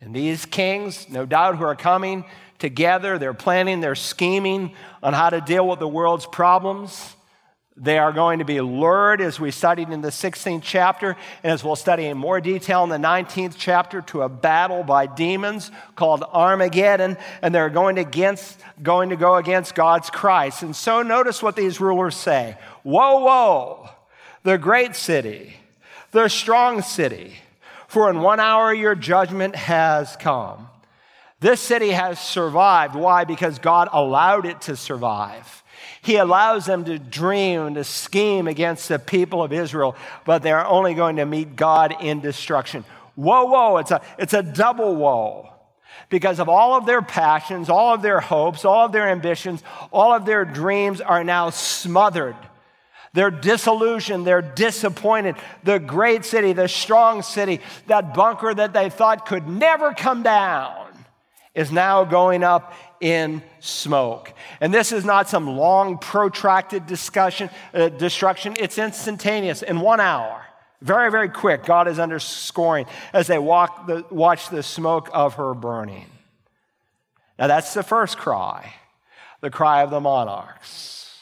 And 0.00 0.14
these 0.14 0.46
kings, 0.46 1.08
no 1.08 1.26
doubt, 1.26 1.56
who 1.56 1.64
are 1.64 1.76
coming 1.76 2.24
together, 2.60 3.18
they're 3.18 3.34
planning, 3.34 3.80
they're 3.80 3.94
scheming 3.94 4.72
on 5.02 5.12
how 5.12 5.30
to 5.30 5.40
deal 5.40 5.66
with 5.66 5.78
the 5.78 5.88
world's 5.88 6.26
problems. 6.26 7.16
They 7.76 7.98
are 7.98 8.12
going 8.12 8.40
to 8.40 8.44
be 8.44 8.60
lured, 8.60 9.22
as 9.22 9.40
we 9.40 9.50
studied 9.50 9.88
in 9.88 10.02
the 10.02 10.10
16th 10.10 10.60
chapter, 10.62 11.16
and 11.42 11.52
as 11.52 11.64
we'll 11.64 11.76
study 11.76 12.04
in 12.04 12.18
more 12.18 12.40
detail 12.40 12.84
in 12.84 12.90
the 12.90 12.98
19th 12.98 13.54
chapter, 13.56 14.02
to 14.02 14.22
a 14.22 14.28
battle 14.28 14.82
by 14.82 15.06
demons 15.06 15.70
called 15.96 16.22
Armageddon, 16.22 17.16
and 17.40 17.54
they're 17.54 17.70
going, 17.70 17.96
against, 17.96 18.60
going 18.82 19.08
to 19.10 19.16
go 19.16 19.36
against 19.36 19.74
God's 19.74 20.10
Christ. 20.10 20.62
And 20.62 20.76
so 20.76 21.02
notice 21.02 21.42
what 21.42 21.56
these 21.56 21.80
rulers 21.80 22.16
say 22.16 22.58
Woe, 22.84 23.24
woe, 23.24 23.88
the 24.42 24.58
great 24.58 24.94
city, 24.94 25.54
the 26.10 26.28
strong 26.28 26.82
city, 26.82 27.34
for 27.88 28.10
in 28.10 28.20
one 28.20 28.40
hour 28.40 28.74
your 28.74 28.94
judgment 28.94 29.56
has 29.56 30.16
come. 30.16 30.69
This 31.40 31.60
city 31.60 31.90
has 31.90 32.20
survived. 32.20 32.94
Why? 32.94 33.24
Because 33.24 33.58
God 33.58 33.88
allowed 33.92 34.44
it 34.44 34.60
to 34.62 34.76
survive. 34.76 35.62
He 36.02 36.16
allows 36.16 36.66
them 36.66 36.84
to 36.84 36.98
dream 36.98 37.74
to 37.74 37.84
scheme 37.84 38.46
against 38.46 38.88
the 38.88 38.98
people 38.98 39.42
of 39.42 39.52
Israel, 39.52 39.96
but 40.24 40.42
they're 40.42 40.66
only 40.66 40.94
going 40.94 41.16
to 41.16 41.26
meet 41.26 41.56
God 41.56 41.96
in 42.00 42.20
destruction. 42.20 42.84
Woe, 43.16 43.46
woe, 43.46 43.78
it's 43.78 43.90
a, 43.90 44.00
it's 44.18 44.34
a 44.34 44.42
double 44.42 44.96
woe. 44.96 45.46
Because 46.08 46.40
of 46.40 46.48
all 46.48 46.74
of 46.74 46.86
their 46.86 47.02
passions, 47.02 47.68
all 47.68 47.94
of 47.94 48.02
their 48.02 48.20
hopes, 48.20 48.64
all 48.64 48.86
of 48.86 48.92
their 48.92 49.08
ambitions, 49.08 49.62
all 49.92 50.12
of 50.12 50.26
their 50.26 50.44
dreams 50.44 51.00
are 51.00 51.22
now 51.22 51.50
smothered. 51.50 52.36
They're 53.12 53.30
disillusioned, 53.30 54.26
they're 54.26 54.42
disappointed. 54.42 55.36
The 55.64 55.78
great 55.78 56.24
city, 56.24 56.52
the 56.52 56.68
strong 56.68 57.22
city, 57.22 57.60
that 57.86 58.14
bunker 58.14 58.54
that 58.54 58.72
they 58.72 58.90
thought 58.90 59.26
could 59.26 59.48
never 59.48 59.92
come 59.92 60.22
down 60.22 60.89
is 61.54 61.72
now 61.72 62.04
going 62.04 62.44
up 62.44 62.74
in 63.00 63.42
smoke. 63.60 64.32
And 64.60 64.72
this 64.72 64.92
is 64.92 65.04
not 65.04 65.28
some 65.28 65.56
long, 65.56 65.98
protracted 65.98 66.86
discussion, 66.86 67.50
uh, 67.74 67.88
destruction. 67.88 68.54
It's 68.58 68.78
instantaneous 68.78 69.62
in 69.62 69.80
one 69.80 70.00
hour. 70.00 70.44
Very, 70.80 71.10
very 71.10 71.28
quick, 71.28 71.64
God 71.64 71.88
is 71.88 71.98
underscoring 71.98 72.86
as 73.12 73.26
they 73.26 73.38
walk 73.38 73.86
the, 73.86 74.04
watch 74.10 74.48
the 74.48 74.62
smoke 74.62 75.10
of 75.12 75.34
her 75.34 75.52
burning. 75.52 76.06
Now, 77.38 77.48
that's 77.48 77.74
the 77.74 77.82
first 77.82 78.16
cry, 78.16 78.74
the 79.40 79.50
cry 79.50 79.82
of 79.82 79.90
the 79.90 80.00
monarchs. 80.00 81.14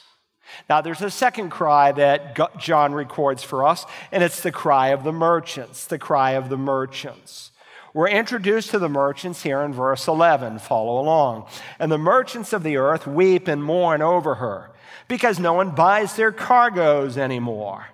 Now, 0.69 0.81
there's 0.81 1.03
a 1.03 1.11
second 1.11 1.51
cry 1.51 1.93
that 1.93 2.59
John 2.59 2.93
records 2.93 3.43
for 3.43 3.67
us, 3.67 3.87
and 4.13 4.23
it's 4.23 4.43
the 4.43 4.53
cry 4.53 4.89
of 4.89 5.03
the 5.03 5.13
merchants, 5.13 5.87
the 5.87 5.99
cry 5.99 6.33
of 6.33 6.51
the 6.51 6.59
merchants. 6.59 7.53
We're 7.95 8.09
introduced 8.09 8.71
to 8.71 8.79
the 8.79 8.89
merchants 8.89 9.43
here 9.43 9.63
in 9.63 9.73
verse 9.73 10.07
11. 10.09 10.59
Follow 10.59 11.01
along. 11.01 11.47
And 11.79 11.91
the 11.91 11.99
merchants 11.99 12.53
of 12.53 12.63
the 12.63 12.77
earth 12.77 13.07
weep 13.07 13.49
and 13.49 13.63
mourn 13.63 14.03
over 14.03 14.37
her 14.37 14.71
because 15.09 15.39
no 15.39 15.55
one 15.55 15.75
buys 15.75 16.15
their 16.17 16.33
cargoes 16.33 17.17
anymore. 17.17 17.87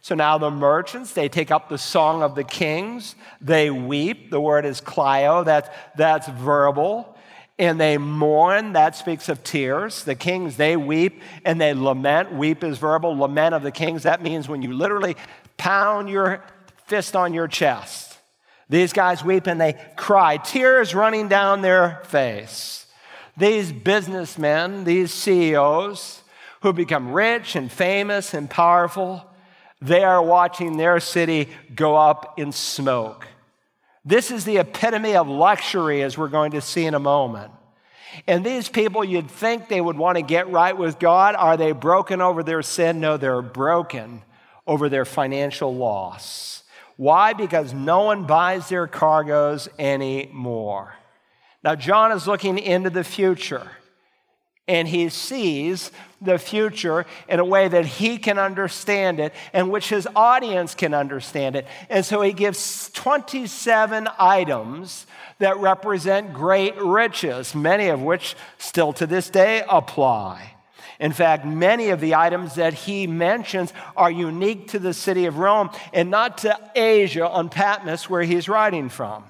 So 0.00 0.14
now 0.14 0.38
the 0.38 0.50
merchants, 0.50 1.12
they 1.12 1.28
take 1.28 1.50
up 1.50 1.68
the 1.68 1.78
song 1.78 2.22
of 2.22 2.34
the 2.34 2.44
kings. 2.44 3.14
They 3.40 3.70
weep. 3.70 4.30
The 4.30 4.40
word 4.40 4.64
is 4.64 4.80
klaio, 4.80 5.44
that, 5.44 5.96
that's 5.96 6.28
verbal. 6.28 7.16
And 7.58 7.80
they 7.80 7.98
mourn, 7.98 8.74
that 8.74 8.94
speaks 8.94 9.28
of 9.28 9.42
tears. 9.42 10.04
The 10.04 10.14
kings, 10.14 10.56
they 10.56 10.76
weep 10.76 11.22
and 11.44 11.60
they 11.60 11.74
lament. 11.74 12.32
Weep 12.32 12.62
is 12.62 12.78
verbal. 12.78 13.18
Lament 13.18 13.54
of 13.54 13.62
the 13.62 13.72
kings, 13.72 14.04
that 14.04 14.22
means 14.22 14.48
when 14.48 14.62
you 14.62 14.72
literally 14.72 15.16
pound 15.56 16.08
your 16.08 16.44
fist 16.86 17.16
on 17.16 17.34
your 17.34 17.48
chest. 17.48 18.07
These 18.68 18.92
guys 18.92 19.24
weep 19.24 19.46
and 19.46 19.60
they 19.60 19.80
cry, 19.96 20.36
tears 20.36 20.94
running 20.94 21.28
down 21.28 21.62
their 21.62 22.02
face. 22.04 22.86
These 23.36 23.72
businessmen, 23.72 24.84
these 24.84 25.12
CEOs 25.12 26.22
who 26.62 26.72
become 26.72 27.12
rich 27.12 27.56
and 27.56 27.70
famous 27.70 28.34
and 28.34 28.50
powerful, 28.50 29.24
they 29.80 30.02
are 30.02 30.22
watching 30.22 30.76
their 30.76 31.00
city 31.00 31.48
go 31.74 31.96
up 31.96 32.38
in 32.38 32.52
smoke. 32.52 33.28
This 34.04 34.30
is 34.30 34.44
the 34.44 34.58
epitome 34.58 35.14
of 35.14 35.28
luxury, 35.28 36.02
as 36.02 36.18
we're 36.18 36.28
going 36.28 36.52
to 36.52 36.60
see 36.60 36.84
in 36.84 36.94
a 36.94 36.98
moment. 36.98 37.52
And 38.26 38.44
these 38.44 38.68
people, 38.68 39.04
you'd 39.04 39.30
think 39.30 39.68
they 39.68 39.80
would 39.80 39.96
want 39.96 40.16
to 40.16 40.22
get 40.22 40.50
right 40.50 40.76
with 40.76 40.98
God. 40.98 41.34
Are 41.34 41.56
they 41.56 41.72
broken 41.72 42.20
over 42.20 42.42
their 42.42 42.62
sin? 42.62 43.00
No, 43.00 43.16
they're 43.16 43.42
broken 43.42 44.22
over 44.66 44.88
their 44.88 45.04
financial 45.04 45.74
loss. 45.74 46.62
Why? 46.98 47.32
Because 47.32 47.72
no 47.72 48.02
one 48.02 48.26
buys 48.26 48.68
their 48.68 48.88
cargoes 48.88 49.68
anymore. 49.78 50.94
Now, 51.62 51.76
John 51.76 52.10
is 52.10 52.26
looking 52.26 52.58
into 52.58 52.90
the 52.90 53.04
future, 53.04 53.70
and 54.66 54.88
he 54.88 55.08
sees 55.08 55.92
the 56.20 56.38
future 56.38 57.06
in 57.28 57.38
a 57.38 57.44
way 57.44 57.68
that 57.68 57.86
he 57.86 58.18
can 58.18 58.36
understand 58.36 59.20
it 59.20 59.32
and 59.52 59.70
which 59.70 59.88
his 59.88 60.08
audience 60.16 60.74
can 60.74 60.92
understand 60.92 61.54
it. 61.54 61.68
And 61.88 62.04
so 62.04 62.20
he 62.20 62.32
gives 62.32 62.90
27 62.90 64.08
items 64.18 65.06
that 65.38 65.56
represent 65.58 66.32
great 66.32 66.76
riches, 66.78 67.54
many 67.54 67.88
of 67.88 68.02
which 68.02 68.34
still 68.58 68.92
to 68.94 69.06
this 69.06 69.30
day 69.30 69.62
apply. 69.68 70.57
In 71.00 71.12
fact, 71.12 71.44
many 71.44 71.90
of 71.90 72.00
the 72.00 72.16
items 72.16 72.56
that 72.56 72.74
he 72.74 73.06
mentions 73.06 73.72
are 73.96 74.10
unique 74.10 74.68
to 74.68 74.78
the 74.78 74.92
city 74.92 75.26
of 75.26 75.38
Rome 75.38 75.70
and 75.92 76.10
not 76.10 76.38
to 76.38 76.58
Asia 76.74 77.28
on 77.28 77.48
Patmos, 77.48 78.10
where 78.10 78.22
he's 78.22 78.48
writing 78.48 78.88
from. 78.88 79.24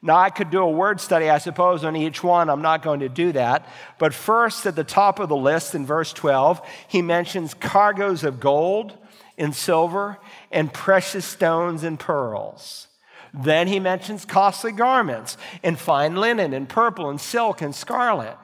Now, 0.00 0.16
I 0.16 0.30
could 0.30 0.50
do 0.50 0.60
a 0.60 0.70
word 0.70 1.00
study, 1.00 1.28
I 1.28 1.38
suppose, 1.38 1.82
on 1.82 1.96
each 1.96 2.22
one. 2.22 2.48
I'm 2.48 2.62
not 2.62 2.82
going 2.82 3.00
to 3.00 3.08
do 3.08 3.32
that. 3.32 3.66
But 3.98 4.14
first, 4.14 4.64
at 4.64 4.76
the 4.76 4.84
top 4.84 5.18
of 5.18 5.28
the 5.28 5.36
list 5.36 5.74
in 5.74 5.84
verse 5.86 6.12
12, 6.12 6.60
he 6.86 7.02
mentions 7.02 7.52
cargoes 7.54 8.22
of 8.22 8.38
gold 8.38 8.96
and 9.36 9.54
silver 9.54 10.18
and 10.52 10.72
precious 10.72 11.24
stones 11.24 11.82
and 11.82 11.98
pearls. 11.98 12.86
Then 13.34 13.66
he 13.66 13.80
mentions 13.80 14.24
costly 14.24 14.70
garments 14.70 15.36
and 15.64 15.76
fine 15.76 16.14
linen 16.14 16.54
and 16.54 16.68
purple 16.68 17.10
and 17.10 17.20
silk 17.20 17.60
and 17.60 17.74
scarlet. 17.74 18.36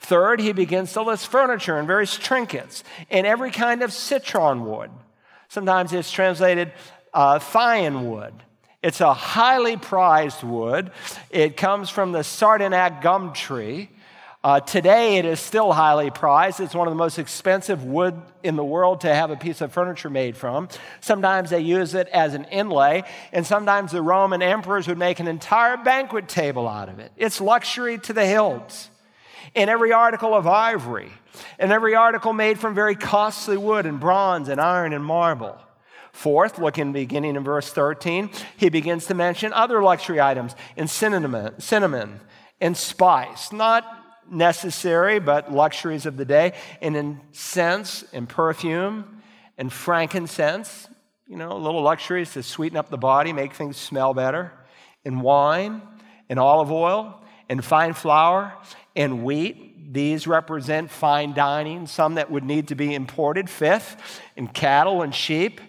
Third, 0.00 0.40
he 0.40 0.52
begins 0.52 0.92
to 0.92 1.02
list 1.02 1.28
furniture 1.28 1.78
and 1.78 1.86
various 1.86 2.16
trinkets 2.16 2.84
and 3.10 3.26
every 3.26 3.50
kind 3.50 3.82
of 3.82 3.92
citron 3.92 4.64
wood. 4.64 4.90
Sometimes 5.48 5.92
it's 5.92 6.10
translated 6.10 6.72
uh, 7.14 7.38
wood. 8.04 8.34
It's 8.82 9.00
a 9.00 9.12
highly 9.12 9.76
prized 9.76 10.44
wood. 10.44 10.92
It 11.30 11.56
comes 11.56 11.90
from 11.90 12.12
the 12.12 12.20
sandarac 12.20 13.02
gum 13.02 13.32
tree. 13.32 13.90
Uh, 14.44 14.60
today, 14.60 15.16
it 15.16 15.24
is 15.24 15.40
still 15.40 15.72
highly 15.72 16.10
prized. 16.10 16.60
It's 16.60 16.74
one 16.74 16.86
of 16.86 16.92
the 16.92 16.98
most 16.98 17.18
expensive 17.18 17.82
wood 17.82 18.14
in 18.44 18.54
the 18.54 18.64
world 18.64 19.00
to 19.00 19.12
have 19.12 19.32
a 19.32 19.36
piece 19.36 19.60
of 19.60 19.72
furniture 19.72 20.08
made 20.08 20.36
from. 20.36 20.68
Sometimes 21.00 21.50
they 21.50 21.60
use 21.60 21.92
it 21.94 22.06
as 22.08 22.34
an 22.34 22.44
inlay, 22.44 23.02
and 23.32 23.44
sometimes 23.44 23.90
the 23.90 24.00
Roman 24.00 24.40
emperors 24.40 24.86
would 24.86 24.96
make 24.96 25.18
an 25.18 25.26
entire 25.26 25.76
banquet 25.76 26.28
table 26.28 26.68
out 26.68 26.88
of 26.88 27.00
it. 27.00 27.10
It's 27.16 27.40
luxury 27.40 27.98
to 27.98 28.12
the 28.12 28.26
hills 28.26 28.90
in 29.58 29.68
every 29.68 29.92
article 29.92 30.34
of 30.34 30.46
ivory, 30.46 31.10
and 31.58 31.72
every 31.72 31.94
article 31.94 32.32
made 32.32 32.58
from 32.58 32.74
very 32.74 32.94
costly 32.94 33.56
wood 33.56 33.86
and 33.86 33.98
bronze 33.98 34.48
and 34.48 34.60
iron 34.60 34.92
and 34.92 35.04
marble. 35.04 35.58
Fourth, 36.12 36.58
look 36.58 36.78
in 36.78 36.92
beginning 36.92 37.36
in 37.36 37.42
verse 37.42 37.70
13, 37.72 38.30
he 38.56 38.68
begins 38.68 39.06
to 39.06 39.14
mention 39.14 39.52
other 39.52 39.82
luxury 39.82 40.20
items 40.20 40.54
in 40.76 40.86
cinnamon, 40.88 41.60
cinnamon 41.60 42.20
and 42.60 42.76
spice, 42.76 43.52
not 43.52 43.84
necessary, 44.30 45.18
but 45.18 45.52
luxuries 45.52 46.06
of 46.06 46.16
the 46.16 46.24
day, 46.24 46.54
and 46.80 46.96
incense 46.96 48.04
and 48.12 48.28
perfume 48.28 49.22
and 49.56 49.72
frankincense, 49.72 50.88
you 51.26 51.36
know, 51.36 51.56
little 51.56 51.82
luxuries 51.82 52.32
to 52.32 52.42
sweeten 52.42 52.76
up 52.76 52.90
the 52.90 52.98
body, 52.98 53.32
make 53.32 53.54
things 53.54 53.76
smell 53.76 54.14
better, 54.14 54.52
and 55.04 55.20
wine 55.20 55.82
and 56.28 56.38
olive 56.38 56.70
oil 56.70 57.22
and 57.48 57.64
fine 57.64 57.92
flour 57.92 58.52
and 58.98 59.24
wheat. 59.24 59.94
These 59.94 60.26
represent 60.26 60.90
fine 60.90 61.32
dining, 61.32 61.86
some 61.86 62.16
that 62.16 62.30
would 62.30 62.44
need 62.44 62.68
to 62.68 62.74
be 62.74 62.94
imported. 62.94 63.48
Fifth, 63.48 64.20
in 64.36 64.48
cattle 64.48 65.00
and 65.00 65.14
sheep, 65.14 65.62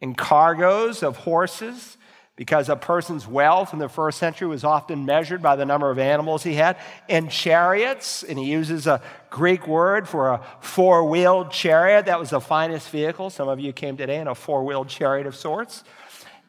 in 0.00 0.14
cargoes 0.14 1.02
of 1.02 1.18
horses, 1.18 1.98
because 2.36 2.68
a 2.68 2.76
person's 2.76 3.26
wealth 3.26 3.72
in 3.72 3.80
the 3.80 3.88
first 3.88 4.16
century 4.18 4.46
was 4.46 4.62
often 4.62 5.04
measured 5.04 5.42
by 5.42 5.56
the 5.56 5.66
number 5.66 5.90
of 5.90 5.98
animals 5.98 6.44
he 6.44 6.54
had, 6.54 6.78
in 7.08 7.28
chariots, 7.28 8.22
and 8.22 8.38
he 8.38 8.46
uses 8.46 8.86
a 8.86 9.02
Greek 9.28 9.66
word 9.66 10.08
for 10.08 10.28
a 10.28 10.40
four 10.60 11.04
wheeled 11.04 11.50
chariot. 11.50 12.06
That 12.06 12.20
was 12.20 12.30
the 12.30 12.40
finest 12.40 12.88
vehicle. 12.90 13.28
Some 13.28 13.48
of 13.48 13.58
you 13.58 13.72
came 13.72 13.96
today 13.96 14.18
in 14.18 14.28
a 14.28 14.36
four 14.36 14.64
wheeled 14.64 14.88
chariot 14.88 15.26
of 15.26 15.34
sorts. 15.34 15.82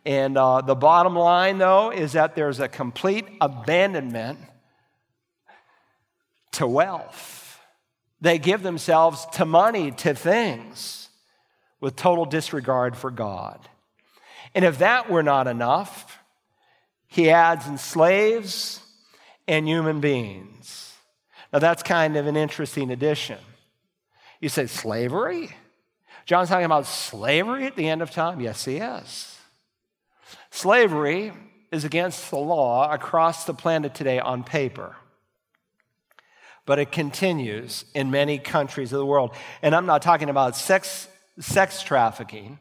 And 0.06 0.38
uh, 0.38 0.62
the 0.62 0.76
bottom 0.76 1.16
line, 1.16 1.58
though, 1.58 1.92
is 1.92 2.14
that 2.14 2.36
there's 2.36 2.60
a 2.60 2.68
complete 2.68 3.26
abandonment 3.42 4.40
to 6.54 6.68
wealth. 6.68 7.60
They 8.22 8.38
give 8.38 8.64
themselves 8.64 9.26
to 9.34 9.46
money, 9.46 9.92
to 9.92 10.14
things, 10.14 11.10
with 11.80 11.96
total 11.96 12.26
disregard 12.26 12.98
for 12.98 13.12
God. 13.12 13.60
And 14.54 14.66
if 14.66 14.80
that 14.80 15.10
were 15.10 15.24
not 15.24 15.48
enough, 15.48 16.20
he 17.08 17.30
adds 17.30 17.68
in 17.68 17.78
slaves 17.78 18.82
and 19.48 19.68
human 19.68 20.00
beings. 20.00 20.96
Now, 21.52 21.60
that's 21.60 21.82
kind 21.82 22.18
of 22.18 22.28
an 22.28 22.36
interesting 22.36 22.92
addition. 22.92 23.40
You 24.40 24.50
say, 24.50 24.68
slavery? 24.68 25.50
John's 26.26 26.50
talking 26.50 26.66
about 26.66 26.86
slavery 26.86 27.66
at 27.66 27.76
the 27.76 27.90
end 27.90 28.02
of 28.02 28.12
time? 28.12 28.40
Yes, 28.40 28.66
he 28.66 28.78
is. 28.78 29.38
Slavery 30.52 31.34
is 31.72 31.86
against 31.86 32.30
the 32.30 32.38
law 32.38 32.92
across 32.92 33.46
the 33.46 33.54
planet 33.54 33.96
today 33.96 34.20
on 34.20 34.44
paper. 34.44 34.96
But 36.70 36.78
it 36.78 36.92
continues 36.92 37.84
in 37.96 38.12
many 38.12 38.38
countries 38.38 38.94
of 38.94 39.00
the 39.00 39.06
world. 39.08 39.32
And 39.64 39.74
I'm 39.74 39.88
not 39.88 40.04
talking 40.04 40.30
about 40.30 40.56
sex, 40.56 41.08
sex 41.40 41.82
trafficking. 41.82 42.60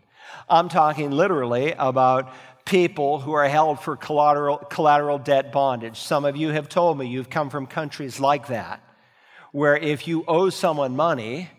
I'm 0.49 0.71
talking 0.71 1.11
literally 1.11 1.75
about 1.77 2.33
people 2.65 3.21
who 3.21 3.33
are 3.33 3.47
held 3.47 3.81
for 3.81 3.97
collateral, 3.97 4.57
collateral 4.57 5.19
debt 5.19 5.53
bondage. 5.53 5.99
Some 5.99 6.25
of 6.25 6.39
you 6.39 6.49
have 6.49 6.71
told 6.71 6.97
me 6.99 7.07
you've 7.07 7.29
come 7.29 7.51
from 7.51 7.67
countries 7.67 8.19
like 8.19 8.47
that, 8.47 8.83
where 9.53 9.77
if 9.77 10.09
you 10.09 10.25
owe 10.27 10.49
someone 10.49 10.97
money, 10.97 11.51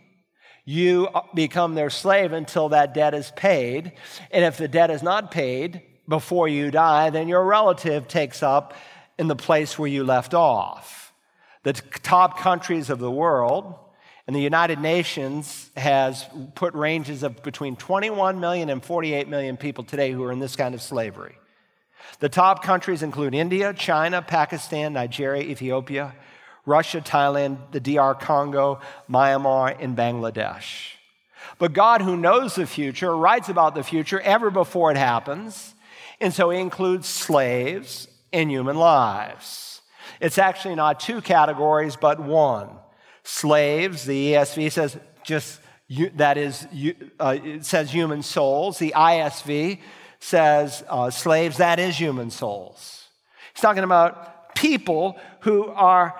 you 0.66 1.08
become 1.36 1.76
their 1.76 1.92
slave 1.92 2.32
until 2.34 2.70
that 2.70 2.96
debt 2.96 3.14
is 3.14 3.32
paid. 3.36 3.92
And 4.32 4.44
if 4.44 4.58
the 4.58 4.68
debt 4.68 4.90
is 4.90 5.04
not 5.04 5.30
paid 5.30 5.84
before 6.08 6.48
you 6.48 6.72
die, 6.72 7.12
then 7.12 7.28
your 7.28 7.46
relative 7.46 8.08
takes 8.08 8.42
up 8.42 8.74
in 9.20 9.28
the 9.28 9.36
place 9.36 9.78
where 9.78 9.88
you 9.88 10.04
left 10.04 10.34
off. 10.34 11.09
The 11.64 11.74
top 11.74 12.40
countries 12.40 12.90
of 12.90 13.00
the 13.00 13.12
world, 13.12 13.76
and 14.28 14.36
the 14.36 14.42
United 14.42 14.80
Nations 14.80 15.72
has 15.76 16.26
put 16.56 16.74
ranges 16.74 17.24
of 17.24 17.42
between 17.44 17.76
21 17.76 18.40
million 18.40 18.70
and 18.70 18.84
48 18.84 19.28
million 19.28 19.58
people 19.58 19.84
today 19.84 20.12
who 20.12 20.24
are 20.24 20.32
in 20.32 20.40
this 20.40 20.56
kind 20.56 20.74
of 20.74 20.82
slavery. 20.82 21.36
The 22.20 22.30
top 22.30 22.64
countries 22.64 23.04
include 23.04 23.36
India, 23.36 23.74
China, 23.74 24.22
Pakistan, 24.22 24.94
Nigeria, 24.94 25.44
Ethiopia, 25.44 26.16
Russia, 26.66 27.02
Thailand, 27.02 27.72
the 27.72 27.80
DR 27.80 28.14
Congo, 28.14 28.80
Myanmar, 29.10 29.76
and 29.80 29.98
Bangladesh. 29.98 30.92
But 31.58 31.74
God, 31.74 32.02
who 32.02 32.16
knows 32.16 32.56
the 32.56 32.68
future, 32.68 33.16
writes 33.16 33.50
about 33.50 33.76
the 33.76 33.84
future 33.84 34.22
ever 34.22 34.52
before 34.52 34.92
it 34.92 34.98
happens, 34.98 35.74
and 36.22 36.34
so 36.34 36.50
he 36.50 36.60
includes 36.60 37.08
slaves 37.08 38.08
in 38.32 38.50
human 38.50 38.78
lives. 38.78 39.79
It's 40.20 40.38
actually 40.38 40.76
not 40.76 41.00
two 41.00 41.22
categories, 41.22 41.96
but 41.96 42.20
one 42.20 42.70
slaves. 43.24 44.06
The 44.06 44.34
ESV 44.34 44.72
says 44.72 44.98
just 45.24 45.60
that 46.16 46.38
is 46.38 46.68
uh, 47.20 47.38
it 47.44 47.66
says 47.66 47.92
human 47.92 48.22
souls. 48.22 48.78
The 48.78 48.94
ISV 48.96 49.80
says 50.20 50.84
uh, 50.90 51.10
slaves. 51.10 51.58
That 51.58 51.80
is 51.80 51.98
human 51.98 52.30
souls. 52.30 53.08
He's 53.54 53.62
talking 53.62 53.84
about 53.84 54.56
people 54.56 55.18
who 55.42 55.68
are 55.68 56.14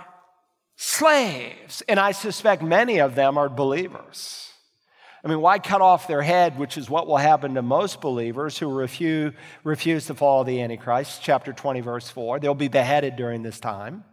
slaves, 0.76 1.84
and 1.88 2.00
I 2.00 2.14
suspect 2.14 2.64
many 2.64 3.00
of 3.00 3.16
them 3.16 3.38
are 3.38 3.50
believers. 3.50 4.49
I 5.24 5.28
mean, 5.28 5.42
why 5.42 5.60
cut 5.60 5.82
off 5.82 6.08
their 6.08 6.22
head, 6.22 6.58
which 6.58 6.78
is 6.78 6.90
what 6.90 7.08
will 7.08 7.18
happen 7.18 7.56
to 7.56 7.62
most 7.62 8.00
believers 8.00 8.58
who 8.58 8.74
refuse, 8.74 9.34
refuse 9.64 10.06
to 10.06 10.16
follow 10.16 10.44
the 10.44 10.62
Antichrist? 10.62 11.22
Chapter 11.22 11.52
20, 11.52 11.82
verse 11.82 12.10
4. 12.10 12.40
They'll 12.40 12.54
be 12.54 12.70
beheaded 12.70 13.16
during 13.18 13.44
this 13.44 13.60
time 13.60 14.06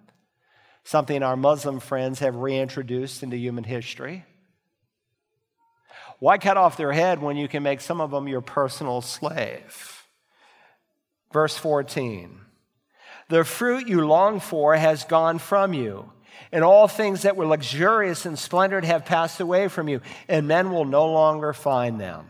something 0.86 1.24
our 1.24 1.36
Muslim 1.36 1.80
friends 1.80 2.20
have 2.20 2.36
reintroduced 2.36 3.22
into 3.24 3.36
human 3.36 3.64
history. 3.64 4.24
Why 6.20 6.38
cut 6.38 6.56
off 6.56 6.76
their 6.76 6.92
head 6.92 7.20
when 7.20 7.36
you 7.36 7.48
can 7.48 7.64
make 7.64 7.80
some 7.80 8.00
of 8.00 8.12
them 8.12 8.28
your 8.28 8.40
personal 8.40 9.00
slave? 9.02 10.04
Verse 11.32 11.58
14 11.58 12.40
The 13.28 13.44
fruit 13.44 13.88
you 13.88 14.06
long 14.06 14.38
for 14.38 14.76
has 14.76 15.04
gone 15.04 15.38
from 15.38 15.74
you, 15.74 16.12
and 16.52 16.64
all 16.64 16.88
things 16.88 17.22
that 17.22 17.36
were 17.36 17.46
luxurious 17.46 18.26
and 18.26 18.38
splendid 18.38 18.84
have 18.84 19.04
passed 19.04 19.40
away 19.40 19.68
from 19.68 19.88
you, 19.88 20.00
and 20.28 20.48
men 20.48 20.70
will 20.70 20.84
no 20.84 21.10
longer 21.10 21.52
find 21.52 22.00
them. 22.00 22.26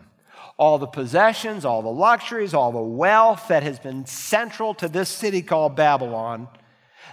All 0.57 0.77
the 0.77 0.87
possessions, 0.87 1.65
all 1.65 1.81
the 1.81 1.89
luxuries, 1.89 2.53
all 2.53 2.71
the 2.71 2.79
wealth 2.79 3.47
that 3.49 3.63
has 3.63 3.79
been 3.79 4.05
central 4.05 4.73
to 4.75 4.87
this 4.87 5.09
city 5.09 5.41
called 5.41 5.75
Babylon 5.75 6.47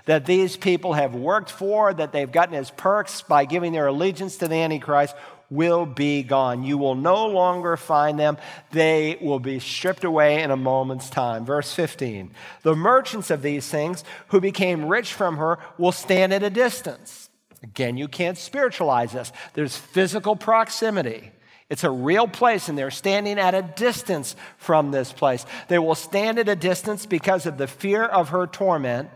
that 0.06 0.26
these 0.26 0.56
people 0.56 0.92
have 0.92 1.14
worked 1.14 1.50
for, 1.50 1.92
that 1.94 2.12
they've 2.12 2.30
gotten 2.30 2.54
as 2.54 2.70
perks 2.70 3.22
by 3.22 3.44
giving 3.44 3.72
their 3.72 3.86
allegiance 3.86 4.36
to 4.38 4.48
the 4.48 4.56
Antichrist, 4.56 5.14
will 5.54 5.86
be 5.86 6.22
gone. 6.22 6.64
You 6.64 6.76
will 6.76 6.94
no 6.94 7.26
longer 7.26 7.76
find 7.76 8.18
them. 8.18 8.36
They 8.72 9.18
will 9.20 9.38
be 9.38 9.60
stripped 9.60 10.04
away 10.04 10.42
in 10.42 10.50
a 10.50 10.56
moment's 10.56 11.08
time. 11.08 11.44
Verse 11.44 11.72
15 11.72 12.30
The 12.62 12.74
merchants 12.74 13.30
of 13.30 13.42
these 13.42 13.68
things 13.68 14.04
who 14.28 14.40
became 14.40 14.86
rich 14.86 15.14
from 15.14 15.36
her 15.36 15.58
will 15.78 15.92
stand 15.92 16.32
at 16.32 16.42
a 16.42 16.50
distance. 16.50 17.30
Again, 17.62 17.96
you 17.96 18.08
can't 18.08 18.36
spiritualize 18.36 19.12
this, 19.12 19.32
there's 19.54 19.76
physical 19.76 20.36
proximity. 20.36 21.30
It's 21.70 21.82
a 21.82 21.90
real 21.90 22.28
place, 22.28 22.68
and 22.68 22.76
they're 22.76 22.90
standing 22.90 23.38
at 23.38 23.54
a 23.54 23.62
distance 23.62 24.36
from 24.58 24.90
this 24.90 25.12
place. 25.12 25.46
They 25.68 25.78
will 25.78 25.94
stand 25.94 26.38
at 26.38 26.48
a 26.48 26.54
distance 26.54 27.06
because 27.06 27.46
of 27.46 27.56
the 27.56 27.66
fear 27.66 28.04
of 28.04 28.28
her 28.28 28.46
torment 28.46 29.08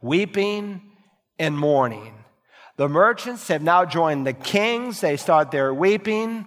weeping 0.00 0.82
and 1.38 1.56
mourning. 1.56 2.21
The 2.76 2.88
merchants 2.88 3.48
have 3.48 3.62
now 3.62 3.84
joined 3.84 4.26
the 4.26 4.32
kings. 4.32 5.00
They 5.00 5.16
start 5.16 5.50
their 5.50 5.72
weeping, 5.72 6.46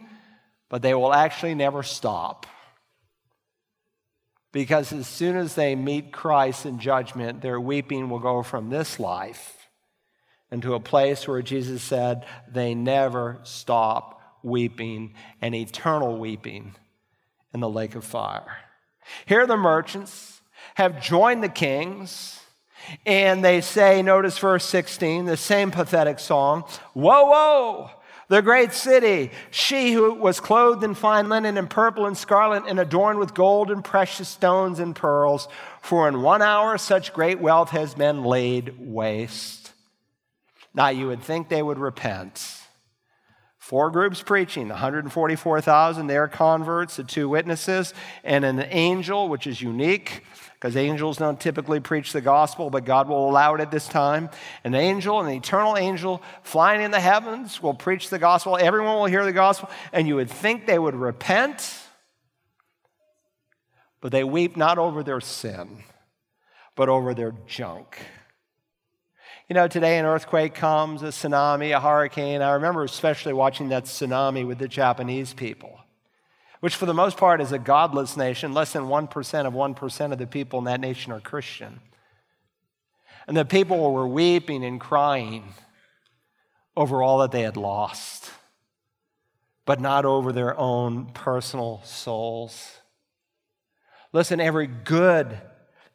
but 0.69 0.81
they 0.81 0.93
will 0.93 1.13
actually 1.13 1.55
never 1.55 1.83
stop. 1.83 2.45
Because 4.51 4.93
as 4.93 5.07
soon 5.07 5.35
as 5.35 5.55
they 5.55 5.75
meet 5.75 6.11
Christ 6.11 6.65
in 6.65 6.79
judgment, 6.79 7.41
their 7.41 7.59
weeping 7.59 8.09
will 8.09 8.19
go 8.19 8.41
from 8.41 8.69
this 8.69 8.99
life 8.99 9.69
into 10.51 10.73
a 10.73 10.79
place 10.79 11.27
where 11.27 11.41
Jesus 11.41 11.83
said 11.83 12.25
they 12.49 12.73
never 12.73 13.39
stop 13.43 14.21
weeping 14.43 15.13
and 15.41 15.53
eternal 15.53 16.17
weeping 16.17 16.75
in 17.53 17.59
the 17.59 17.69
lake 17.69 17.95
of 17.95 18.05
fire. 18.05 18.57
Here, 19.25 19.45
the 19.45 19.57
merchants 19.57 20.41
have 20.75 21.01
joined 21.01 21.43
the 21.43 21.49
kings 21.49 22.39
and 23.05 23.43
they 23.43 23.61
say, 23.61 24.01
notice 24.01 24.37
verse 24.37 24.65
16, 24.65 25.25
the 25.25 25.37
same 25.37 25.71
pathetic 25.71 26.19
song 26.19 26.63
Woe, 26.93 27.25
woe, 27.25 27.91
The 28.27 28.41
great 28.41 28.73
city, 28.73 29.31
she 29.51 29.93
who 29.93 30.13
was 30.13 30.39
clothed 30.39 30.83
in 30.83 30.95
fine 30.95 31.29
linen 31.29 31.57
and 31.57 31.69
purple 31.69 32.05
and 32.05 32.17
scarlet 32.17 32.63
and 32.67 32.79
adorned 32.79 33.19
with 33.19 33.33
gold 33.33 33.71
and 33.71 33.83
precious 33.83 34.29
stones 34.29 34.79
and 34.79 34.95
pearls, 34.95 35.47
for 35.81 36.07
in 36.07 36.21
one 36.21 36.41
hour 36.41 36.77
such 36.77 37.13
great 37.13 37.39
wealth 37.39 37.69
has 37.69 37.93
been 37.93 38.23
laid 38.23 38.75
waste. 38.79 39.71
Now 40.73 40.89
you 40.89 41.07
would 41.07 41.21
think 41.21 41.49
they 41.49 41.63
would 41.63 41.79
repent. 41.79 42.61
Four 43.65 43.89
groups 43.89 44.21
preaching, 44.21 44.69
144,000, 44.69 46.05
they're 46.05 46.27
converts, 46.27 46.97
the 46.97 47.03
two 47.03 47.27
witnesses, 47.27 47.95
and 48.23 48.45
an 48.45 48.59
angel, 48.69 49.27
which 49.27 49.47
is 49.47 49.59
unique 49.59 50.23
because 50.55 50.77
angels 50.77 51.17
don't 51.17 51.39
typically 51.39 51.79
preach 51.79 52.13
the 52.13 52.21
gospel, 52.21 52.69
but 52.69 52.85
God 52.85 53.09
will 53.09 53.29
allow 53.29 53.55
it 53.55 53.61
at 53.61 53.71
this 53.71 53.87
time. 53.87 54.29
An 54.63 54.73
angel, 54.73 55.19
an 55.19 55.29
eternal 55.29 55.77
angel 55.77 56.23
flying 56.43 56.81
in 56.81 56.91
the 56.91 56.99
heavens 56.99 57.61
will 57.61 57.73
preach 57.73 58.09
the 58.09 58.19
gospel. 58.19 58.57
Everyone 58.59 58.95
will 58.95 59.05
hear 59.05 59.25
the 59.25 59.33
gospel, 59.33 59.69
and 59.91 60.07
you 60.07 60.15
would 60.15 60.29
think 60.29 60.65
they 60.65 60.79
would 60.79 60.95
repent, 60.95 61.77
but 63.99 64.11
they 64.11 64.23
weep 64.23 64.55
not 64.55 64.77
over 64.77 65.03
their 65.03 65.21
sin, 65.21 65.83
but 66.75 66.87
over 66.89 67.13
their 67.13 67.33
junk. 67.45 67.99
You 69.49 69.53
know, 69.53 69.67
today 69.67 69.99
an 69.99 70.05
earthquake 70.05 70.55
comes, 70.55 71.03
a 71.03 71.07
tsunami, 71.07 71.75
a 71.75 71.79
hurricane. 71.79 72.41
I 72.41 72.53
remember 72.53 72.83
especially 72.83 73.33
watching 73.33 73.69
that 73.69 73.83
tsunami 73.83 74.47
with 74.47 74.57
the 74.57 74.67
Japanese 74.67 75.33
people 75.33 75.79
which 76.65 76.77
for 76.77 76.87
the 76.87 76.95
most 76.95 77.15
part 77.15 77.41
is 77.41 77.51
a 77.51 77.59
godless 77.59 78.17
nation. 78.17 78.51
Less 78.51 78.73
than 78.73 78.85
1% 78.85 79.45
of 79.45 79.53
1% 79.53 80.11
of 80.11 80.17
the 80.17 80.25
people 80.25 80.57
in 80.57 80.65
that 80.65 80.79
nation 80.79 81.11
are 81.11 81.19
Christian. 81.19 81.79
And 83.27 83.37
the 83.37 83.45
people 83.45 83.93
were 83.93 84.07
weeping 84.07 84.65
and 84.65 84.81
crying 84.81 85.53
over 86.75 87.03
all 87.03 87.19
that 87.19 87.31
they 87.31 87.43
had 87.43 87.55
lost, 87.55 88.31
but 89.67 89.79
not 89.79 90.05
over 90.05 90.31
their 90.31 90.57
own 90.57 91.11
personal 91.13 91.83
souls. 91.83 92.79
Listen, 94.11 94.41
every 94.41 94.65
good 94.65 95.39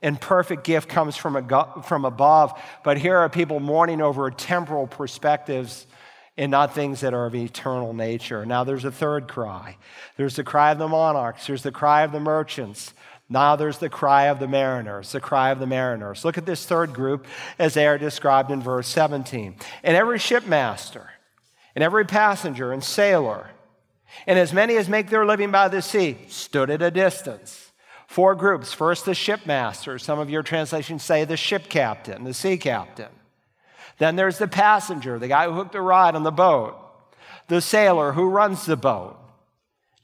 and 0.01 0.21
perfect 0.21 0.63
gift 0.63 0.89
comes 0.89 1.17
from, 1.17 1.49
from 1.83 2.05
above, 2.05 2.57
but 2.85 2.97
here 2.97 3.17
are 3.17 3.29
people 3.29 3.59
mourning 3.59 4.01
over 4.01 4.31
temporal 4.31 4.87
perspectives 4.87 5.89
and 6.41 6.51
not 6.51 6.75
things 6.75 7.01
that 7.01 7.13
are 7.13 7.27
of 7.27 7.35
eternal 7.35 7.93
nature. 7.93 8.47
Now, 8.47 8.65
there's 8.65 8.87
a 8.87 8.91
third 8.91 9.29
cry. 9.29 9.77
There's 10.17 10.37
the 10.37 10.43
cry 10.43 10.73
of 10.73 10.79
the 10.79 10.89
monarchs, 10.89 11.47
there's 11.47 11.63
the 11.63 11.71
cry 11.71 12.03
of 12.03 12.13
the 12.13 12.21
merchants. 12.21 12.95
Now 13.33 13.55
there's 13.55 13.79
the 13.79 13.89
cry 13.89 14.25
of 14.25 14.41
the 14.41 14.49
mariners, 14.49 15.13
the 15.13 15.21
cry 15.21 15.51
of 15.51 15.61
the 15.61 15.67
mariners. 15.67 16.25
Look 16.25 16.37
at 16.37 16.47
this 16.47 16.67
third 16.67 16.93
group 16.93 17.27
as 17.61 17.75
they 17.75 17.87
are 17.87 17.97
described 17.97 18.51
in 18.51 18.61
verse 18.61 18.89
17. 18.89 19.55
And 19.85 19.97
every 19.97 20.19
shipmaster, 20.19 21.11
and 21.77 21.85
every 21.85 22.05
passenger 22.05 22.73
and 22.73 22.83
sailor, 22.83 23.51
and 24.27 24.37
as 24.37 24.53
many 24.53 24.77
as 24.77 24.89
make 24.89 25.11
their 25.11 25.25
living 25.25 25.53
by 25.53 25.69
the 25.69 25.81
sea, 25.81 26.17
stood 26.27 26.71
at 26.71 26.83
a 26.83 26.91
distance. 26.91 27.71
Four 28.09 28.35
groups. 28.35 28.73
First, 28.73 29.05
the 29.05 29.15
shipmaster. 29.15 30.01
Some 30.01 30.19
of 30.19 30.29
your 30.29 30.43
translations 30.43 31.05
say 31.05 31.25
the 31.25 31.37
ship 31.37 31.69
captain, 31.69 32.25
the 32.25 32.35
sea 32.35 32.57
captain. 32.57 33.11
Then 34.01 34.17
there's 34.17 34.39
the 34.39 34.49
passenger, 34.49 35.19
the 35.19 35.29
guy 35.29 35.45
who 35.45 35.53
hooked 35.53 35.75
a 35.75 35.81
ride 35.81 36.15
on 36.15 36.23
the 36.23 36.31
boat, 36.31 36.75
the 37.49 37.61
sailor 37.61 38.13
who 38.13 38.31
runs 38.31 38.65
the 38.65 38.75
boat, 38.75 39.19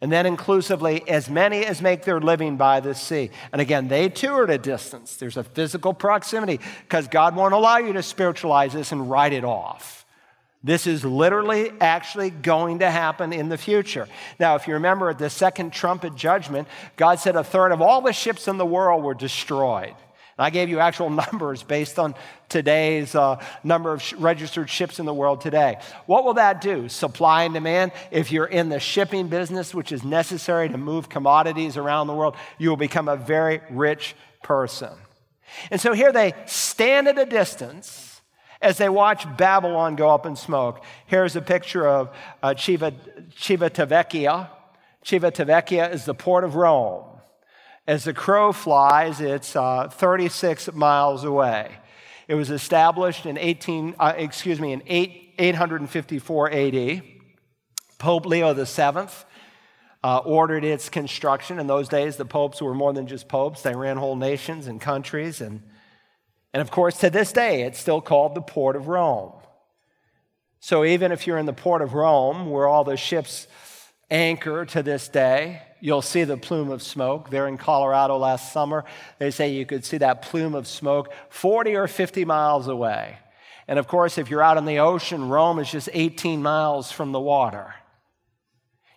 and 0.02 0.12
then 0.12 0.26
inclusively, 0.26 1.08
as 1.08 1.30
many 1.30 1.64
as 1.64 1.80
make 1.80 2.04
their 2.04 2.20
living 2.20 2.58
by 2.58 2.80
the 2.80 2.94
sea. 2.94 3.30
And 3.52 3.62
again, 3.62 3.88
they 3.88 4.10
too 4.10 4.34
are 4.34 4.44
at 4.44 4.50
a 4.50 4.58
distance. 4.58 5.16
There's 5.16 5.38
a 5.38 5.44
physical 5.44 5.94
proximity 5.94 6.60
because 6.82 7.08
God 7.08 7.34
won't 7.34 7.54
allow 7.54 7.78
you 7.78 7.94
to 7.94 8.02
spiritualize 8.02 8.74
this 8.74 8.92
and 8.92 9.10
write 9.10 9.32
it 9.32 9.44
off. 9.44 10.04
This 10.62 10.86
is 10.86 11.02
literally 11.02 11.72
actually 11.80 12.28
going 12.28 12.80
to 12.80 12.90
happen 12.90 13.32
in 13.32 13.48
the 13.48 13.56
future. 13.56 14.08
Now, 14.38 14.56
if 14.56 14.68
you 14.68 14.74
remember 14.74 15.08
at 15.08 15.18
the 15.18 15.30
second 15.30 15.72
trumpet 15.72 16.14
judgment, 16.14 16.68
God 16.98 17.18
said 17.18 17.34
a 17.34 17.42
third 17.42 17.72
of 17.72 17.80
all 17.80 18.02
the 18.02 18.12
ships 18.12 18.46
in 18.46 18.58
the 18.58 18.66
world 18.66 19.02
were 19.02 19.14
destroyed. 19.14 19.94
I 20.38 20.50
gave 20.50 20.68
you 20.68 20.80
actual 20.80 21.10
numbers 21.32 21.62
based 21.62 21.98
on 21.98 22.14
today's 22.48 23.14
uh, 23.14 23.42
number 23.64 23.92
of 23.92 24.02
sh- 24.02 24.14
registered 24.14 24.68
ships 24.68 24.98
in 24.98 25.06
the 25.06 25.14
world 25.14 25.40
today. 25.40 25.78
What 26.06 26.24
will 26.24 26.34
that 26.34 26.60
do? 26.60 26.88
Supply 26.88 27.44
and 27.44 27.54
demand. 27.54 27.92
If 28.10 28.30
you're 28.30 28.46
in 28.46 28.68
the 28.68 28.80
shipping 28.80 29.28
business, 29.28 29.74
which 29.74 29.92
is 29.92 30.04
necessary 30.04 30.68
to 30.68 30.78
move 30.78 31.08
commodities 31.08 31.76
around 31.76 32.06
the 32.06 32.14
world, 32.14 32.36
you 32.58 32.68
will 32.68 32.76
become 32.76 33.08
a 33.08 33.16
very 33.16 33.60
rich 33.70 34.14
person. 34.42 34.92
And 35.70 35.80
so 35.80 35.92
here 35.92 36.12
they 36.12 36.34
stand 36.46 37.08
at 37.08 37.18
a 37.18 37.24
distance 37.24 38.20
as 38.60 38.78
they 38.78 38.88
watch 38.88 39.26
Babylon 39.36 39.96
go 39.96 40.10
up 40.10 40.26
in 40.26 40.36
smoke. 40.36 40.82
Here's 41.06 41.36
a 41.36 41.42
picture 41.42 41.86
of 41.86 42.10
uh, 42.42 42.50
Chiva, 42.50 42.94
Civitavecchia. 43.38 44.50
Civitavecchia 45.04 45.92
is 45.92 46.04
the 46.04 46.14
port 46.14 46.44
of 46.44 46.56
Rome. 46.56 47.04
As 47.86 48.02
the 48.02 48.12
crow 48.12 48.52
flies, 48.52 49.20
it's 49.20 49.54
uh, 49.54 49.88
36 49.88 50.72
miles 50.74 51.22
away. 51.22 51.70
It 52.26 52.34
was 52.34 52.50
established 52.50 53.26
in 53.26 53.38
18, 53.38 53.94
uh, 54.00 54.14
excuse 54.16 54.58
me, 54.60 54.72
in 54.72 54.82
8, 54.86 55.34
854 55.38 56.50
AD. 56.52 57.02
Pope 57.98 58.26
Leo 58.26 58.52
VII 58.52 59.08
uh, 60.02 60.18
ordered 60.18 60.64
its 60.64 60.88
construction. 60.88 61.60
In 61.60 61.68
those 61.68 61.88
days, 61.88 62.16
the 62.16 62.24
popes 62.24 62.60
were 62.60 62.74
more 62.74 62.92
than 62.92 63.06
just 63.06 63.28
popes; 63.28 63.62
they 63.62 63.74
ran 63.76 63.98
whole 63.98 64.16
nations 64.16 64.66
and 64.66 64.80
countries. 64.80 65.40
And, 65.40 65.62
and 66.52 66.60
of 66.60 66.72
course, 66.72 66.98
to 67.00 67.10
this 67.10 67.30
day, 67.32 67.62
it's 67.62 67.78
still 67.78 68.00
called 68.00 68.34
the 68.34 68.42
Port 68.42 68.74
of 68.74 68.88
Rome. 68.88 69.32
So 70.58 70.84
even 70.84 71.12
if 71.12 71.26
you're 71.28 71.38
in 71.38 71.46
the 71.46 71.52
Port 71.52 71.82
of 71.82 71.94
Rome, 71.94 72.50
where 72.50 72.66
all 72.66 72.82
the 72.82 72.96
ships 72.96 73.46
anchor 74.10 74.64
to 74.66 74.82
this 74.82 75.08
day. 75.08 75.62
You'll 75.80 76.02
see 76.02 76.24
the 76.24 76.36
plume 76.36 76.70
of 76.70 76.82
smoke. 76.82 77.30
There 77.30 77.46
in 77.46 77.58
Colorado 77.58 78.16
last 78.16 78.52
summer, 78.52 78.84
they 79.18 79.30
say 79.30 79.52
you 79.52 79.66
could 79.66 79.84
see 79.84 79.98
that 79.98 80.22
plume 80.22 80.54
of 80.54 80.66
smoke 80.66 81.12
40 81.28 81.76
or 81.76 81.86
50 81.86 82.24
miles 82.24 82.68
away. 82.68 83.18
And 83.68 83.78
of 83.78 83.88
course, 83.88 84.16
if 84.18 84.30
you're 84.30 84.42
out 84.42 84.58
in 84.58 84.64
the 84.64 84.78
ocean, 84.78 85.28
Rome 85.28 85.58
is 85.58 85.70
just 85.70 85.88
18 85.92 86.42
miles 86.42 86.92
from 86.92 87.12
the 87.12 87.20
water. 87.20 87.74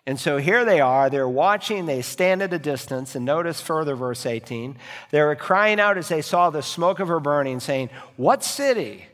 And 0.06 0.20
so 0.20 0.38
here 0.38 0.66
they 0.66 0.80
are, 0.80 1.10
they're 1.10 1.30
watching, 1.30 1.86
they 1.86 2.02
stand 2.02 2.42
at 2.42 2.54
a 2.54 2.58
distance, 2.58 3.16
and 3.16 3.26
notice 3.26 3.62
further, 3.62 3.96
verse 3.96 4.26
18. 4.26 4.78
They 5.12 5.22
were 5.22 5.36
crying 5.36 5.80
out 5.80 6.00
as 6.00 6.08
they 6.08 6.22
saw 6.22 6.50
the 6.50 6.64
smoke 6.64 7.00
of 7.00 7.10
her 7.10 7.20
burning, 7.20 7.60
saying, 7.60 7.90
What 8.16 8.44
city 8.44 9.06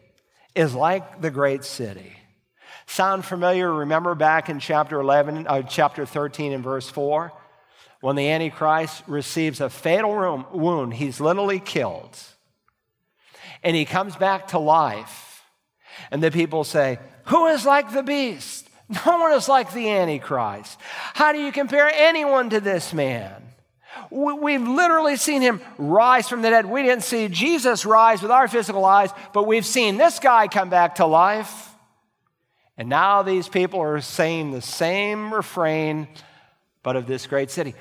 is 0.55 0.73
like 0.73 1.19
the 1.21 1.31
great 1.31 1.65
city? 1.65 2.15
Sound 2.87 3.25
familiar? 3.25 3.71
Remember 3.71 4.15
back 4.15 4.49
in 4.49 4.59
chapter 4.59 4.99
11, 4.99 5.47
uh, 5.47 5.61
chapter 5.63 6.05
13 6.05 6.53
and 6.53 6.63
verse 6.63 6.89
4? 6.89 7.31
When 8.01 8.15
the 8.15 8.29
Antichrist 8.29 9.03
receives 9.07 9.61
a 9.61 9.69
fatal 9.69 10.45
wound, 10.51 10.93
he's 10.93 11.19
literally 11.19 11.59
killed. 11.59 12.17
And 13.63 13.75
he 13.75 13.85
comes 13.85 14.15
back 14.15 14.49
to 14.49 14.59
life. 14.59 15.43
And 16.11 16.21
the 16.21 16.31
people 16.31 16.63
say, 16.63 16.99
Who 17.25 17.47
is 17.47 17.65
like 17.65 17.91
the 17.93 18.03
beast? 18.03 18.69
No 19.05 19.17
one 19.17 19.33
is 19.33 19.49
like 19.49 19.73
the 19.73 19.89
Antichrist. 19.89 20.79
How 21.15 21.31
do 21.31 21.39
you 21.39 21.51
compare 21.51 21.89
anyone 21.91 22.51
to 22.51 22.59
this 22.59 22.93
man? 22.93 23.41
We've 24.11 24.61
literally 24.61 25.15
seen 25.15 25.41
him 25.41 25.61
rise 25.77 26.29
from 26.29 26.41
the 26.41 26.49
dead. 26.49 26.65
We 26.65 26.83
didn't 26.83 27.03
see 27.03 27.27
Jesus 27.27 27.85
rise 27.85 28.21
with 28.21 28.31
our 28.31 28.47
physical 28.47 28.85
eyes, 28.85 29.09
but 29.33 29.47
we've 29.47 29.65
seen 29.65 29.97
this 29.97 30.19
guy 30.19 30.47
come 30.47 30.69
back 30.69 30.95
to 30.95 31.05
life. 31.05 31.74
And 32.77 32.89
now 32.89 33.21
these 33.21 33.47
people 33.47 33.79
are 33.81 34.01
saying 34.01 34.51
the 34.51 34.61
same 34.61 35.33
refrain, 35.33 36.07
but 36.83 36.95
of 36.95 37.07
this 37.07 37.25
great 37.27 37.49
city. 37.49 37.73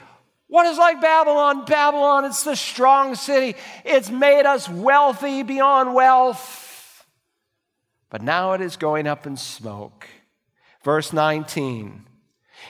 What 0.47 0.67
is 0.67 0.79
like 0.79 1.01
Babylon? 1.01 1.65
Babylon, 1.65 2.25
it's 2.25 2.45
the 2.45 2.55
strong 2.55 3.17
city. 3.17 3.57
It's 3.85 4.11
made 4.11 4.47
us 4.47 4.69
wealthy 4.69 5.43
beyond 5.43 5.95
wealth. 5.95 7.05
But 8.09 8.23
now 8.23 8.53
it 8.53 8.61
is 8.61 8.77
going 8.77 9.09
up 9.09 9.27
in 9.27 9.37
smoke. 9.37 10.07
Verse 10.85 11.13
19. 11.13 12.05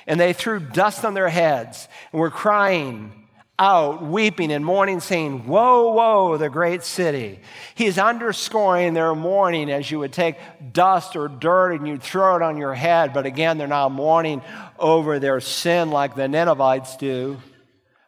And 0.07 0.19
they 0.19 0.33
threw 0.33 0.61
dust 0.61 1.05
on 1.05 1.13
their 1.15 1.29
heads 1.29 1.89
and 2.13 2.21
were 2.21 2.31
crying 2.31 3.24
out 3.59 4.03
weeping 4.03 4.53
and 4.53 4.65
mourning, 4.65 5.01
saying, 5.01 5.47
Woe, 5.47 5.93
woe, 5.93 6.37
the 6.37 6.51
great 6.51 6.83
city. 6.83 7.39
He's 7.75 7.99
underscoring 7.99 8.95
their 8.95 9.15
mourning 9.15 9.71
as 9.71 9.91
you 9.91 10.01
would 10.01 10.13
take 10.13 10.37
dust 10.73 11.15
or 11.17 11.29
dirt 11.29 11.73
and 11.75 11.87
you'd 11.87 12.03
throw 12.03 12.37
it 12.37 12.43
on 12.43 12.57
your 12.57 12.75
head. 12.75 13.13
But 13.13 13.27
again, 13.27 13.59
they're 13.59 13.69
not 13.69 13.93
mourning 13.93 14.43
over 14.79 15.19
their 15.19 15.41
sin 15.41 15.91
like 15.91 16.17
the 16.17 16.27
Ninevites 16.27 16.97
do 16.97 17.39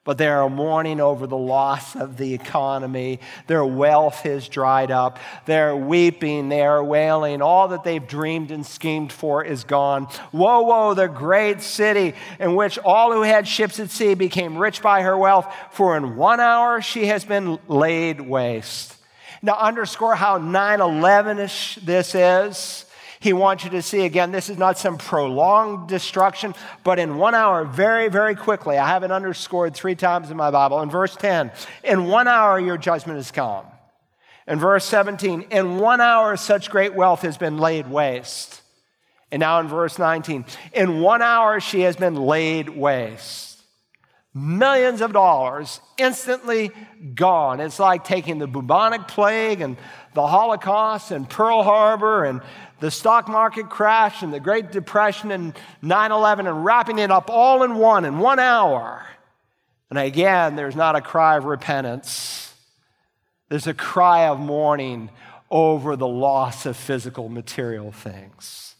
but 0.06 0.18
they 0.18 0.28
are 0.28 0.48
mourning 0.48 1.00
over 1.00 1.26
the 1.26 1.36
loss 1.36 1.96
of 1.96 2.16
the 2.16 2.32
economy. 2.32 3.18
Their 3.48 3.64
wealth 3.64 4.20
has 4.20 4.48
dried 4.48 4.92
up. 4.92 5.18
They're 5.46 5.76
weeping. 5.76 6.48
They 6.48 6.62
are 6.62 6.82
wailing. 6.82 7.42
All 7.42 7.68
that 7.68 7.82
they've 7.82 8.06
dreamed 8.06 8.52
and 8.52 8.64
schemed 8.64 9.12
for 9.12 9.44
is 9.44 9.64
gone. 9.64 10.06
Woe, 10.32 10.62
woe, 10.62 10.94
the 10.94 11.08
great 11.08 11.60
city 11.60 12.14
in 12.38 12.54
which 12.54 12.78
all 12.78 13.12
who 13.12 13.22
had 13.22 13.48
ships 13.48 13.80
at 13.80 13.90
sea 13.90 14.14
became 14.14 14.56
rich 14.56 14.80
by 14.80 15.02
her 15.02 15.18
wealth, 15.18 15.52
for 15.72 15.96
in 15.96 16.16
one 16.16 16.38
hour 16.38 16.80
she 16.80 17.06
has 17.06 17.24
been 17.24 17.58
laid 17.66 18.20
waste. 18.20 18.96
Now, 19.42 19.56
underscore 19.56 20.14
how 20.14 20.38
9 20.38 20.80
11 20.80 21.38
ish 21.40 21.78
this 21.82 22.14
is. 22.14 22.85
He 23.20 23.32
wants 23.32 23.64
you 23.64 23.70
to 23.70 23.82
see 23.82 24.04
again, 24.04 24.32
this 24.32 24.48
is 24.48 24.58
not 24.58 24.78
some 24.78 24.98
prolonged 24.98 25.88
destruction, 25.88 26.54
but 26.84 26.98
in 26.98 27.16
one 27.16 27.34
hour, 27.34 27.64
very, 27.64 28.08
very 28.08 28.34
quickly. 28.34 28.76
I 28.78 28.88
have 28.88 29.02
it 29.02 29.10
underscored 29.10 29.74
three 29.74 29.94
times 29.94 30.30
in 30.30 30.36
my 30.36 30.50
Bible. 30.50 30.80
In 30.82 30.90
verse 30.90 31.16
10, 31.16 31.50
in 31.84 32.06
one 32.06 32.28
hour, 32.28 32.60
your 32.60 32.76
judgment 32.76 33.16
has 33.16 33.30
come. 33.30 33.64
In 34.46 34.58
verse 34.58 34.84
17, 34.84 35.46
in 35.50 35.78
one 35.78 36.00
hour, 36.00 36.36
such 36.36 36.70
great 36.70 36.94
wealth 36.94 37.22
has 37.22 37.36
been 37.36 37.58
laid 37.58 37.90
waste. 37.90 38.62
And 39.32 39.40
now 39.40 39.58
in 39.60 39.66
verse 39.66 39.98
19, 39.98 40.44
in 40.72 41.00
one 41.00 41.20
hour, 41.20 41.58
she 41.58 41.80
has 41.80 41.96
been 41.96 42.14
laid 42.14 42.68
waste. 42.68 43.60
Millions 44.32 45.00
of 45.00 45.12
dollars 45.14 45.80
instantly 45.96 46.70
gone. 47.14 47.58
It's 47.58 47.78
like 47.78 48.04
taking 48.04 48.38
the 48.38 48.46
bubonic 48.46 49.08
plague 49.08 49.62
and 49.62 49.78
the 50.12 50.26
Holocaust 50.26 51.10
and 51.10 51.28
Pearl 51.28 51.62
Harbor 51.62 52.24
and 52.24 52.42
the 52.80 52.90
stock 52.90 53.28
market 53.28 53.70
crash 53.70 54.22
and 54.22 54.32
the 54.32 54.40
Great 54.40 54.70
Depression 54.70 55.30
and 55.30 55.54
9 55.82 56.12
11 56.12 56.46
and 56.46 56.64
wrapping 56.64 56.98
it 56.98 57.10
up 57.10 57.30
all 57.30 57.62
in 57.62 57.76
one, 57.76 58.04
in 58.04 58.18
one 58.18 58.38
hour. 58.38 59.06
And 59.88 59.98
again, 59.98 60.56
there's 60.56 60.76
not 60.76 60.96
a 60.96 61.00
cry 61.00 61.36
of 61.36 61.44
repentance, 61.44 62.54
there's 63.48 63.66
a 63.66 63.74
cry 63.74 64.26
of 64.26 64.40
mourning 64.40 65.10
over 65.50 65.94
the 65.94 66.08
loss 66.08 66.66
of 66.66 66.76
physical 66.76 67.28
material 67.28 67.92
things. 67.92 68.74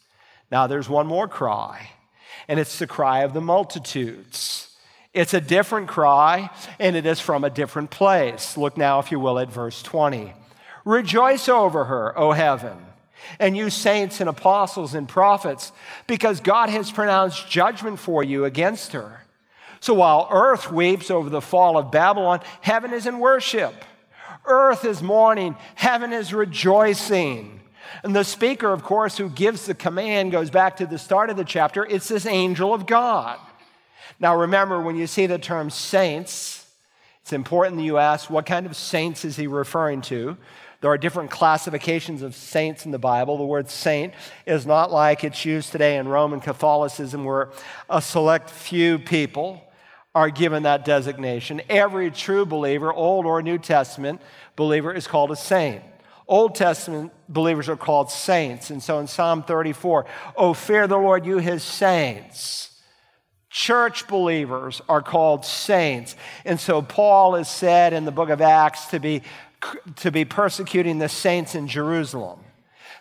Now, 0.51 0.67
there's 0.67 0.89
one 0.89 1.07
more 1.07 1.29
cry, 1.29 1.91
and 2.49 2.59
it's 2.59 2.79
the 2.79 2.87
cry 2.89 3.21
of 3.21 3.33
the 3.33 3.41
multitudes. 3.41 4.77
It's 5.15 5.33
a 5.33 5.41
different 5.41 5.89
cry, 5.89 6.51
and 6.79 6.97
it 6.97 7.07
is 7.07 7.21
from 7.21 7.45
a 7.45 7.51
different 7.51 7.91
place. 7.91 8.57
Look 8.57 8.77
now, 8.77 8.99
if 8.99 9.11
you 9.13 9.21
will, 9.21 9.39
at 9.39 9.51
verse 9.51 9.81
20. 9.83 10.35
Rejoice 10.85 11.49
over 11.49 11.85
her, 11.85 12.19
O 12.19 12.33
heaven 12.33 12.77
and 13.39 13.57
you 13.57 13.70
saints 13.70 14.20
and 14.20 14.29
apostles 14.29 14.95
and 14.95 15.09
prophets, 15.09 15.72
because 16.07 16.41
God 16.41 16.68
has 16.68 16.91
pronounced 16.91 17.49
judgment 17.49 17.99
for 17.99 18.22
you 18.22 18.45
against 18.45 18.93
her. 18.93 19.22
So 19.81 19.95
while 19.95 20.29
earth 20.31 20.70
weeps 20.70 21.11
over 21.11 21.31
the 21.31 21.41
fall 21.41 21.77
of 21.77 21.91
Babylon, 21.91 22.41
heaven 22.61 22.93
is 22.93 23.07
in 23.07 23.18
worship. 23.18 23.74
Earth 24.45 24.85
is 24.85 25.03
mourning, 25.03 25.57
heaven 25.74 26.12
is 26.12 26.33
rejoicing. 26.33 27.61
And 28.03 28.14
the 28.14 28.24
speaker, 28.24 28.72
of 28.72 28.83
course, 28.83 29.16
who 29.16 29.29
gives 29.29 29.66
the 29.66 29.74
command 29.74 30.33
goes 30.33 30.51
back 30.51 30.77
to 30.79 30.87
the 30.87 30.99
start 30.99 31.31
of 31.31 31.37
the 31.37 31.45
chapter. 31.45 31.85
It's 31.85 32.09
this 32.09 32.27
angel 32.27 32.72
of 32.72 32.87
God. 32.87 33.39
Now, 34.18 34.37
remember, 34.37 34.81
when 34.81 34.97
you 34.97 35.07
see 35.07 35.27
the 35.27 35.39
term 35.39 35.70
saints, 35.70 36.66
it's 37.22 37.33
important 37.33 37.77
that 37.77 37.83
you 37.83 37.99
ask 37.99 38.31
what 38.31 38.47
kind 38.47 38.66
of 38.66 38.77
saints 38.77 39.24
is 39.24 39.37
he 39.37 39.47
referring 39.47 40.01
to? 40.03 40.37
There 40.81 40.91
are 40.91 40.99
different 40.99 41.31
classifications 41.31 42.22
of 42.22 42.35
saints 42.35 42.85
in 42.85 42.93
the 42.93 42.99
Bible. 42.99 43.39
The 43.39 43.45
word 43.45 43.70
saint 43.70 44.14
is 44.47 44.66
not 44.66 44.93
like 44.93 45.24
it's 45.24 45.45
used 45.45 45.72
today 45.72 45.97
in 45.97 46.09
Roman 46.09 46.41
Catholicism, 46.41 47.24
where 47.24 47.51
a 47.89 48.03
select 48.03 48.51
few 48.51 48.99
people 48.99 49.62
are 50.14 50.31
given 50.31 50.62
that 50.62 50.85
designation. 50.85 51.61
Every 51.68 52.11
true 52.11 52.47
believer, 52.47 52.93
Old 52.93 53.27
or 53.27 53.43
New 53.43 53.59
Testament 53.59 54.20
believer, 54.55 54.93
is 54.93 55.07
called 55.07 55.31
a 55.31 55.37
saint. 55.37 55.83
Old 56.29 56.55
Testament 56.55 57.12
believers 57.29 57.68
are 57.68 57.77
called 57.77 58.11
saints. 58.11 58.70
And 58.70 58.83
so 58.83 58.99
in 58.99 59.07
Psalm 59.07 59.43
34, 59.43 60.07
oh, 60.37 60.55
fear 60.55 60.87
the 60.87 60.97
Lord, 60.97 61.24
you 61.24 61.39
his 61.39 61.62
saints. 61.62 62.70
Church 63.51 64.09
believers 64.09 64.83
are 64.89 65.03
called 65.03 65.45
saints. 65.45 66.16
And 66.45 66.59
so 66.59 66.83
Paul 66.83 67.37
is 67.37 67.49
said 67.49 67.93
in 67.93 68.05
the 68.05 68.11
book 68.11 68.29
of 68.29 68.41
Acts 68.41 68.87
to 68.87 69.01
be, 69.01 69.22
to 69.97 70.11
be 70.11 70.25
persecuting 70.25 70.99
the 70.99 71.09
saints 71.09 71.55
in 71.55 71.69
Jerusalem. 71.69 72.41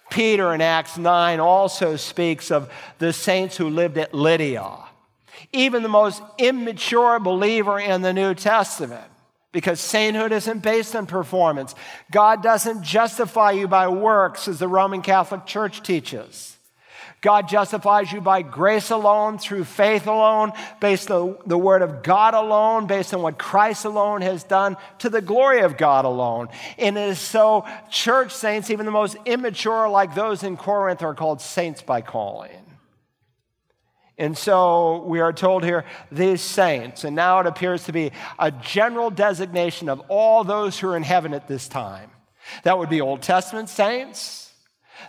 Peter 0.09 0.53
in 0.53 0.61
Acts 0.61 0.97
9 0.97 1.39
also 1.39 1.95
speaks 1.95 2.51
of 2.51 2.71
the 2.99 3.11
saints 3.11 3.57
who 3.57 3.69
lived 3.69 3.97
at 3.97 4.13
Lydda. 4.13 4.83
Even 5.51 5.83
the 5.83 5.89
most 5.89 6.21
immature 6.37 7.19
believer 7.19 7.79
in 7.79 8.01
the 8.01 8.13
New 8.13 8.33
Testament 8.33 9.09
because 9.55 9.79
sainthood 9.79 10.33
isn't 10.33 10.59
based 10.59 10.97
on 10.97 11.05
performance. 11.05 11.75
God 12.11 12.43
doesn't 12.43 12.83
justify 12.83 13.51
you 13.51 13.69
by 13.69 13.87
works, 13.87 14.49
as 14.49 14.59
the 14.59 14.67
Roman 14.67 15.01
Catholic 15.01 15.45
Church 15.45 15.81
teaches. 15.81 16.54
God 17.25 17.49
justifies 17.49 18.11
you 18.11 18.21
by 18.21 18.43
grace 18.43 18.91
alone, 18.91 19.39
through 19.39 19.63
faith 19.63 20.05
alone, 20.05 20.53
based 20.79 21.09
on 21.09 21.37
the 21.47 21.57
word 21.57 21.81
of 21.81 22.03
God 22.03 22.35
alone, 22.35 22.85
based 22.85 23.15
on 23.15 23.23
what 23.23 23.39
Christ 23.39 23.83
alone 23.83 24.21
has 24.21 24.43
done 24.43 24.77
to 24.99 25.09
the 25.09 25.21
glory 25.21 25.61
of 25.61 25.75
God 25.75 26.05
alone. 26.05 26.49
And 26.77 26.95
it 26.95 27.09
is 27.09 27.19
so, 27.19 27.65
church 27.89 28.31
saints, 28.31 28.69
even 28.69 28.85
the 28.85 28.91
most 28.91 29.17
immature, 29.25 29.89
like 29.89 30.13
those 30.13 30.43
in 30.43 30.55
Corinth, 30.55 31.01
are 31.01 31.15
called 31.15 31.41
saints 31.41 31.81
by 31.81 32.01
calling. 32.01 32.51
And 34.19 34.37
so 34.37 35.01
we 35.07 35.19
are 35.19 35.33
told 35.33 35.63
here, 35.63 35.83
these 36.11 36.41
saints, 36.41 37.05
and 37.05 37.15
now 37.15 37.39
it 37.39 37.47
appears 37.47 37.85
to 37.85 37.91
be 37.91 38.11
a 38.37 38.51
general 38.51 39.09
designation 39.09 39.89
of 39.89 39.99
all 40.09 40.43
those 40.43 40.77
who 40.77 40.89
are 40.89 40.95
in 40.95 41.01
heaven 41.01 41.33
at 41.33 41.47
this 41.47 41.67
time. 41.67 42.11
That 42.61 42.77
would 42.77 42.89
be 42.89 43.01
Old 43.01 43.23
Testament 43.23 43.69
saints. 43.69 44.44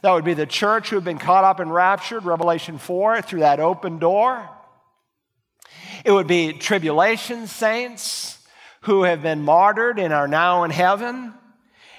That 0.03 0.13
would 0.13 0.25
be 0.25 0.35
the 0.35 0.47
church 0.47 0.91
who 0.91 0.97
have 0.97 1.05
been 1.05 1.19
caught 1.19 1.45
up 1.45 1.61
and 1.61 1.73
raptured, 1.73 2.25
Revelation 2.25 2.79
4, 2.79 3.23
through 3.23 3.41
that 3.41 3.61
open 3.61 3.99
door. 3.99 4.49
It 6.05 6.13
would 6.13 6.27
be 6.27 6.53
tribulation 6.53 7.47
saints 7.47 8.39
who 8.83 9.03
have 9.03 9.23
been 9.23 9.43
martyred 9.43 9.99
and 9.99 10.13
are 10.13 10.29
now 10.29 10.65
in 10.65 10.71
heaven. 10.71 11.35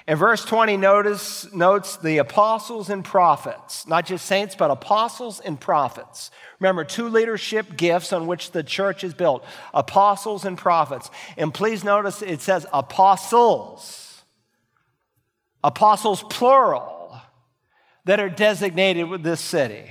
And 0.06 0.18
verse 0.18 0.42
20 0.42 0.78
notice, 0.78 1.52
notes 1.52 1.98
the 1.98 2.16
apostles 2.16 2.88
and 2.88 3.04
prophets, 3.04 3.86
not 3.86 4.06
just 4.06 4.24
saints, 4.24 4.54
but 4.54 4.70
apostles 4.70 5.38
and 5.38 5.60
prophets. 5.60 6.30
Remember, 6.60 6.82
two 6.82 7.10
leadership 7.10 7.76
gifts 7.76 8.10
on 8.14 8.26
which 8.26 8.52
the 8.52 8.62
church 8.62 9.04
is 9.04 9.12
built 9.12 9.44
apostles 9.74 10.46
and 10.46 10.56
prophets. 10.56 11.10
And 11.36 11.52
please 11.52 11.84
notice 11.84 12.22
it 12.22 12.40
says 12.40 12.64
apostles, 12.72 14.22
apostles 15.62 16.22
plural, 16.30 16.97
that 18.08 18.20
are 18.20 18.30
designated 18.30 19.06
with 19.10 19.22
this 19.22 19.38
city. 19.38 19.84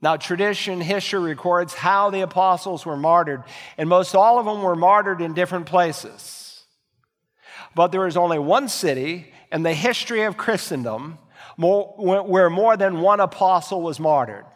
Now, 0.00 0.16
tradition, 0.16 0.80
history 0.80 1.20
records 1.20 1.74
how 1.74 2.08
the 2.08 2.22
apostles 2.22 2.86
were 2.86 2.96
martyred, 2.96 3.42
and 3.76 3.86
most 3.86 4.14
all 4.14 4.38
of 4.38 4.46
them 4.46 4.62
were 4.62 4.76
martyred 4.76 5.20
in 5.20 5.34
different 5.34 5.66
places. 5.66 6.64
But 7.74 7.92
there 7.92 8.06
is 8.06 8.16
only 8.16 8.38
one 8.38 8.70
city 8.70 9.30
in 9.52 9.62
the 9.62 9.74
history 9.74 10.22
of 10.22 10.38
Christendom 10.38 11.18
where 11.58 12.48
more 12.48 12.78
than 12.78 13.02
one 13.02 13.20
apostle 13.20 13.82
was 13.82 14.00
martyred. 14.00 14.46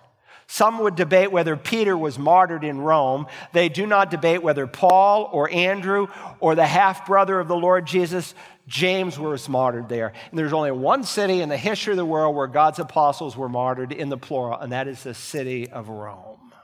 Some 0.50 0.78
would 0.78 0.96
debate 0.96 1.30
whether 1.30 1.58
Peter 1.58 1.96
was 1.96 2.18
martyred 2.18 2.64
in 2.64 2.80
Rome. 2.80 3.26
They 3.52 3.68
do 3.68 3.86
not 3.86 4.10
debate 4.10 4.42
whether 4.42 4.66
Paul 4.66 5.28
or 5.30 5.50
Andrew 5.50 6.08
or 6.40 6.54
the 6.54 6.66
half 6.66 7.06
brother 7.06 7.38
of 7.38 7.48
the 7.48 7.56
Lord 7.56 7.86
Jesus, 7.86 8.34
James, 8.66 9.18
was 9.18 9.46
martyred 9.46 9.90
there. 9.90 10.14
And 10.30 10.38
there's 10.38 10.54
only 10.54 10.72
one 10.72 11.04
city 11.04 11.42
in 11.42 11.50
the 11.50 11.58
history 11.58 11.92
of 11.92 11.98
the 11.98 12.04
world 12.06 12.34
where 12.34 12.46
God's 12.46 12.78
apostles 12.78 13.36
were 13.36 13.50
martyred 13.50 13.92
in 13.92 14.08
the 14.08 14.16
plural, 14.16 14.58
and 14.58 14.72
that 14.72 14.88
is 14.88 15.02
the 15.02 15.12
city 15.12 15.68
of 15.68 15.90
Rome, 15.90 16.54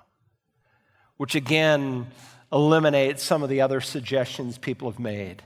which 1.18 1.35
again 1.35 2.07
eliminates 2.51 3.22
some 3.22 3.43
of 3.43 3.51
the 3.51 3.61
other 3.61 3.82
suggestions 3.82 4.57
people 4.57 4.91
have 4.91 4.99
made. 4.99 5.43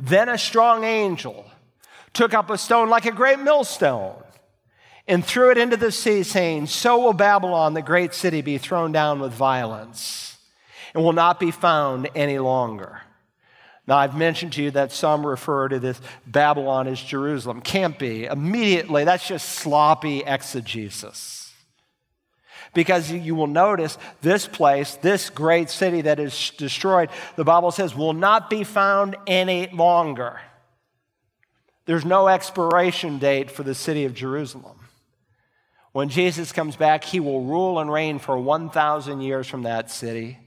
Then 0.00 0.28
a 0.28 0.36
strong 0.36 0.82
angel 0.82 1.48
took 2.12 2.34
up 2.34 2.50
a 2.50 2.58
stone 2.58 2.88
like 2.88 3.06
a 3.06 3.12
great 3.12 3.38
millstone 3.38 4.23
and 5.06 5.24
threw 5.24 5.50
it 5.50 5.58
into 5.58 5.76
the 5.76 5.92
sea, 5.92 6.22
saying, 6.22 6.66
So 6.66 6.98
will 6.98 7.12
Babylon, 7.12 7.74
the 7.74 7.82
great 7.82 8.14
city, 8.14 8.40
be 8.40 8.58
thrown 8.58 8.92
down 8.92 9.20
with 9.20 9.32
violence 9.32 10.38
and 10.94 11.02
will 11.02 11.12
not 11.12 11.40
be 11.40 11.50
found 11.50 12.08
any 12.14 12.38
longer. 12.38 13.02
Now, 13.86 13.98
I've 13.98 14.16
mentioned 14.16 14.54
to 14.54 14.62
you 14.62 14.70
that 14.70 14.92
some 14.92 15.26
refer 15.26 15.68
to 15.68 15.78
this 15.78 16.00
Babylon 16.26 16.86
as 16.86 17.02
Jerusalem. 17.02 17.60
Can't 17.60 17.98
be. 17.98 18.24
Immediately, 18.24 19.04
that's 19.04 19.28
just 19.28 19.50
sloppy 19.50 20.20
exegesis. 20.20 21.52
Because 22.72 23.12
you 23.12 23.34
will 23.34 23.46
notice 23.46 23.98
this 24.22 24.46
place, 24.46 24.96
this 24.96 25.28
great 25.28 25.68
city 25.68 26.00
that 26.02 26.18
is 26.18 26.50
destroyed, 26.56 27.10
the 27.36 27.44
Bible 27.44 27.70
says, 27.70 27.94
will 27.94 28.14
not 28.14 28.48
be 28.48 28.64
found 28.64 29.16
any 29.26 29.68
longer. 29.68 30.40
There's 31.84 32.06
no 32.06 32.28
expiration 32.28 33.18
date 33.18 33.50
for 33.50 33.62
the 33.62 33.74
city 33.74 34.06
of 34.06 34.14
Jerusalem. 34.14 34.83
When 35.94 36.08
Jesus 36.08 36.50
comes 36.50 36.74
back, 36.74 37.04
he 37.04 37.20
will 37.20 37.42
rule 37.42 37.78
and 37.78 37.90
reign 37.90 38.18
for 38.18 38.36
1,000 38.36 39.20
years 39.20 39.46
from 39.46 39.62
that 39.62 39.92
city. 39.92 40.40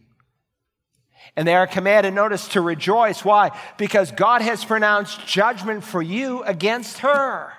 And 1.38 1.48
they 1.48 1.56
are 1.56 1.66
commanded, 1.66 2.14
notice, 2.14 2.50
to 2.50 2.60
rejoice. 2.60 3.24
Why? 3.24 3.58
Because 3.78 4.12
God 4.12 4.41
has 4.41 4.66
pronounced 4.66 5.26
judgment 5.26 5.86
for 5.86 6.02
you 6.02 6.43
against 6.43 7.00
her 7.00 7.54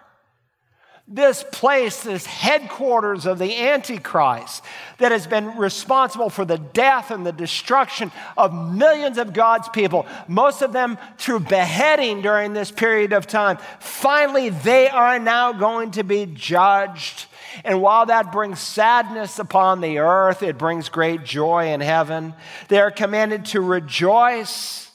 this 1.10 1.42
place, 1.52 2.02
this 2.02 2.26
headquarters 2.26 3.24
of 3.24 3.38
the 3.38 3.56
Antichrist 3.56 4.62
that 4.98 5.10
has 5.10 5.26
been 5.26 5.56
responsible 5.56 6.28
for 6.28 6.44
the 6.44 6.58
death 6.58 7.10
and 7.10 7.24
the 7.24 7.32
destruction 7.32 8.12
of 8.36 8.52
millions 8.74 9.16
of 9.16 9.32
God's 9.32 9.70
people, 9.70 10.06
most 10.28 10.60
of 10.60 10.74
them 10.74 10.98
through 11.16 11.40
beheading 11.40 12.20
during 12.20 12.52
this 12.52 12.70
period 12.70 13.14
of 13.14 13.26
time. 13.26 13.56
Finally, 13.80 14.50
they 14.50 14.90
are 14.90 15.18
now 15.18 15.52
going 15.52 15.92
to 15.92 16.04
be 16.04 16.26
judged. 16.26 17.24
And 17.64 17.80
while 17.82 18.06
that 18.06 18.32
brings 18.32 18.58
sadness 18.60 19.38
upon 19.38 19.80
the 19.80 19.98
earth, 19.98 20.42
it 20.42 20.58
brings 20.58 20.88
great 20.88 21.24
joy 21.24 21.72
in 21.72 21.80
heaven. 21.80 22.34
They 22.68 22.80
are 22.80 22.90
commanded 22.90 23.46
to 23.46 23.60
rejoice 23.60 24.88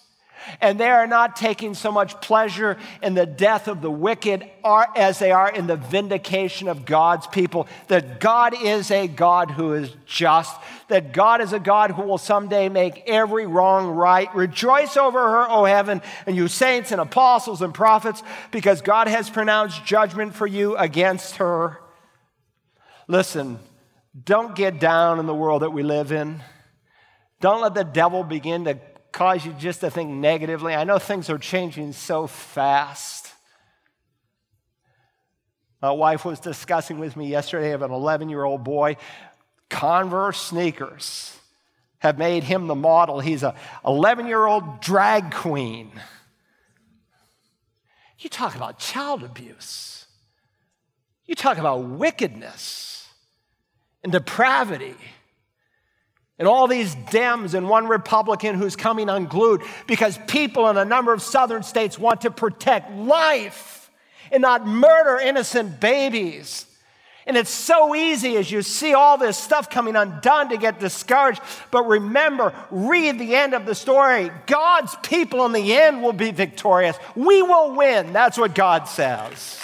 and 0.61 0.80
they 0.80 0.89
are 0.89 1.07
not 1.07 1.36
taking 1.36 1.74
so 1.74 1.91
much 1.91 2.20
pleasure 2.22 2.78
in 3.01 3.14
the 3.14 3.26
death 3.26 3.68
of 3.68 3.82
the 3.82 3.91
wicked 3.91 4.49
as 4.95 5.20
they 5.20 5.32
are 5.32 5.49
in 5.49 5.68
the 5.68 5.76
vindication 5.76 6.68
of 6.68 6.86
God's 6.86 7.28
people. 7.28 7.68
That 7.88 8.20
God 8.20 8.53
is 8.61 8.91
a 8.91 9.07
God 9.07 9.51
who 9.51 9.74
is 9.74 9.91
just, 10.05 10.55
that 10.88 11.14
God 11.14 11.41
is 11.41 11.53
a 11.53 11.59
God 11.59 11.91
who 11.91 12.03
will 12.03 12.18
someday 12.18 12.70
make 12.70 13.03
every 13.07 13.45
wrong 13.45 13.88
right. 13.89 14.34
Rejoice 14.36 14.97
over 14.97 15.20
her, 15.20 15.49
O 15.49 15.66
heaven, 15.66 16.01
and 16.26 16.36
you 16.36 16.47
saints 16.47 16.91
and 16.91 17.01
apostles 17.01 17.61
and 17.61 17.74
prophets, 17.74 18.24
because 18.51 18.82
God 18.82 19.07
has 19.07 19.30
pronounced 19.30 19.86
judgment 19.86 20.36
for 20.36 20.47
you 20.47 20.76
against 20.78 21.38
her. 21.38 21.80
Listen, 23.08 23.60
don't 24.22 24.56
get 24.56 24.80
down 24.80 25.20
in 25.20 25.26
the 25.26 25.34
world 25.34 25.64
that 25.64 25.72
we 25.72 25.84
live 25.84 26.12
in. 26.12 26.41
Don't 27.41 27.62
let 27.62 27.74
the 27.74 27.84
devil 27.84 28.24
begin 28.24 28.66
to 28.66 28.80
cause 29.12 29.45
you 29.45 29.54
just 29.54 29.82
to 29.82 29.89
think 29.89 30.10
negatively. 30.10 30.74
I 30.74 30.84
know 30.84 30.99
things 30.99 31.30
are 31.30 31.38
changing 31.38 31.93
so 31.93 32.28
fast. 32.28 33.30
My 35.82 35.91
wife 35.91 36.24
was 36.24 36.39
discussing 36.39 36.99
with 36.99 37.18
me 37.18 37.28
yesterday 37.28 37.72
of 37.72 37.82
an 37.82 37.91
11 37.91 38.30
year 38.30 38.43
old 38.43 38.64
boy. 38.64 38.97
Converse 39.70 40.39
sneakers 40.39 41.38
have 41.99 42.18
made 42.18 42.43
him 42.43 42.68
the 42.68 42.76
model. 42.76 43.20
He's 43.20 43.43
a 43.43 43.56
11 43.86 44.28
year 44.28 44.45
old 44.45 44.80
drag 44.80 45.34
queen. 45.34 45.91
You 48.20 48.30
talk 48.30 48.56
about 48.56 48.80
child 48.80 49.24
abuse. 49.24 50.06
You 51.26 51.36
talk 51.36 51.58
about 51.58 51.84
wickedness 51.84 52.93
and 54.04 54.12
depravity. 54.12 54.95
And 56.39 56.47
all 56.47 56.68
these 56.68 56.95
Dems 56.95 57.54
and 57.54 57.70
one 57.70 57.88
Republican 57.88 58.56
who's 58.56 58.76
coming 58.76 59.08
unglued 59.08 59.62
because 59.88 60.18
people 60.28 60.70
in 60.70 60.78
a 60.78 60.86
number 60.86 61.14
of 61.14 61.22
southern 61.22 61.64
states 61.64 61.97
want 61.97 62.22
to 62.22 62.32
protect 62.32 62.91
life 62.91 63.91
and 64.32 64.41
not 64.41 64.66
murder 64.68 65.20
innocent 65.20 65.80
babies. 65.80 66.66
And 67.26 67.38
it's 67.38 67.51
so 67.51 67.95
easy 67.95 68.36
as 68.36 68.51
you 68.51 68.62
see 68.62 68.93
all 68.93 69.18
this 69.18 69.38
stuff 69.38 69.70
coming 69.70 69.95
undone 69.95 70.49
to 70.49 70.58
get 70.58 70.80
discouraged. 70.80 71.39
But 71.72 71.88
remember, 71.88 72.54
read 72.70 73.18
the 73.18 73.36
end 73.36 73.54
of 73.54 73.66
the 73.66 73.76
story. 73.76 74.30
God's 74.45 74.93
people 75.04 75.45
in 75.45 75.54
the 75.54 75.74
end 75.74 76.04
will 76.04 76.14
be 76.14 76.32
victorious. 76.32 76.97
We 77.16 77.41
will 77.41 77.76
win. 77.76 78.12
That's 78.12 78.38
what 78.38 78.54
God 78.56 78.89
says. 78.89 79.58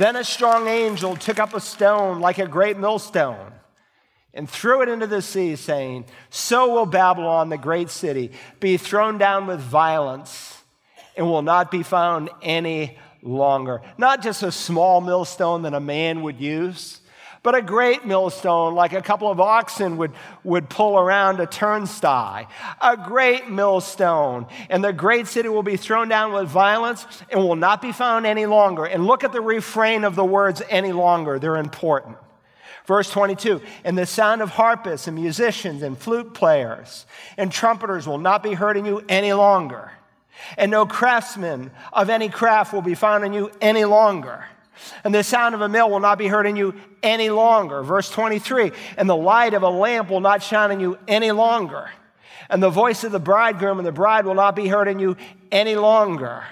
Then 0.00 0.16
a 0.16 0.24
strong 0.24 0.66
angel 0.66 1.14
took 1.14 1.38
up 1.38 1.52
a 1.52 1.60
stone 1.60 2.20
like 2.20 2.38
a 2.38 2.46
great 2.46 2.78
millstone 2.78 3.52
and 4.32 4.48
threw 4.48 4.80
it 4.80 4.88
into 4.88 5.06
the 5.06 5.20
sea, 5.20 5.56
saying, 5.56 6.06
So 6.30 6.72
will 6.72 6.86
Babylon, 6.86 7.50
the 7.50 7.58
great 7.58 7.90
city, 7.90 8.32
be 8.60 8.78
thrown 8.78 9.18
down 9.18 9.46
with 9.46 9.60
violence 9.60 10.56
and 11.18 11.26
will 11.26 11.42
not 11.42 11.70
be 11.70 11.82
found 11.82 12.30
any 12.40 12.96
longer. 13.20 13.82
Not 13.98 14.22
just 14.22 14.42
a 14.42 14.50
small 14.50 15.02
millstone 15.02 15.60
that 15.64 15.74
a 15.74 15.80
man 15.80 16.22
would 16.22 16.40
use, 16.40 16.99
but 17.42 17.54
a 17.54 17.62
great 17.62 18.04
millstone 18.04 18.74
like 18.74 18.92
a 18.92 19.00
couple 19.00 19.30
of 19.30 19.40
oxen 19.40 19.96
would, 19.96 20.12
would 20.44 20.68
pull 20.68 20.98
around 20.98 21.40
a 21.40 21.46
turnstile. 21.46 22.46
A 22.80 22.96
great 22.96 23.48
millstone. 23.48 24.46
And 24.68 24.84
the 24.84 24.92
great 24.92 25.26
city 25.26 25.48
will 25.48 25.62
be 25.62 25.76
thrown 25.76 26.08
down 26.08 26.32
with 26.32 26.48
violence 26.48 27.06
and 27.30 27.40
will 27.40 27.56
not 27.56 27.80
be 27.80 27.92
found 27.92 28.26
any 28.26 28.46
longer. 28.46 28.84
And 28.84 29.06
look 29.06 29.24
at 29.24 29.32
the 29.32 29.40
refrain 29.40 30.04
of 30.04 30.14
the 30.14 30.24
words 30.24 30.62
any 30.68 30.92
longer, 30.92 31.38
they're 31.38 31.56
important. 31.56 32.18
Verse 32.86 33.10
22 33.10 33.62
And 33.84 33.96
the 33.96 34.06
sound 34.06 34.42
of 34.42 34.50
harpists 34.50 35.06
and 35.06 35.16
musicians 35.16 35.82
and 35.82 35.96
flute 35.96 36.34
players 36.34 37.06
and 37.36 37.50
trumpeters 37.50 38.06
will 38.06 38.18
not 38.18 38.42
be 38.42 38.52
heard 38.52 38.76
in 38.76 38.84
you 38.84 39.02
any 39.08 39.32
longer 39.32 39.92
and 40.56 40.70
no 40.70 40.86
craftsman 40.86 41.70
of 41.92 42.10
any 42.10 42.28
craft 42.28 42.72
will 42.72 42.82
be 42.82 42.94
found 42.94 43.24
in 43.24 43.32
you 43.32 43.50
any 43.60 43.84
longer. 43.84 44.44
And 45.04 45.14
the 45.14 45.22
sound 45.22 45.54
of 45.54 45.60
a 45.60 45.68
mill 45.68 45.90
will 45.90 46.00
not 46.00 46.18
be 46.18 46.26
heard 46.26 46.46
in 46.46 46.56
you 46.56 46.74
any 47.02 47.30
longer. 47.30 47.82
Verse 47.82 48.10
23 48.10 48.72
And 48.96 49.08
the 49.08 49.16
light 49.16 49.54
of 49.54 49.62
a 49.62 49.68
lamp 49.68 50.10
will 50.10 50.20
not 50.20 50.42
shine 50.42 50.70
in 50.70 50.80
you 50.80 50.98
any 51.08 51.30
longer. 51.30 51.90
And 52.48 52.62
the 52.62 52.70
voice 52.70 53.04
of 53.04 53.12
the 53.12 53.20
bridegroom 53.20 53.78
and 53.78 53.86
the 53.86 53.92
bride 53.92 54.26
will 54.26 54.34
not 54.34 54.56
be 54.56 54.68
heard 54.68 54.88
in 54.88 54.98
you 54.98 55.16
any 55.52 55.76
longer. 55.76 56.44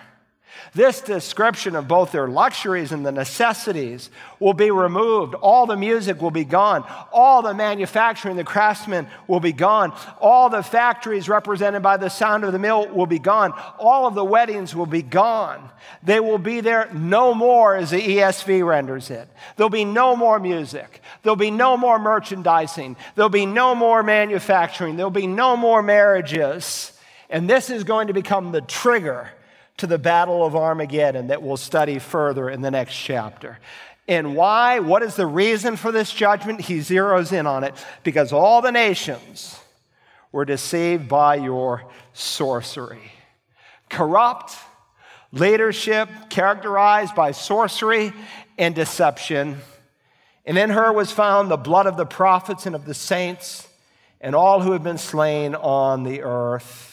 This 0.74 1.00
description 1.00 1.74
of 1.74 1.88
both 1.88 2.12
their 2.12 2.28
luxuries 2.28 2.92
and 2.92 3.04
the 3.04 3.12
necessities 3.12 4.10
will 4.38 4.52
be 4.52 4.70
removed. 4.70 5.34
All 5.34 5.66
the 5.66 5.76
music 5.76 6.20
will 6.20 6.30
be 6.30 6.44
gone. 6.44 6.84
All 7.12 7.42
the 7.42 7.54
manufacturing, 7.54 8.36
the 8.36 8.44
craftsmen 8.44 9.08
will 9.26 9.40
be 9.40 9.52
gone. 9.52 9.92
All 10.20 10.50
the 10.50 10.62
factories 10.62 11.28
represented 11.28 11.82
by 11.82 11.96
the 11.96 12.08
sound 12.08 12.44
of 12.44 12.52
the 12.52 12.58
mill 12.58 12.88
will 12.88 13.06
be 13.06 13.18
gone. 13.18 13.52
All 13.78 14.06
of 14.06 14.14
the 14.14 14.24
weddings 14.24 14.74
will 14.74 14.86
be 14.86 15.02
gone. 15.02 15.70
They 16.02 16.20
will 16.20 16.38
be 16.38 16.60
there 16.60 16.90
no 16.92 17.34
more, 17.34 17.74
as 17.74 17.90
the 17.90 18.00
ESV 18.00 18.66
renders 18.66 19.10
it. 19.10 19.28
There'll 19.56 19.70
be 19.70 19.84
no 19.84 20.16
more 20.16 20.38
music. 20.38 21.02
There'll 21.22 21.36
be 21.36 21.50
no 21.50 21.76
more 21.76 21.98
merchandising. 21.98 22.96
There'll 23.14 23.28
be 23.28 23.46
no 23.46 23.74
more 23.74 24.02
manufacturing. 24.02 24.96
There'll 24.96 25.10
be 25.10 25.26
no 25.26 25.56
more 25.56 25.82
marriages. 25.82 26.92
And 27.30 27.48
this 27.48 27.70
is 27.70 27.84
going 27.84 28.08
to 28.08 28.14
become 28.14 28.52
the 28.52 28.60
trigger 28.60 29.30
to 29.78 29.86
the 29.86 29.98
Battle 29.98 30.44
of 30.44 30.54
Armageddon 30.54 31.28
that 31.28 31.42
we'll 31.42 31.56
study 31.56 31.98
further 31.98 32.50
in 32.50 32.60
the 32.60 32.70
next 32.70 32.94
chapter. 32.94 33.58
And 34.06 34.36
why? 34.36 34.80
What 34.80 35.02
is 35.02 35.16
the 35.16 35.26
reason 35.26 35.76
for 35.76 35.92
this 35.92 36.12
judgment? 36.12 36.60
He 36.60 36.78
zeroes 36.78 37.32
in 37.32 37.46
on 37.46 37.64
it 37.64 37.74
because 38.04 38.32
all 38.32 38.62
the 38.62 38.72
nations 38.72 39.58
were 40.32 40.44
deceived 40.44 41.08
by 41.08 41.36
your 41.36 41.84
sorcery. 42.12 43.12
Corrupt 43.88 44.54
leadership 45.32 46.08
characterized 46.30 47.14
by 47.14 47.32
sorcery 47.32 48.12
and 48.56 48.74
deception. 48.74 49.58
And 50.46 50.56
in 50.56 50.70
her 50.70 50.92
was 50.92 51.12
found 51.12 51.50
the 51.50 51.56
blood 51.56 51.86
of 51.86 51.96
the 51.96 52.06
prophets 52.06 52.66
and 52.66 52.74
of 52.74 52.86
the 52.86 52.94
saints 52.94 53.68
and 54.20 54.34
all 54.34 54.62
who 54.62 54.72
have 54.72 54.82
been 54.82 54.98
slain 54.98 55.54
on 55.54 56.02
the 56.02 56.22
earth. 56.22 56.87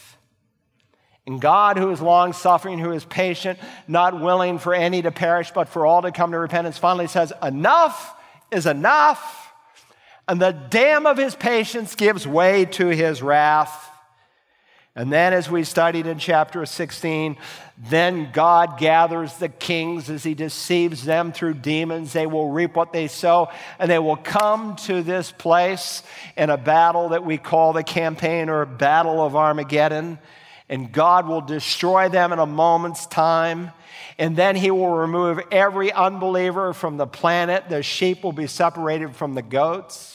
And 1.27 1.41
God, 1.41 1.77
who 1.77 1.89
is 1.89 2.01
long 2.01 2.33
suffering, 2.33 2.77
who 2.77 2.91
is 2.91 3.03
patient, 3.03 3.57
not 3.87 4.21
willing 4.21 4.59
for 4.59 4.75
any 4.75 5.01
to 5.01 5.11
perish, 5.11 5.51
but 5.51 5.69
for 5.69 5.85
all 5.85 6.03
to 6.03 6.11
come 6.11 6.31
to 6.31 6.37
repentance, 6.37 6.77
finally 6.77 7.07
says, 7.07 7.33
Enough 7.41 8.15
is 8.51 8.67
enough. 8.67 9.51
And 10.27 10.39
the 10.39 10.51
dam 10.51 11.05
of 11.05 11.17
his 11.17 11.35
patience 11.35 11.95
gives 11.95 12.27
way 12.27 12.65
to 12.65 12.87
his 12.87 13.21
wrath. 13.21 13.91
And 14.97 15.11
then, 15.11 15.33
as 15.33 15.51
we 15.51 15.65
studied 15.65 16.07
in 16.07 16.19
chapter 16.19 16.65
16, 16.65 17.35
then 17.89 18.31
God 18.31 18.77
gathers 18.77 19.35
the 19.35 19.49
kings 19.49 20.09
as 20.09 20.23
he 20.23 20.33
deceives 20.33 21.03
them 21.03 21.33
through 21.33 21.55
demons. 21.55 22.13
They 22.13 22.27
will 22.27 22.49
reap 22.51 22.75
what 22.75 22.93
they 22.93 23.07
sow, 23.07 23.49
and 23.77 23.91
they 23.91 23.99
will 23.99 24.15
come 24.15 24.77
to 24.85 25.01
this 25.03 25.33
place 25.33 26.01
in 26.37 26.49
a 26.49 26.55
battle 26.55 27.09
that 27.09 27.25
we 27.25 27.37
call 27.37 27.73
the 27.73 27.83
campaign 27.83 28.47
or 28.47 28.65
battle 28.65 29.21
of 29.21 29.35
Armageddon 29.35 30.17
and 30.69 30.91
God 30.91 31.27
will 31.27 31.41
destroy 31.41 32.09
them 32.09 32.33
in 32.33 32.39
a 32.39 32.45
moment's 32.45 33.05
time. 33.05 33.71
And 34.17 34.35
then 34.35 34.55
he 34.55 34.71
will 34.71 34.89
remove 34.89 35.41
every 35.51 35.91
unbeliever 35.91 36.73
from 36.73 36.97
the 36.97 37.07
planet. 37.07 37.69
The 37.69 37.83
sheep 37.83 38.23
will 38.23 38.31
be 38.31 38.47
separated 38.47 39.15
from 39.15 39.35
the 39.35 39.41
goats. 39.41 40.13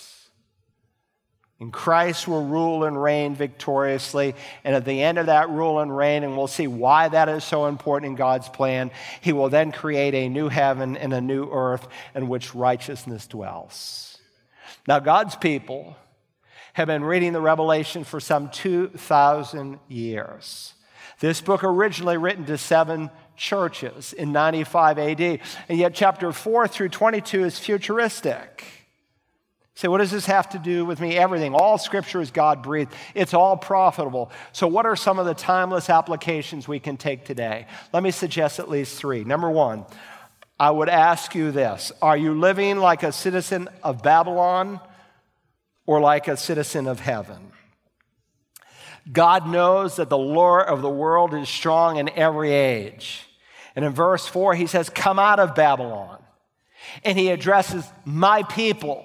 And 1.61 1.71
Christ 1.71 2.27
will 2.27 2.47
rule 2.47 2.85
and 2.85 3.01
reign 3.01 3.35
victoriously. 3.35 4.35
And 4.65 4.75
at 4.75 4.87
the 4.87 5.03
end 5.03 5.19
of 5.19 5.27
that 5.27 5.51
rule 5.51 5.81
and 5.81 5.95
reign, 5.95 6.25
and 6.25 6.35
we'll 6.35 6.47
see 6.47 6.67
why 6.67 7.09
that 7.09 7.29
is 7.29 7.45
so 7.45 7.67
important 7.67 8.11
in 8.11 8.17
God's 8.17 8.49
plan, 8.49 8.91
he 9.21 9.35
will 9.35 9.51
then 9.51 9.71
create 9.71 10.15
a 10.15 10.31
new 10.31 10.49
heaven 10.49 10.97
and 10.97 11.13
a 11.13 11.21
new 11.21 11.49
earth 11.53 11.87
in 12.15 12.29
which 12.29 12.55
righteousness 12.55 13.27
dwells. 13.27 14.19
Now, 14.89 15.01
God's 15.01 15.37
people 15.37 15.97
have 16.75 16.87
been 16.87 17.05
reading 17.05 17.33
the 17.33 17.41
Revelation 17.41 18.05
for 18.05 18.21
some 18.21 18.51
2,000 18.51 19.79
years. 19.89 20.75
This 21.21 21.41
book 21.41 21.65
originally 21.65 22.17
written 22.17 22.47
to 22.47 22.57
seven 22.57 23.11
churches 23.37 24.13
in 24.13 24.33
95 24.33 24.99
AD, 24.99 25.21
and 25.69 25.79
yet 25.79 25.95
chapter 25.95 26.33
4 26.33 26.69
through 26.69 26.91
22 26.91 27.45
is 27.45 27.59
futuristic. 27.59 28.65
Say, 29.75 29.87
so 29.87 29.91
what 29.91 29.99
does 29.99 30.11
this 30.11 30.27
have 30.27 30.51
to 30.51 30.59
do 30.59 30.85
with 30.85 31.01
me? 31.01 31.17
Everything. 31.17 31.55
All 31.55 31.79
scripture 31.79 32.21
is 32.21 32.31
God 32.31 32.63
breathed. 32.63 32.93
It's 33.15 33.33
all 33.33 33.57
profitable. 33.57 34.31
So, 34.53 34.67
what 34.67 34.85
are 34.85 34.95
some 34.95 35.19
of 35.19 35.25
the 35.25 35.33
timeless 35.33 35.89
applications 35.89 36.69
we 36.69 36.81
can 36.81 36.99
take 36.99 37.25
today? 37.25 37.67
Let 37.93 38.03
me 38.03 38.11
suggest 38.11 38.59
at 38.59 38.69
least 38.69 38.99
three. 38.99 39.25
Number 39.25 39.51
one, 39.51 39.87
I 40.59 40.71
would 40.71 40.91
ask 40.91 41.35
you 41.35 41.51
this 41.51 41.93
Are 42.03 42.17
you 42.17 42.39
living 42.39 42.77
like 42.77 43.03
a 43.03 43.13
citizen 43.13 43.71
of 43.83 44.03
Babylon 44.03 44.81
or 45.91 46.01
like 46.01 46.29
a 46.29 46.37
citizen 46.37 46.87
of 46.87 47.01
heaven. 47.01 47.51
God 49.11 49.49
knows 49.49 49.97
that 49.97 50.09
the 50.09 50.17
lure 50.17 50.61
of 50.61 50.83
the 50.83 50.89
world 50.89 51.35
is 51.35 51.49
strong 51.49 51.97
in 51.97 52.09
every 52.11 52.53
age. 52.53 53.27
And 53.75 53.85
in 53.85 53.93
verse 53.93 54.25
4, 54.25 54.55
he 54.55 54.69
says, 54.69 54.89
Come 54.89 55.19
out 55.19 55.41
of 55.41 55.57
Babylon. 55.57 56.23
And 57.03 57.19
he 57.19 57.31
addresses 57.31 57.85
my 58.05 58.45
people, 58.45 59.05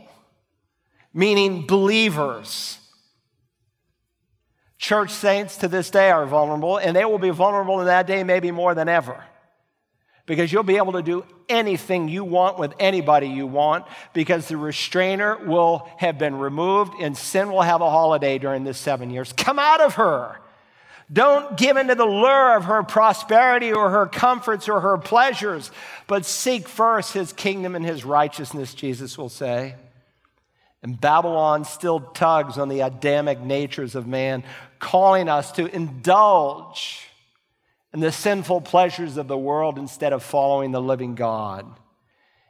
meaning 1.12 1.66
believers. 1.66 2.78
Church 4.78 5.10
saints 5.10 5.58
to 5.58 5.68
this 5.68 5.90
day 5.90 6.12
are 6.12 6.28
vulnerable, 6.28 6.78
and 6.78 6.96
they 6.96 7.06
will 7.06 7.18
be 7.18 7.32
vulnerable 7.32 7.80
in 7.80 7.88
that 7.88 8.06
day 8.06 8.24
maybe 8.24 8.52
more 8.52 8.76
than 8.76 8.88
ever 8.88 9.24
because 10.26 10.52
you'll 10.52 10.64
be 10.64 10.78
able 10.78 10.94
to 10.94 11.04
do 11.04 11.24
anything 11.48 12.08
you 12.08 12.24
want 12.24 12.58
with 12.58 12.74
anybody 12.80 13.28
you 13.28 13.46
want 13.46 13.86
because 14.14 14.48
the 14.48 14.58
restrainer 14.58 15.38
will 15.38 15.90
have 15.98 16.18
been 16.18 16.36
removed 16.38 16.94
and 17.00 17.16
sin 17.16 17.52
will 17.52 17.62
have 17.62 17.82
a 17.82 17.90
holiday 17.90 18.38
during 18.38 18.64
this 18.64 18.78
seven 18.78 19.10
years. 19.10 19.34
Come 19.34 19.60
out 19.60 19.82
of 19.82 19.96
her. 19.96 20.40
Don't 21.12 21.56
give 21.56 21.78
in 21.78 21.88
to 21.90 21.96
the 21.96 22.06
lure 22.06 22.56
of 22.58 22.66
her 22.66 22.82
prosperity 22.82 23.72
or 23.72 23.92
her 23.92 24.08
comforts 24.08 24.68
or 24.68 24.80
her 24.82 24.98
pleasures, 24.98 25.70
but 26.08 26.26
seek 26.26 26.68
first 26.68 27.14
his 27.14 27.32
kingdom 27.32 27.76
and 27.76 27.86
his 27.86 28.04
righteousness, 28.04 28.74
Jesus 28.74 29.16
will 29.16 29.30
say. 29.30 29.76
And 30.82 31.00
Babylon 31.00 31.64
still 31.66 32.00
tugs 32.00 32.58
on 32.58 32.70
the 32.70 32.82
Adamic 32.82 33.40
natures 33.40 33.94
of 33.94 34.08
man, 34.08 34.44
calling 34.80 35.30
us 35.30 35.52
to 35.54 35.68
indulge 35.74 37.05
and 37.96 38.04
the 38.04 38.12
sinful 38.12 38.60
pleasures 38.60 39.16
of 39.16 39.30
the 39.30 39.38
world 39.38 39.78
instead 39.78 40.12
of 40.12 40.22
following 40.22 40.72
the 40.72 40.82
living 40.82 41.16
God. 41.16 41.66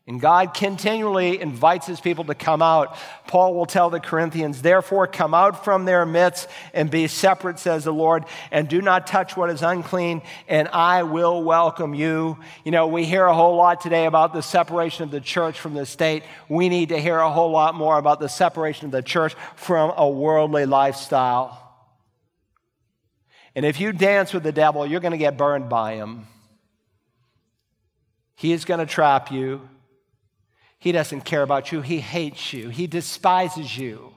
And 0.08 0.20
God 0.20 0.56
continually 0.56 1.40
invites 1.40 1.86
his 1.86 2.02
people 2.02 2.24
to 2.24 2.34
come 2.34 2.64
out. 2.64 2.98
Paul 3.28 3.54
will 3.54 3.68
tell 3.68 3.92
the 3.92 4.00
Corinthians, 4.00 4.64
therefore, 4.64 5.06
come 5.06 5.36
out 5.36 5.64
from 5.64 5.86
their 5.86 6.04
midst 6.04 6.50
and 6.74 6.90
be 6.90 7.06
separate, 7.06 7.60
says 7.60 7.84
the 7.84 7.94
Lord, 7.94 8.26
and 8.50 8.68
do 8.68 8.82
not 8.82 9.06
touch 9.06 9.38
what 9.38 9.52
is 9.52 9.62
unclean, 9.62 10.24
and 10.48 10.68
I 10.70 11.04
will 11.04 11.44
welcome 11.44 11.94
you. 11.94 12.40
You 12.64 12.72
know, 12.72 12.88
we 12.88 13.06
hear 13.06 13.26
a 13.26 13.36
whole 13.36 13.56
lot 13.56 13.82
today 13.82 14.08
about 14.08 14.34
the 14.34 14.42
separation 14.42 15.04
of 15.04 15.12
the 15.12 15.22
church 15.22 15.60
from 15.60 15.76
the 15.76 15.86
state. 15.86 16.24
We 16.50 16.70
need 16.70 16.90
to 16.90 17.00
hear 17.00 17.20
a 17.20 17.32
whole 17.32 17.52
lot 17.52 17.76
more 17.76 18.00
about 18.00 18.20
the 18.20 18.30
separation 18.30 18.88
of 18.88 18.92
the 18.92 19.04
church 19.04 19.36
from 19.58 19.94
a 19.96 20.10
worldly 20.10 20.66
lifestyle. 20.66 21.65
And 23.56 23.66
if 23.66 23.80
you 23.80 23.94
dance 23.94 24.34
with 24.34 24.44
the 24.44 24.52
devil, 24.52 24.86
you're 24.86 25.00
going 25.00 25.12
to 25.12 25.18
get 25.18 25.38
burned 25.38 25.70
by 25.70 25.96
him. 25.96 26.28
He 28.36 28.52
is 28.52 28.66
going 28.66 28.82
to 28.82 28.86
trap 28.86 29.32
you. 29.32 29.68
He 30.78 30.92
doesn't 30.92 31.22
care 31.22 31.42
about 31.42 31.72
you. 31.72 31.82
He 31.82 32.00
hates 32.00 32.52
you. 32.52 32.70
He 32.70 32.86
despises 32.86 33.78
you. 33.78 34.12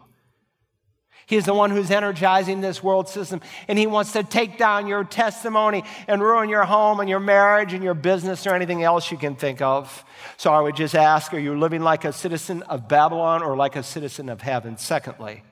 He's 1.28 1.44
the 1.44 1.52
one 1.52 1.70
who's 1.70 1.90
energizing 1.90 2.62
this 2.62 2.82
world 2.82 3.06
system, 3.06 3.42
and 3.68 3.78
he 3.78 3.86
wants 3.86 4.12
to 4.12 4.22
take 4.22 4.56
down 4.56 4.86
your 4.86 5.04
testimony 5.04 5.84
and 6.06 6.22
ruin 6.22 6.48
your 6.48 6.64
home 6.64 7.00
and 7.00 7.08
your 7.08 7.20
marriage 7.20 7.74
and 7.74 7.84
your 7.84 7.92
business 7.92 8.46
or 8.46 8.54
anything 8.54 8.82
else 8.82 9.10
you 9.10 9.18
can 9.18 9.36
think 9.36 9.60
of. 9.60 10.04
So 10.38 10.54
I 10.54 10.62
would 10.62 10.74
just 10.74 10.94
ask 10.94 11.34
are 11.34 11.38
you 11.38 11.58
living 11.58 11.82
like 11.82 12.06
a 12.06 12.14
citizen 12.14 12.62
of 12.62 12.88
Babylon 12.88 13.42
or 13.42 13.58
like 13.58 13.76
a 13.76 13.82
citizen 13.82 14.30
of 14.30 14.40
heaven? 14.40 14.78
Secondly, 14.78 15.42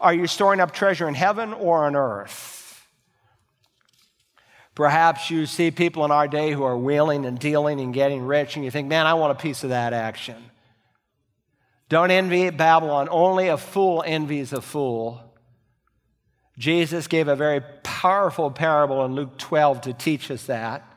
are 0.00 0.12
you 0.12 0.26
storing 0.26 0.58
up 0.58 0.72
treasure 0.72 1.06
in 1.06 1.14
heaven 1.14 1.52
or 1.52 1.84
on 1.84 1.94
earth? 1.94 2.63
Perhaps 4.74 5.30
you 5.30 5.46
see 5.46 5.70
people 5.70 6.04
in 6.04 6.10
our 6.10 6.26
day 6.26 6.52
who 6.52 6.64
are 6.64 6.76
wheeling 6.76 7.24
and 7.26 7.38
dealing 7.38 7.80
and 7.80 7.94
getting 7.94 8.22
rich, 8.22 8.56
and 8.56 8.64
you 8.64 8.70
think, 8.70 8.88
man, 8.88 9.06
I 9.06 9.14
want 9.14 9.32
a 9.32 9.40
piece 9.40 9.62
of 9.62 9.70
that 9.70 9.92
action. 9.92 10.36
Don't 11.88 12.10
envy 12.10 12.50
Babylon. 12.50 13.08
Only 13.10 13.48
a 13.48 13.56
fool 13.56 14.02
envies 14.04 14.52
a 14.52 14.60
fool. 14.60 15.20
Jesus 16.58 17.06
gave 17.06 17.28
a 17.28 17.36
very 17.36 17.60
powerful 17.82 18.50
parable 18.50 19.04
in 19.04 19.14
Luke 19.14 19.38
12 19.38 19.82
to 19.82 19.92
teach 19.92 20.30
us 20.30 20.46
that. 20.46 20.93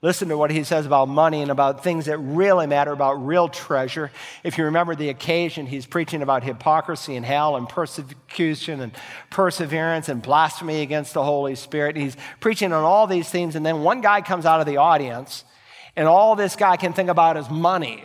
Listen 0.00 0.28
to 0.28 0.38
what 0.38 0.52
he 0.52 0.62
says 0.62 0.86
about 0.86 1.08
money 1.08 1.42
and 1.42 1.50
about 1.50 1.82
things 1.82 2.04
that 2.04 2.18
really 2.18 2.68
matter, 2.68 2.92
about 2.92 3.14
real 3.26 3.48
treasure. 3.48 4.12
If 4.44 4.56
you 4.56 4.64
remember 4.64 4.94
the 4.94 5.08
occasion, 5.08 5.66
he's 5.66 5.86
preaching 5.86 6.22
about 6.22 6.44
hypocrisy 6.44 7.16
and 7.16 7.26
hell 7.26 7.56
and 7.56 7.68
persecution 7.68 8.80
and 8.80 8.92
perseverance 9.30 10.08
and 10.08 10.22
blasphemy 10.22 10.82
against 10.82 11.14
the 11.14 11.24
Holy 11.24 11.56
Spirit. 11.56 11.96
He's 11.96 12.16
preaching 12.38 12.72
on 12.72 12.84
all 12.84 13.08
these 13.08 13.28
things, 13.28 13.56
and 13.56 13.66
then 13.66 13.82
one 13.82 14.00
guy 14.00 14.20
comes 14.20 14.46
out 14.46 14.60
of 14.60 14.66
the 14.66 14.76
audience, 14.76 15.42
and 15.96 16.06
all 16.06 16.36
this 16.36 16.54
guy 16.54 16.76
can 16.76 16.92
think 16.92 17.10
about 17.10 17.36
is 17.36 17.50
money. 17.50 18.04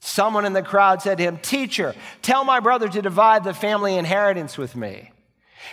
Someone 0.00 0.46
in 0.46 0.54
the 0.54 0.62
crowd 0.62 1.02
said 1.02 1.18
to 1.18 1.24
him, 1.24 1.36
Teacher, 1.36 1.94
tell 2.22 2.42
my 2.42 2.60
brother 2.60 2.88
to 2.88 3.02
divide 3.02 3.44
the 3.44 3.52
family 3.52 3.96
inheritance 3.96 4.56
with 4.56 4.74
me. 4.74 5.10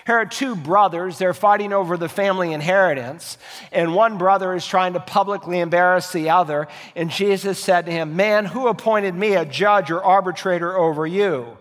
Here 0.06 0.16
are 0.16 0.26
two 0.26 0.56
brothers. 0.56 1.18
They're 1.18 1.34
fighting 1.34 1.74
over 1.74 1.98
the 1.98 2.10
family 2.10 2.54
inheritance. 2.54 3.38
And 3.72 3.96
one 3.96 4.18
brother 4.18 4.54
is 4.54 4.66
trying 4.66 4.94
to 4.94 5.00
publicly 5.00 5.60
embarrass 5.60 6.12
the 6.12 6.30
other. 6.30 6.68
And 6.96 7.10
Jesus 7.10 7.60
said 7.60 7.86
to 7.86 7.92
him, 7.92 8.16
Man, 8.16 8.46
who 8.46 8.68
appointed 8.68 9.16
me 9.16 9.34
a 9.34 9.46
judge 9.46 9.92
or 9.92 10.04
arbitrator 10.04 10.78
over 10.78 11.06
you? 11.06 11.58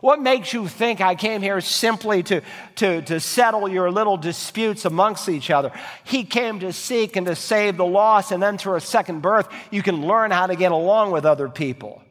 What 0.00 0.20
makes 0.20 0.52
you 0.52 0.68
think 0.68 1.00
I 1.00 1.14
came 1.14 1.40
here 1.40 1.60
simply 1.60 2.22
to, 2.24 2.42
to, 2.76 3.00
to 3.02 3.20
settle 3.20 3.68
your 3.68 3.90
little 3.90 4.16
disputes 4.16 4.84
amongst 4.84 5.28
each 5.28 5.50
other? 5.50 5.72
He 6.04 6.24
came 6.24 6.60
to 6.60 6.72
seek 6.72 7.16
and 7.16 7.26
to 7.26 7.34
save 7.34 7.76
the 7.76 7.86
lost, 7.86 8.30
and 8.30 8.42
then 8.42 8.58
through 8.58 8.74
a 8.74 8.80
second 8.80 9.22
birth, 9.22 9.48
you 9.70 9.82
can 9.82 10.06
learn 10.06 10.30
how 10.30 10.46
to 10.46 10.56
get 10.56 10.72
along 10.72 11.12
with 11.12 11.24
other 11.24 11.48
people. 11.48 12.02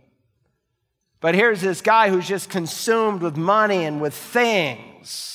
But 1.19 1.35
here's 1.35 1.61
this 1.61 1.81
guy 1.81 2.09
who's 2.09 2.27
just 2.27 2.49
consumed 2.49 3.21
with 3.21 3.37
money 3.37 3.85
and 3.85 4.01
with 4.01 4.15
things 4.15 5.32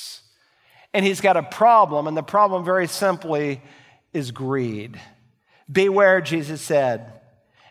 and 0.98 1.06
he's 1.06 1.20
got 1.20 1.36
a 1.36 1.44
problem, 1.44 2.08
and 2.08 2.16
the 2.16 2.24
problem, 2.24 2.64
very 2.64 2.88
simply, 2.88 3.62
is 4.12 4.32
greed. 4.32 5.00
Beware, 5.70 6.20
Jesus 6.20 6.60
said, 6.60 7.20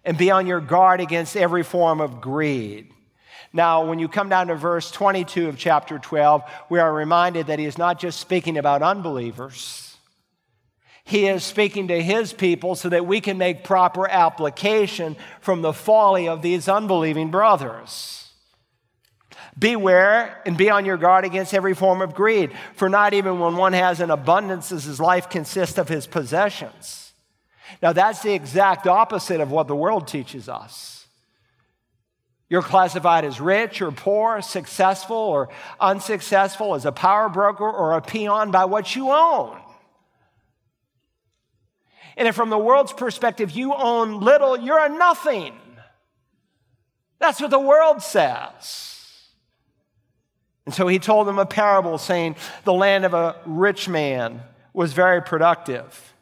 and 0.05 0.17
be 0.17 0.31
on 0.31 0.47
your 0.47 0.61
guard 0.61 1.01
against 1.01 1.35
every 1.35 1.63
form 1.63 1.99
of 1.99 2.21
greed. 2.21 2.89
Now, 3.51 3.85
when 3.85 3.99
you 3.99 4.07
come 4.07 4.29
down 4.29 4.47
to 4.47 4.55
verse 4.55 4.89
22 4.91 5.49
of 5.49 5.57
chapter 5.57 5.99
12, 5.99 6.41
we 6.69 6.79
are 6.79 6.93
reminded 6.93 7.47
that 7.47 7.59
he 7.59 7.65
is 7.65 7.77
not 7.77 7.99
just 7.99 8.17
speaking 8.17 8.57
about 8.57 8.81
unbelievers, 8.81 9.97
he 11.03 11.27
is 11.27 11.43
speaking 11.43 11.89
to 11.89 12.01
his 12.01 12.31
people 12.31 12.75
so 12.75 12.87
that 12.87 13.05
we 13.05 13.19
can 13.19 13.37
make 13.37 13.65
proper 13.65 14.07
application 14.07 15.17
from 15.41 15.61
the 15.61 15.73
folly 15.73 16.29
of 16.29 16.41
these 16.41 16.69
unbelieving 16.69 17.29
brothers. 17.29 18.16
Beware 19.57 20.41
and 20.45 20.55
be 20.57 20.69
on 20.69 20.85
your 20.85 20.97
guard 20.97 21.25
against 21.25 21.53
every 21.53 21.73
form 21.73 22.01
of 22.01 22.13
greed, 22.13 22.51
for 22.75 22.89
not 22.89 23.13
even 23.13 23.39
when 23.39 23.55
one 23.55 23.73
has 23.73 23.99
an 23.99 24.11
abundance 24.11 24.69
does 24.69 24.83
his 24.83 24.99
life 24.99 25.29
consist 25.29 25.77
of 25.77 25.87
his 25.87 26.05
possessions. 26.05 27.13
Now, 27.81 27.93
that's 27.93 28.21
the 28.21 28.33
exact 28.33 28.85
opposite 28.87 29.41
of 29.41 29.51
what 29.51 29.67
the 29.67 29.75
world 29.75 30.07
teaches 30.07 30.47
us. 30.47 31.07
You're 32.49 32.61
classified 32.61 33.25
as 33.25 33.41
rich 33.41 33.81
or 33.81 33.91
poor, 33.91 34.41
successful 34.41 35.17
or 35.17 35.49
unsuccessful, 35.79 36.75
as 36.75 36.85
a 36.85 36.91
power 36.91 37.27
broker 37.27 37.69
or 37.69 37.93
a 37.93 38.01
peon 38.01 38.51
by 38.51 38.65
what 38.65 38.95
you 38.95 39.11
own. 39.11 39.59
And 42.15 42.27
if 42.27 42.35
from 42.35 42.49
the 42.49 42.57
world's 42.57 42.93
perspective 42.93 43.51
you 43.51 43.73
own 43.73 44.21
little, 44.21 44.57
you're 44.57 44.83
a 44.83 44.89
nothing. 44.89 45.53
That's 47.19 47.41
what 47.41 47.51
the 47.51 47.59
world 47.59 48.01
says. 48.01 48.96
And 50.67 50.73
so 50.75 50.85
he 50.85 50.99
told 50.99 51.27
them 51.27 51.39
a 51.39 51.45
parable 51.45 51.97
saying, 51.97 52.35
The 52.65 52.73
land 52.73 53.05
of 53.05 53.13
a 53.13 53.37
rich 53.45 53.87
man 53.87 54.41
was 54.73 54.91
very 54.91 55.21
productive. 55.21 56.13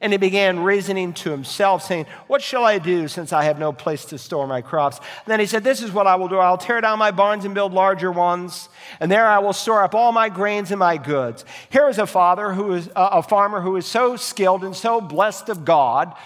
And 0.00 0.10
he 0.10 0.16
began 0.16 0.60
reasoning 0.60 1.12
to 1.14 1.30
himself, 1.30 1.82
saying, 1.84 2.06
What 2.28 2.40
shall 2.40 2.64
I 2.64 2.78
do 2.78 3.08
since 3.08 3.30
I 3.30 3.44
have 3.44 3.58
no 3.58 3.74
place 3.74 4.06
to 4.06 4.16
store 4.16 4.46
my 4.46 4.62
crops? 4.62 4.96
And 4.96 5.26
then 5.26 5.38
he 5.38 5.44
said, 5.44 5.64
This 5.64 5.82
is 5.82 5.92
what 5.92 6.06
I 6.06 6.14
will 6.14 6.28
do. 6.28 6.38
I'll 6.38 6.56
tear 6.56 6.80
down 6.80 6.98
my 6.98 7.10
barns 7.10 7.44
and 7.44 7.54
build 7.54 7.74
larger 7.74 8.10
ones, 8.10 8.70
and 9.00 9.12
there 9.12 9.26
I 9.26 9.40
will 9.40 9.52
store 9.52 9.82
up 9.82 9.94
all 9.94 10.12
my 10.12 10.30
grains 10.30 10.70
and 10.70 10.78
my 10.78 10.96
goods. 10.96 11.44
Here 11.68 11.90
is 11.90 11.98
a 11.98 12.06
father 12.06 12.54
who 12.54 12.72
is 12.72 12.88
a 12.96 13.22
farmer 13.22 13.60
who 13.60 13.76
is 13.76 13.84
so 13.84 14.16
skilled 14.16 14.64
and 14.64 14.74
so 14.74 15.02
blessed 15.02 15.50
of 15.50 15.66
God 15.66 16.16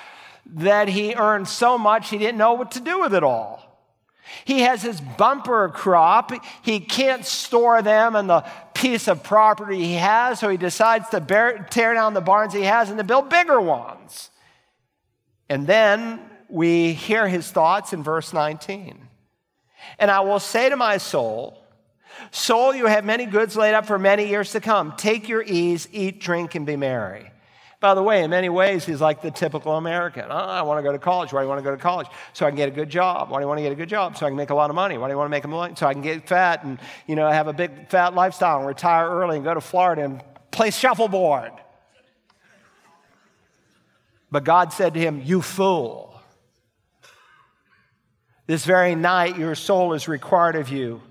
that 0.47 0.86
he 0.86 1.16
earned 1.16 1.49
so 1.49 1.76
much 1.76 2.09
he 2.09 2.18
didn't 2.18 2.38
know 2.38 2.53
what 2.53 2.70
to 2.72 2.80
do 2.80 3.01
with 3.01 3.12
it 3.12 3.24
all. 3.24 3.61
He 4.44 4.60
has 4.60 4.82
his 4.82 5.00
bumper 5.00 5.68
crop. 5.68 6.32
He 6.62 6.80
can't 6.80 7.24
store 7.24 7.82
them 7.82 8.16
in 8.16 8.26
the 8.26 8.44
piece 8.74 9.08
of 9.08 9.22
property 9.22 9.78
he 9.78 9.94
has, 9.94 10.40
so 10.40 10.48
he 10.48 10.56
decides 10.56 11.08
to 11.10 11.20
bear, 11.20 11.66
tear 11.70 11.94
down 11.94 12.14
the 12.14 12.20
barns 12.20 12.52
he 12.52 12.62
has 12.62 12.88
and 12.88 12.98
to 12.98 13.04
build 13.04 13.28
bigger 13.28 13.60
ones. 13.60 14.30
And 15.48 15.66
then 15.66 16.20
we 16.48 16.92
hear 16.92 17.28
his 17.28 17.50
thoughts 17.50 17.92
in 17.92 18.02
verse 18.02 18.32
19. 18.32 19.08
And 19.98 20.10
I 20.10 20.20
will 20.20 20.40
say 20.40 20.68
to 20.68 20.76
my 20.76 20.98
soul, 20.98 21.58
Soul, 22.30 22.74
you 22.74 22.86
have 22.86 23.04
many 23.04 23.26
goods 23.26 23.56
laid 23.56 23.74
up 23.74 23.86
for 23.86 23.98
many 23.98 24.28
years 24.28 24.52
to 24.52 24.60
come. 24.60 24.94
Take 24.96 25.28
your 25.28 25.42
ease, 25.42 25.88
eat, 25.92 26.20
drink, 26.20 26.54
and 26.54 26.66
be 26.66 26.76
merry. 26.76 27.31
By 27.82 27.94
the 27.94 28.02
way, 28.02 28.22
in 28.22 28.30
many 28.30 28.48
ways, 28.48 28.86
he's 28.86 29.00
like 29.00 29.22
the 29.22 29.32
typical 29.32 29.76
American. 29.76 30.26
Oh, 30.30 30.36
I 30.36 30.62
want 30.62 30.78
to 30.78 30.84
go 30.84 30.92
to 30.92 31.00
college. 31.00 31.32
Why 31.32 31.40
do 31.40 31.46
you 31.46 31.48
want 31.48 31.58
to 31.58 31.64
go 31.64 31.72
to 31.72 31.82
college? 31.82 32.06
So 32.32 32.46
I 32.46 32.50
can 32.50 32.56
get 32.56 32.68
a 32.68 32.72
good 32.72 32.88
job. 32.88 33.28
Why 33.28 33.40
do 33.40 33.42
you 33.42 33.48
want 33.48 33.58
to 33.58 33.62
get 33.64 33.72
a 33.72 33.74
good 33.74 33.88
job? 33.88 34.16
So 34.16 34.24
I 34.24 34.28
can 34.28 34.36
make 34.36 34.50
a 34.50 34.54
lot 34.54 34.70
of 34.70 34.76
money. 34.76 34.98
Why 34.98 35.08
do 35.08 35.14
you 35.14 35.18
want 35.18 35.26
to 35.26 35.30
make 35.30 35.42
a 35.42 35.48
money? 35.48 35.74
So 35.76 35.88
I 35.88 35.92
can 35.92 36.00
get 36.00 36.28
fat 36.28 36.62
and, 36.62 36.78
you 37.09 37.16
know, 37.16 37.28
have 37.28 37.48
a 37.48 37.52
big 37.52 37.88
fat 37.88 38.14
lifestyle 38.14 38.59
and 38.59 38.68
retire 38.68 39.10
early 39.10 39.34
and 39.34 39.44
go 39.44 39.52
to 39.52 39.60
Florida 39.60 40.04
and 40.04 40.22
play 40.52 40.70
shuffleboard. 40.70 41.50
But 44.30 44.44
God 44.44 44.72
said 44.72 44.94
to 44.94 45.00
him, 45.00 45.20
You 45.24 45.42
fool. 45.42 46.20
This 48.46 48.64
very 48.64 48.94
night, 48.94 49.36
your 49.36 49.56
soul 49.56 49.92
is 49.92 50.06
required 50.06 50.54
of 50.54 50.68
you 50.68 51.02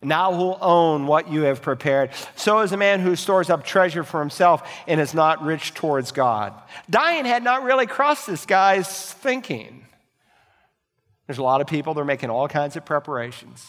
now 0.00 0.30
will 0.30 0.58
own 0.60 1.06
what 1.06 1.28
you 1.28 1.42
have 1.42 1.60
prepared. 1.60 2.10
So 2.36 2.60
is 2.60 2.72
a 2.72 2.76
man 2.76 3.00
who 3.00 3.16
stores 3.16 3.50
up 3.50 3.64
treasure 3.64 4.04
for 4.04 4.20
himself 4.20 4.68
and 4.86 5.00
is 5.00 5.12
not 5.12 5.42
rich 5.42 5.74
towards 5.74 6.12
God. 6.12 6.54
Dying 6.88 7.24
had 7.24 7.42
not 7.42 7.64
really 7.64 7.86
crossed 7.86 8.26
this 8.26 8.46
guy's 8.46 9.12
thinking. 9.12 9.84
There's 11.26 11.38
a 11.38 11.42
lot 11.42 11.60
of 11.60 11.66
people, 11.66 11.94
they're 11.94 12.04
making 12.04 12.30
all 12.30 12.48
kinds 12.48 12.76
of 12.76 12.84
preparations. 12.84 13.66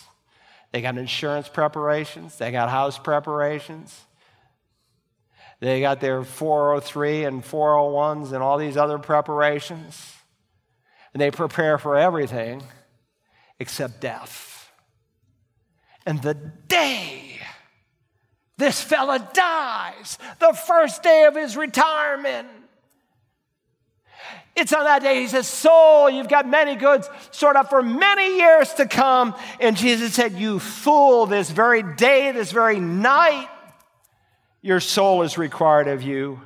They 0.71 0.81
got 0.81 0.97
insurance 0.97 1.49
preparations, 1.49 2.37
they 2.37 2.51
got 2.51 2.69
house 2.69 2.99
preparations, 2.99 3.99
they 5.59 5.81
got 5.81 5.99
their 5.99 6.23
403 6.23 7.25
and 7.25 7.43
401s 7.43 8.31
and 8.31 8.43
all 8.43 8.57
these 8.57 8.77
other 8.77 8.99
preparations. 8.99 10.13
And 11.13 11.19
they 11.19 11.31
prepare 11.31 11.77
for 11.79 11.97
everything 11.97 12.61
except 13.59 13.99
death. 13.99 14.48
And 16.09 16.19
the 16.23 16.33
day 16.33 17.39
this 18.57 18.81
fella 18.81 19.19
dies, 19.31 20.17
the 20.39 20.53
first 20.53 21.03
day 21.03 21.25
of 21.25 21.35
his 21.35 21.55
retirement, 21.55 22.47
It's 24.55 24.73
on 24.73 24.85
that 24.85 25.03
day, 25.03 25.21
he 25.21 25.27
says, 25.27 25.47
Soul, 25.47 26.09
you've 26.09 26.27
got 26.27 26.49
many 26.49 26.75
goods 26.75 27.07
stored 27.29 27.55
up 27.57 27.69
for 27.69 27.83
many 27.83 28.37
years 28.39 28.73
to 28.73 28.87
come. 28.87 29.35
And 29.59 29.77
Jesus 29.77 30.15
said, 30.15 30.33
You 30.33 30.57
fool, 30.57 31.27
this 31.27 31.51
very 31.51 31.83
day, 31.83 32.31
this 32.31 32.51
very 32.51 32.79
night, 32.79 33.47
your 34.63 34.79
soul 34.79 35.21
is 35.21 35.37
required 35.37 35.87
of 35.87 36.01
you. 36.01 36.41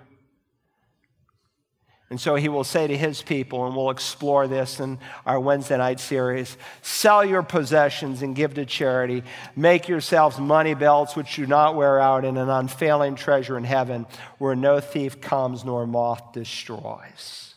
And 2.09 2.19
so 2.21 2.35
he 2.35 2.49
will 2.49 2.63
say 2.63 2.85
to 2.85 2.97
his 2.97 3.21
people, 3.21 3.65
and 3.65 3.75
we'll 3.75 3.89
explore 3.89 4.47
this 4.47 4.79
in 4.79 4.99
our 5.25 5.39
Wednesday 5.39 5.77
night 5.77 5.99
series 5.99 6.57
sell 6.81 7.25
your 7.25 7.41
possessions 7.41 8.21
and 8.21 8.35
give 8.35 8.53
to 8.55 8.65
charity. 8.65 9.23
Make 9.55 9.87
yourselves 9.87 10.37
money 10.37 10.75
belts 10.75 11.15
which 11.15 11.35
do 11.35 11.47
not 11.47 11.75
wear 11.75 11.99
out, 11.99 12.25
and 12.25 12.37
an 12.37 12.49
unfailing 12.49 13.15
treasure 13.15 13.57
in 13.57 13.63
heaven 13.63 14.05
where 14.37 14.55
no 14.55 14.79
thief 14.79 15.21
comes 15.21 15.65
nor 15.65 15.87
moth 15.87 16.33
destroys. 16.33 17.55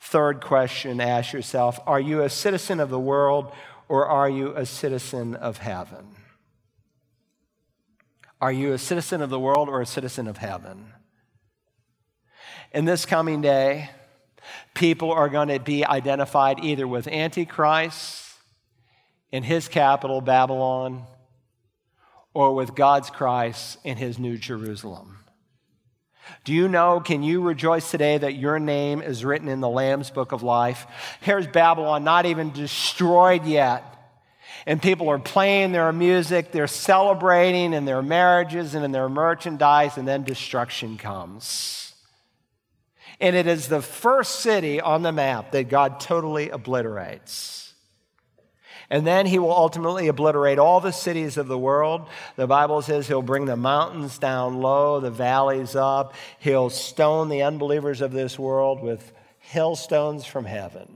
Third 0.00 0.40
question 0.40 1.00
ask 1.00 1.32
yourself 1.32 1.78
Are 1.86 2.00
you 2.00 2.22
a 2.22 2.30
citizen 2.30 2.80
of 2.80 2.90
the 2.90 2.98
world 2.98 3.52
or 3.88 4.06
are 4.06 4.28
you 4.28 4.54
a 4.56 4.64
citizen 4.64 5.34
of 5.34 5.58
heaven? 5.58 6.16
Are 8.40 8.52
you 8.52 8.72
a 8.72 8.78
citizen 8.78 9.20
of 9.20 9.30
the 9.30 9.38
world 9.38 9.68
or 9.68 9.80
a 9.80 9.86
citizen 9.86 10.26
of 10.26 10.38
heaven? 10.38 10.92
In 12.72 12.84
this 12.84 13.06
coming 13.06 13.40
day, 13.40 13.90
people 14.74 15.12
are 15.12 15.28
going 15.28 15.48
to 15.48 15.60
be 15.60 15.84
identified 15.84 16.64
either 16.64 16.86
with 16.86 17.06
Antichrist 17.06 18.34
in 19.30 19.42
his 19.42 19.68
capital, 19.68 20.20
Babylon, 20.20 21.04
or 22.34 22.54
with 22.54 22.74
God's 22.74 23.10
Christ 23.10 23.78
in 23.84 23.96
his 23.96 24.18
New 24.18 24.36
Jerusalem. 24.36 25.18
Do 26.44 26.52
you 26.52 26.68
know, 26.68 27.00
can 27.00 27.22
you 27.22 27.42
rejoice 27.42 27.90
today 27.90 28.16
that 28.18 28.34
your 28.34 28.58
name 28.58 29.02
is 29.02 29.24
written 29.24 29.48
in 29.48 29.60
the 29.60 29.68
Lamb's 29.68 30.10
book 30.10 30.32
of 30.32 30.42
life? 30.42 30.86
Here's 31.20 31.46
Babylon, 31.46 32.04
not 32.04 32.26
even 32.26 32.52
destroyed 32.52 33.44
yet. 33.44 33.84
And 34.66 34.80
people 34.80 35.08
are 35.08 35.18
playing 35.18 35.72
their 35.72 35.92
music, 35.92 36.52
they're 36.52 36.66
celebrating 36.66 37.72
in 37.72 37.84
their 37.84 38.02
marriages 38.02 38.74
and 38.74 38.84
in 38.84 38.92
their 38.92 39.08
merchandise, 39.08 39.96
and 39.96 40.06
then 40.06 40.22
destruction 40.22 40.98
comes. 40.98 41.91
And 43.22 43.36
it 43.36 43.46
is 43.46 43.68
the 43.68 43.80
first 43.80 44.40
city 44.40 44.80
on 44.80 45.02
the 45.02 45.12
map 45.12 45.52
that 45.52 45.68
God 45.68 46.00
totally 46.00 46.50
obliterates. 46.50 47.72
And 48.90 49.06
then 49.06 49.26
he 49.26 49.38
will 49.38 49.52
ultimately 49.52 50.08
obliterate 50.08 50.58
all 50.58 50.80
the 50.80 50.90
cities 50.90 51.36
of 51.36 51.46
the 51.46 51.56
world. 51.56 52.08
The 52.34 52.48
Bible 52.48 52.82
says 52.82 53.06
he'll 53.06 53.22
bring 53.22 53.44
the 53.44 53.56
mountains 53.56 54.18
down 54.18 54.60
low, 54.60 54.98
the 54.98 55.12
valleys 55.12 55.76
up. 55.76 56.14
He'll 56.40 56.68
stone 56.68 57.28
the 57.28 57.42
unbelievers 57.42 58.00
of 58.00 58.10
this 58.10 58.40
world 58.40 58.82
with 58.82 59.12
hailstones 59.38 60.26
from 60.26 60.44
heaven. 60.44 60.88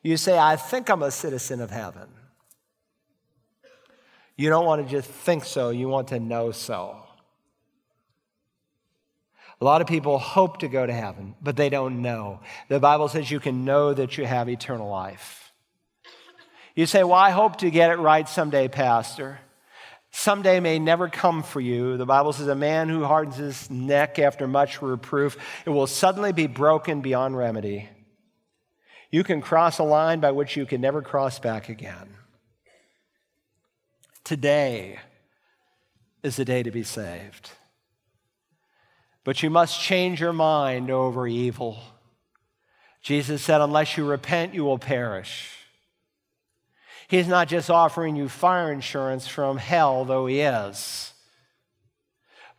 You 0.00 0.16
say, 0.16 0.38
I 0.38 0.54
think 0.54 0.88
I'm 0.88 1.02
a 1.02 1.10
citizen 1.10 1.60
of 1.60 1.72
heaven. 1.72 2.08
You 4.36 4.48
don't 4.48 4.64
want 4.64 4.86
to 4.86 4.88
just 4.88 5.10
think 5.10 5.44
so, 5.44 5.70
you 5.70 5.88
want 5.88 6.08
to 6.08 6.20
know 6.20 6.52
so. 6.52 7.05
A 9.60 9.64
lot 9.64 9.80
of 9.80 9.86
people 9.86 10.18
hope 10.18 10.58
to 10.58 10.68
go 10.68 10.84
to 10.84 10.92
heaven, 10.92 11.34
but 11.40 11.56
they 11.56 11.70
don't 11.70 12.02
know. 12.02 12.40
The 12.68 12.78
Bible 12.78 13.08
says 13.08 13.30
you 13.30 13.40
can 13.40 13.64
know 13.64 13.94
that 13.94 14.18
you 14.18 14.26
have 14.26 14.48
eternal 14.48 14.88
life. 14.88 15.52
You 16.74 16.84
say, 16.84 17.02
Well, 17.04 17.14
I 17.14 17.30
hope 17.30 17.56
to 17.56 17.70
get 17.70 17.90
it 17.90 17.98
right 17.98 18.28
someday, 18.28 18.68
Pastor. 18.68 19.40
Someday 20.10 20.60
may 20.60 20.78
never 20.78 21.08
come 21.08 21.42
for 21.42 21.60
you. 21.60 21.96
The 21.96 22.06
Bible 22.06 22.32
says, 22.34 22.48
A 22.48 22.54
man 22.54 22.90
who 22.90 23.04
hardens 23.04 23.36
his 23.36 23.70
neck 23.70 24.18
after 24.18 24.46
much 24.46 24.82
reproof, 24.82 25.38
it 25.64 25.70
will 25.70 25.86
suddenly 25.86 26.32
be 26.32 26.46
broken 26.46 27.00
beyond 27.00 27.36
remedy. 27.36 27.88
You 29.10 29.24
can 29.24 29.40
cross 29.40 29.78
a 29.78 29.84
line 29.84 30.20
by 30.20 30.32
which 30.32 30.56
you 30.56 30.66
can 30.66 30.82
never 30.82 31.00
cross 31.00 31.38
back 31.38 31.70
again. 31.70 32.08
Today 34.22 34.98
is 36.22 36.36
the 36.36 36.44
day 36.44 36.62
to 36.62 36.70
be 36.70 36.82
saved. 36.82 37.52
But 39.26 39.42
you 39.42 39.50
must 39.50 39.80
change 39.80 40.20
your 40.20 40.32
mind 40.32 40.88
over 40.88 41.26
evil. 41.26 41.80
Jesus 43.02 43.42
said, 43.42 43.60
Unless 43.60 43.96
you 43.96 44.06
repent, 44.06 44.54
you 44.54 44.62
will 44.62 44.78
perish. 44.78 45.50
He's 47.08 47.26
not 47.26 47.48
just 47.48 47.68
offering 47.68 48.14
you 48.14 48.28
fire 48.28 48.70
insurance 48.70 49.26
from 49.26 49.56
hell, 49.56 50.04
though 50.04 50.26
He 50.26 50.42
is, 50.42 51.12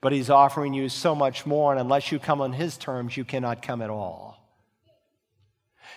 but 0.01 0.11
He's 0.11 0.29
offering 0.29 0.73
you 0.73 0.89
so 0.89 1.15
much 1.15 1.45
more, 1.45 1.71
and 1.71 1.79
unless 1.79 2.11
you 2.11 2.19
come 2.19 2.41
on 2.41 2.51
His 2.51 2.75
terms, 2.75 3.15
you 3.15 3.23
cannot 3.23 3.61
come 3.61 3.81
at 3.81 3.89
all. 3.89 4.37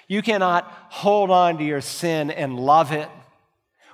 You 0.07 0.23
cannot 0.23 0.73
hold 0.91 1.33
on 1.33 1.59
to 1.59 1.65
your 1.65 1.81
sin 1.81 2.31
and 2.31 2.57
love 2.61 2.93
it 2.93 3.09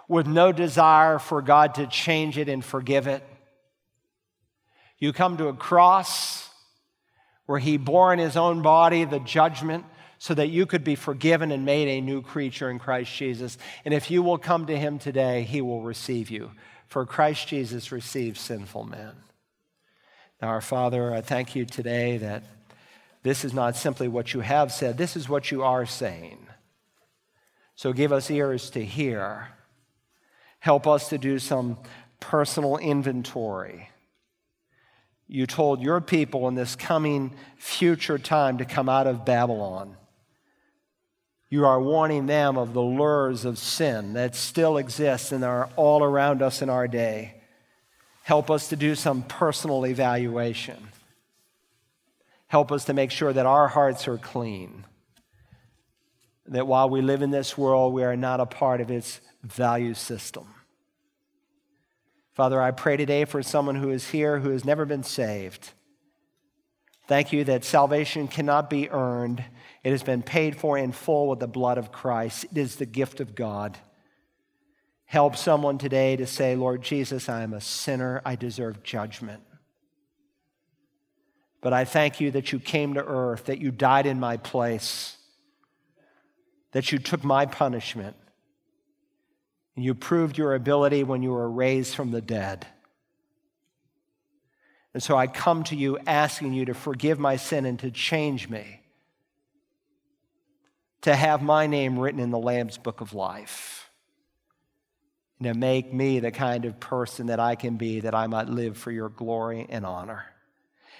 with 0.09 0.27
no 0.27 0.53
desire 0.53 1.19
for 1.19 1.41
God 1.41 1.77
to 1.77 1.87
change 1.87 2.37
it 2.37 2.51
and 2.51 2.63
forgive 2.63 3.07
it. 3.07 3.25
You 4.99 5.15
come 5.15 5.39
to 5.39 5.49
a 5.49 5.55
cross 5.55 6.46
where 7.47 7.59
he 7.59 7.77
bore 7.77 8.13
in 8.13 8.19
his 8.19 8.37
own 8.37 8.61
body 8.63 9.05
the 9.05 9.21
judgment 9.21 9.85
so 10.19 10.35
that 10.35 10.49
you 10.49 10.67
could 10.67 10.85
be 10.85 10.95
forgiven 10.95 11.53
and 11.53 11.65
made 11.65 11.89
a 11.89 12.01
new 12.01 12.23
creature 12.23 12.71
in 12.71 12.79
Christ 12.79 13.15
Jesus. 13.15 13.59
And 13.85 13.95
if 13.95 14.11
you 14.11 14.23
will 14.23 14.39
come 14.39 14.67
to 14.67 14.77
him 14.77 14.99
today, 14.99 15.43
he 15.43 15.61
will 15.61 15.83
receive 15.83 16.31
you. 16.31 16.51
For 16.89 17.05
Christ 17.05 17.49
Jesus 17.49 17.93
receives 17.93 18.41
sinful 18.41 18.85
men. 18.85 19.13
Now, 20.41 20.49
our 20.49 20.61
Father, 20.61 21.13
I 21.13 21.21
thank 21.21 21.55
you 21.55 21.65
today 21.65 22.19
that 22.19 22.45
this 23.23 23.45
is 23.45 23.53
not 23.53 23.77
simply 23.77 24.09
what 24.09 24.35
you 24.35 24.41
have 24.41 24.73
said, 24.73 24.99
this 24.99 25.17
is 25.17 25.29
what 25.29 25.51
you 25.51 25.63
are 25.63 25.87
saying. 25.87 26.47
So 27.75 27.93
give 27.93 28.13
us 28.13 28.31
ears 28.31 28.71
to 28.71 28.85
hear. 28.85 29.49
Help 30.61 30.87
us 30.87 31.11
to 31.11 31.19
do 31.19 31.39
some 31.39 31.79
personal 32.21 32.79
inventory 32.79 33.91
you 35.29 35.47
told 35.47 35.83
your 35.83 36.01
people 36.01 36.47
in 36.49 36.55
this 36.55 36.77
coming 36.77 37.33
future 37.57 38.19
time 38.19 38.59
to 38.59 38.65
come 38.65 38.89
out 38.89 39.07
of 39.07 39.25
Babylon. 39.25 39.97
You 41.49 41.65
are 41.65 41.81
warning 41.81 42.27
them 42.27 42.57
of 42.57 42.75
the 42.75 42.83
lures 42.83 43.45
of 43.45 43.59
sin 43.59 44.15
that 44.15 44.35
still 44.35 44.79
exist 44.79 45.33
and 45.33 45.45
are 45.45 45.71
all 45.77 46.03
around 46.03 46.43
us 46.43 46.63
in 46.63 46.71
our 46.71 46.89
day. 46.89 47.35
Help 48.23 48.51
us 48.51 48.69
to 48.69 48.77
do 48.77 48.95
some 48.95 49.23
personal 49.23 49.87
evaluation. 49.87 50.89
Help 52.49 52.73
us 52.73 52.85
to 52.87 52.93
make 52.93 53.11
sure 53.11 53.33
that 53.33 53.47
our 53.47 53.69
hearts 53.69 54.09
are 54.09 54.19
clean. 54.19 54.85
That 56.47 56.67
while 56.67 56.89
we 56.89 57.03
live 57.03 57.23
in 57.23 57.31
this 57.31 57.59
world, 57.59 57.93
we 57.93 58.05
are 58.05 58.17
not 58.17 58.41
a 58.41 58.47
part 58.47 58.81
of 58.81 58.91
its 58.91 59.21
value 59.43 59.95
system. 59.95 60.47
Father, 62.37 62.61
I 62.61 62.71
pray 62.71 62.99
today 62.99 63.25
for 63.25 63.43
someone 63.43 63.77
who 63.77 63.89
is 63.89 64.11
here 64.11 64.41
who 64.41 64.51
has 64.51 64.63
never 64.63 64.85
been 64.85 65.03
saved. 65.03 65.71
Thank 67.09 67.33
you 67.33 67.45
that 67.45 67.65
salvation 67.65 68.29
cannot 68.29 68.69
be 68.69 68.91
earned. 68.91 69.43
It 69.83 69.91
has 69.91 70.03
been 70.03 70.23
paid 70.23 70.55
for 70.55 70.77
in 70.77 70.93
full 70.93 71.29
with 71.29 71.39
the 71.39 71.47
blood 71.47 71.79
of 71.79 71.91
Christ. 71.91 72.45
It 72.45 72.59
is 72.59 72.77
the 72.77 72.85
gift 72.85 73.21
of 73.21 73.35
God. 73.35 73.79
Help 75.07 75.35
someone 75.35 75.79
today 75.79 76.15
to 76.17 76.27
say, 76.27 76.57
Lord 76.57 76.83
Jesus, 76.83 77.31
I 77.31 77.43
am 77.43 77.55
a 77.55 77.61
sinner. 77.61 78.21
I 78.23 78.37
deserve 78.37 78.83
judgment. 78.83 79.43
But 81.63 81.73
I 81.73 81.87
thank 81.87 82.21
you 82.21 82.33
that 82.33 82.53
you 82.53 82.61
came 82.61 82.93
to 82.95 83.05
earth, 83.05 83.47
that 83.47 83.61
you 83.61 83.71
died 83.71 84.05
in 84.05 84.21
my 84.21 84.37
place, 84.37 85.17
that 86.73 86.93
you 86.93 86.99
took 86.99 87.25
my 87.25 87.47
punishment 87.47 88.15
and 89.77 89.85
you 89.85 89.95
proved 89.95 90.39
your 90.39 90.55
ability 90.55 91.05
when 91.05 91.23
you 91.23 91.31
were 91.31 91.51
raised 91.51 91.95
from 91.95 92.11
the 92.11 92.23
dead. 92.23 92.67
And 94.95 95.03
so 95.03 95.15
I 95.15 95.27
come 95.27 95.63
to 95.65 95.77
you 95.77 95.99
asking 96.07 96.55
you 96.55 96.65
to 96.65 96.75
forgive 96.75 97.19
my 97.19 97.37
sin 97.37 97.67
and 97.67 97.79
to 97.81 97.91
change 97.91 98.49
me, 98.49 98.81
to 101.03 101.15
have 101.15 101.43
my 101.43 101.67
name 101.67 101.99
written 101.99 102.21
in 102.21 102.31
the 102.31 102.39
Lamb's 102.39 102.79
book 102.79 103.03
of 103.03 103.13
life, 103.13 103.91
and 105.39 105.53
to 105.53 105.59
make 105.59 105.93
me 105.93 106.19
the 106.19 106.31
kind 106.31 106.65
of 106.65 106.81
person 106.81 107.27
that 107.27 107.39
I 107.39 107.57
can 107.57 107.77
be 107.77 108.01
that 108.01 108.15
I 108.15 108.27
might 108.27 108.49
live 108.49 108.79
for 108.79 108.91
your 108.91 109.11
glory 109.11 109.67
and 109.69 109.85
honor. 109.85 110.25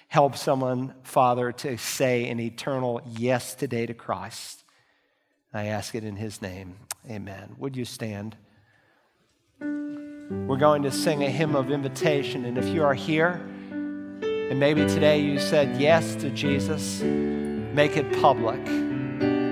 Help 0.09 0.37
someone, 0.37 0.93
Father, 1.01 1.51
to 1.51 1.77
say 1.77 2.29
an 2.29 2.39
eternal 2.39 3.01
yes 3.17 3.55
today 3.55 3.87
to 3.87 3.95
Christ. 3.95 4.63
I 5.51 5.65
ask 5.65 5.95
it 5.95 6.03
in 6.03 6.17
his 6.17 6.39
name. 6.39 6.75
Amen. 7.09 7.55
Would 7.57 7.75
you 7.75 7.83
stand? 7.83 8.37
We're 9.59 10.57
going 10.57 10.83
to 10.83 10.91
sing 10.91 11.23
a 11.23 11.29
hymn 11.29 11.55
of 11.55 11.71
invitation. 11.71 12.45
And 12.45 12.57
if 12.57 12.65
you 12.67 12.83
are 12.83 12.93
here, 12.93 13.41
and 14.21 14.59
maybe 14.59 14.85
today 14.85 15.19
you 15.19 15.39
said 15.39 15.79
yes 15.79 16.15
to 16.15 16.29
Jesus, 16.29 17.01
make 17.01 17.97
it 17.97 18.19
public. 18.21 18.63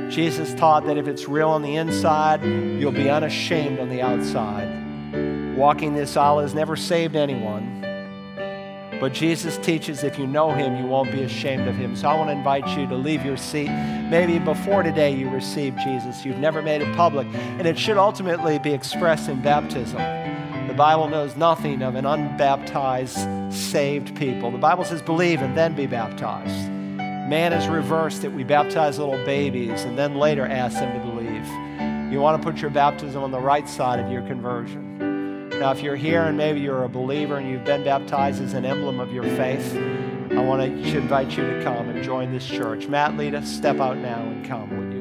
Jesus 0.09 0.53
taught 0.53 0.85
that 0.85 0.97
if 0.97 1.07
it's 1.07 1.27
real 1.27 1.49
on 1.49 1.61
the 1.61 1.75
inside, 1.75 2.43
you'll 2.43 2.91
be 2.91 3.09
unashamed 3.09 3.79
on 3.79 3.89
the 3.89 4.01
outside. 4.01 5.55
Walking 5.57 5.95
this 5.95 6.17
aisle 6.17 6.39
has 6.39 6.53
never 6.53 6.75
saved 6.75 7.15
anyone, 7.15 7.84
But 8.99 9.13
Jesus 9.13 9.57
teaches 9.57 10.03
if 10.03 10.17
you 10.17 10.25
know 10.25 10.51
him, 10.51 10.77
you 10.77 10.85
won't 10.85 11.11
be 11.11 11.23
ashamed 11.23 11.67
of 11.67 11.75
him. 11.75 11.95
So 11.95 12.07
I 12.07 12.15
want 12.15 12.29
to 12.29 12.33
invite 12.33 12.67
you 12.77 12.87
to 12.87 12.95
leave 12.95 13.25
your 13.25 13.37
seat. 13.37 13.69
Maybe 13.69 14.39
before 14.39 14.83
today 14.83 15.13
you 15.13 15.29
received 15.29 15.79
Jesus. 15.79 16.25
You've 16.25 16.37
never 16.37 16.61
made 16.61 16.81
it 16.81 16.95
public. 16.95 17.27
And 17.33 17.67
it 17.67 17.77
should 17.77 17.97
ultimately 17.97 18.57
be 18.59 18.73
expressed 18.73 19.29
in 19.29 19.41
baptism. 19.41 19.97
The 20.67 20.73
Bible 20.73 21.07
knows 21.07 21.35
nothing 21.35 21.81
of 21.81 21.95
an 21.95 22.05
unbaptized, 22.05 23.53
saved 23.53 24.15
people. 24.15 24.51
The 24.51 24.57
Bible 24.57 24.83
says 24.83 25.01
believe 25.01 25.41
and 25.41 25.57
then 25.57 25.75
be 25.75 25.87
baptized. 25.87 26.69
Man 27.29 27.53
is 27.53 27.67
reversed 27.67 28.21
that 28.21 28.31
we 28.31 28.43
baptize 28.43 28.99
little 28.99 29.23
babies 29.25 29.83
and 29.83 29.97
then 29.97 30.15
later 30.15 30.45
ask 30.45 30.77
them 30.77 30.93
to 30.93 31.05
believe. 31.05 32.11
You 32.11 32.19
want 32.21 32.41
to 32.41 32.51
put 32.51 32.61
your 32.61 32.71
baptism 32.71 33.23
on 33.23 33.31
the 33.31 33.39
right 33.39 33.67
side 33.67 33.99
of 33.99 34.11
your 34.11 34.21
conversion. 34.23 35.04
Now, 35.59 35.71
if 35.71 35.81
you're 35.81 35.95
here 35.95 36.23
and 36.23 36.37
maybe 36.37 36.59
you're 36.59 36.83
a 36.83 36.89
believer 36.89 37.37
and 37.37 37.49
you've 37.49 37.63
been 37.63 37.83
baptized 37.83 38.41
as 38.41 38.53
an 38.53 38.65
emblem 38.65 38.99
of 38.99 39.13
your 39.13 39.23
faith, 39.23 39.75
I 40.31 40.41
want 40.41 40.61
to 40.61 40.97
invite 40.97 41.37
you 41.37 41.43
to 41.49 41.63
come 41.63 41.89
and 41.89 42.03
join 42.03 42.31
this 42.33 42.45
church. 42.45 42.87
Matt, 42.87 43.15
lead 43.15 43.35
us. 43.35 43.49
Step 43.49 43.79
out 43.79 43.97
now 43.97 44.21
and 44.21 44.45
come. 44.45 44.94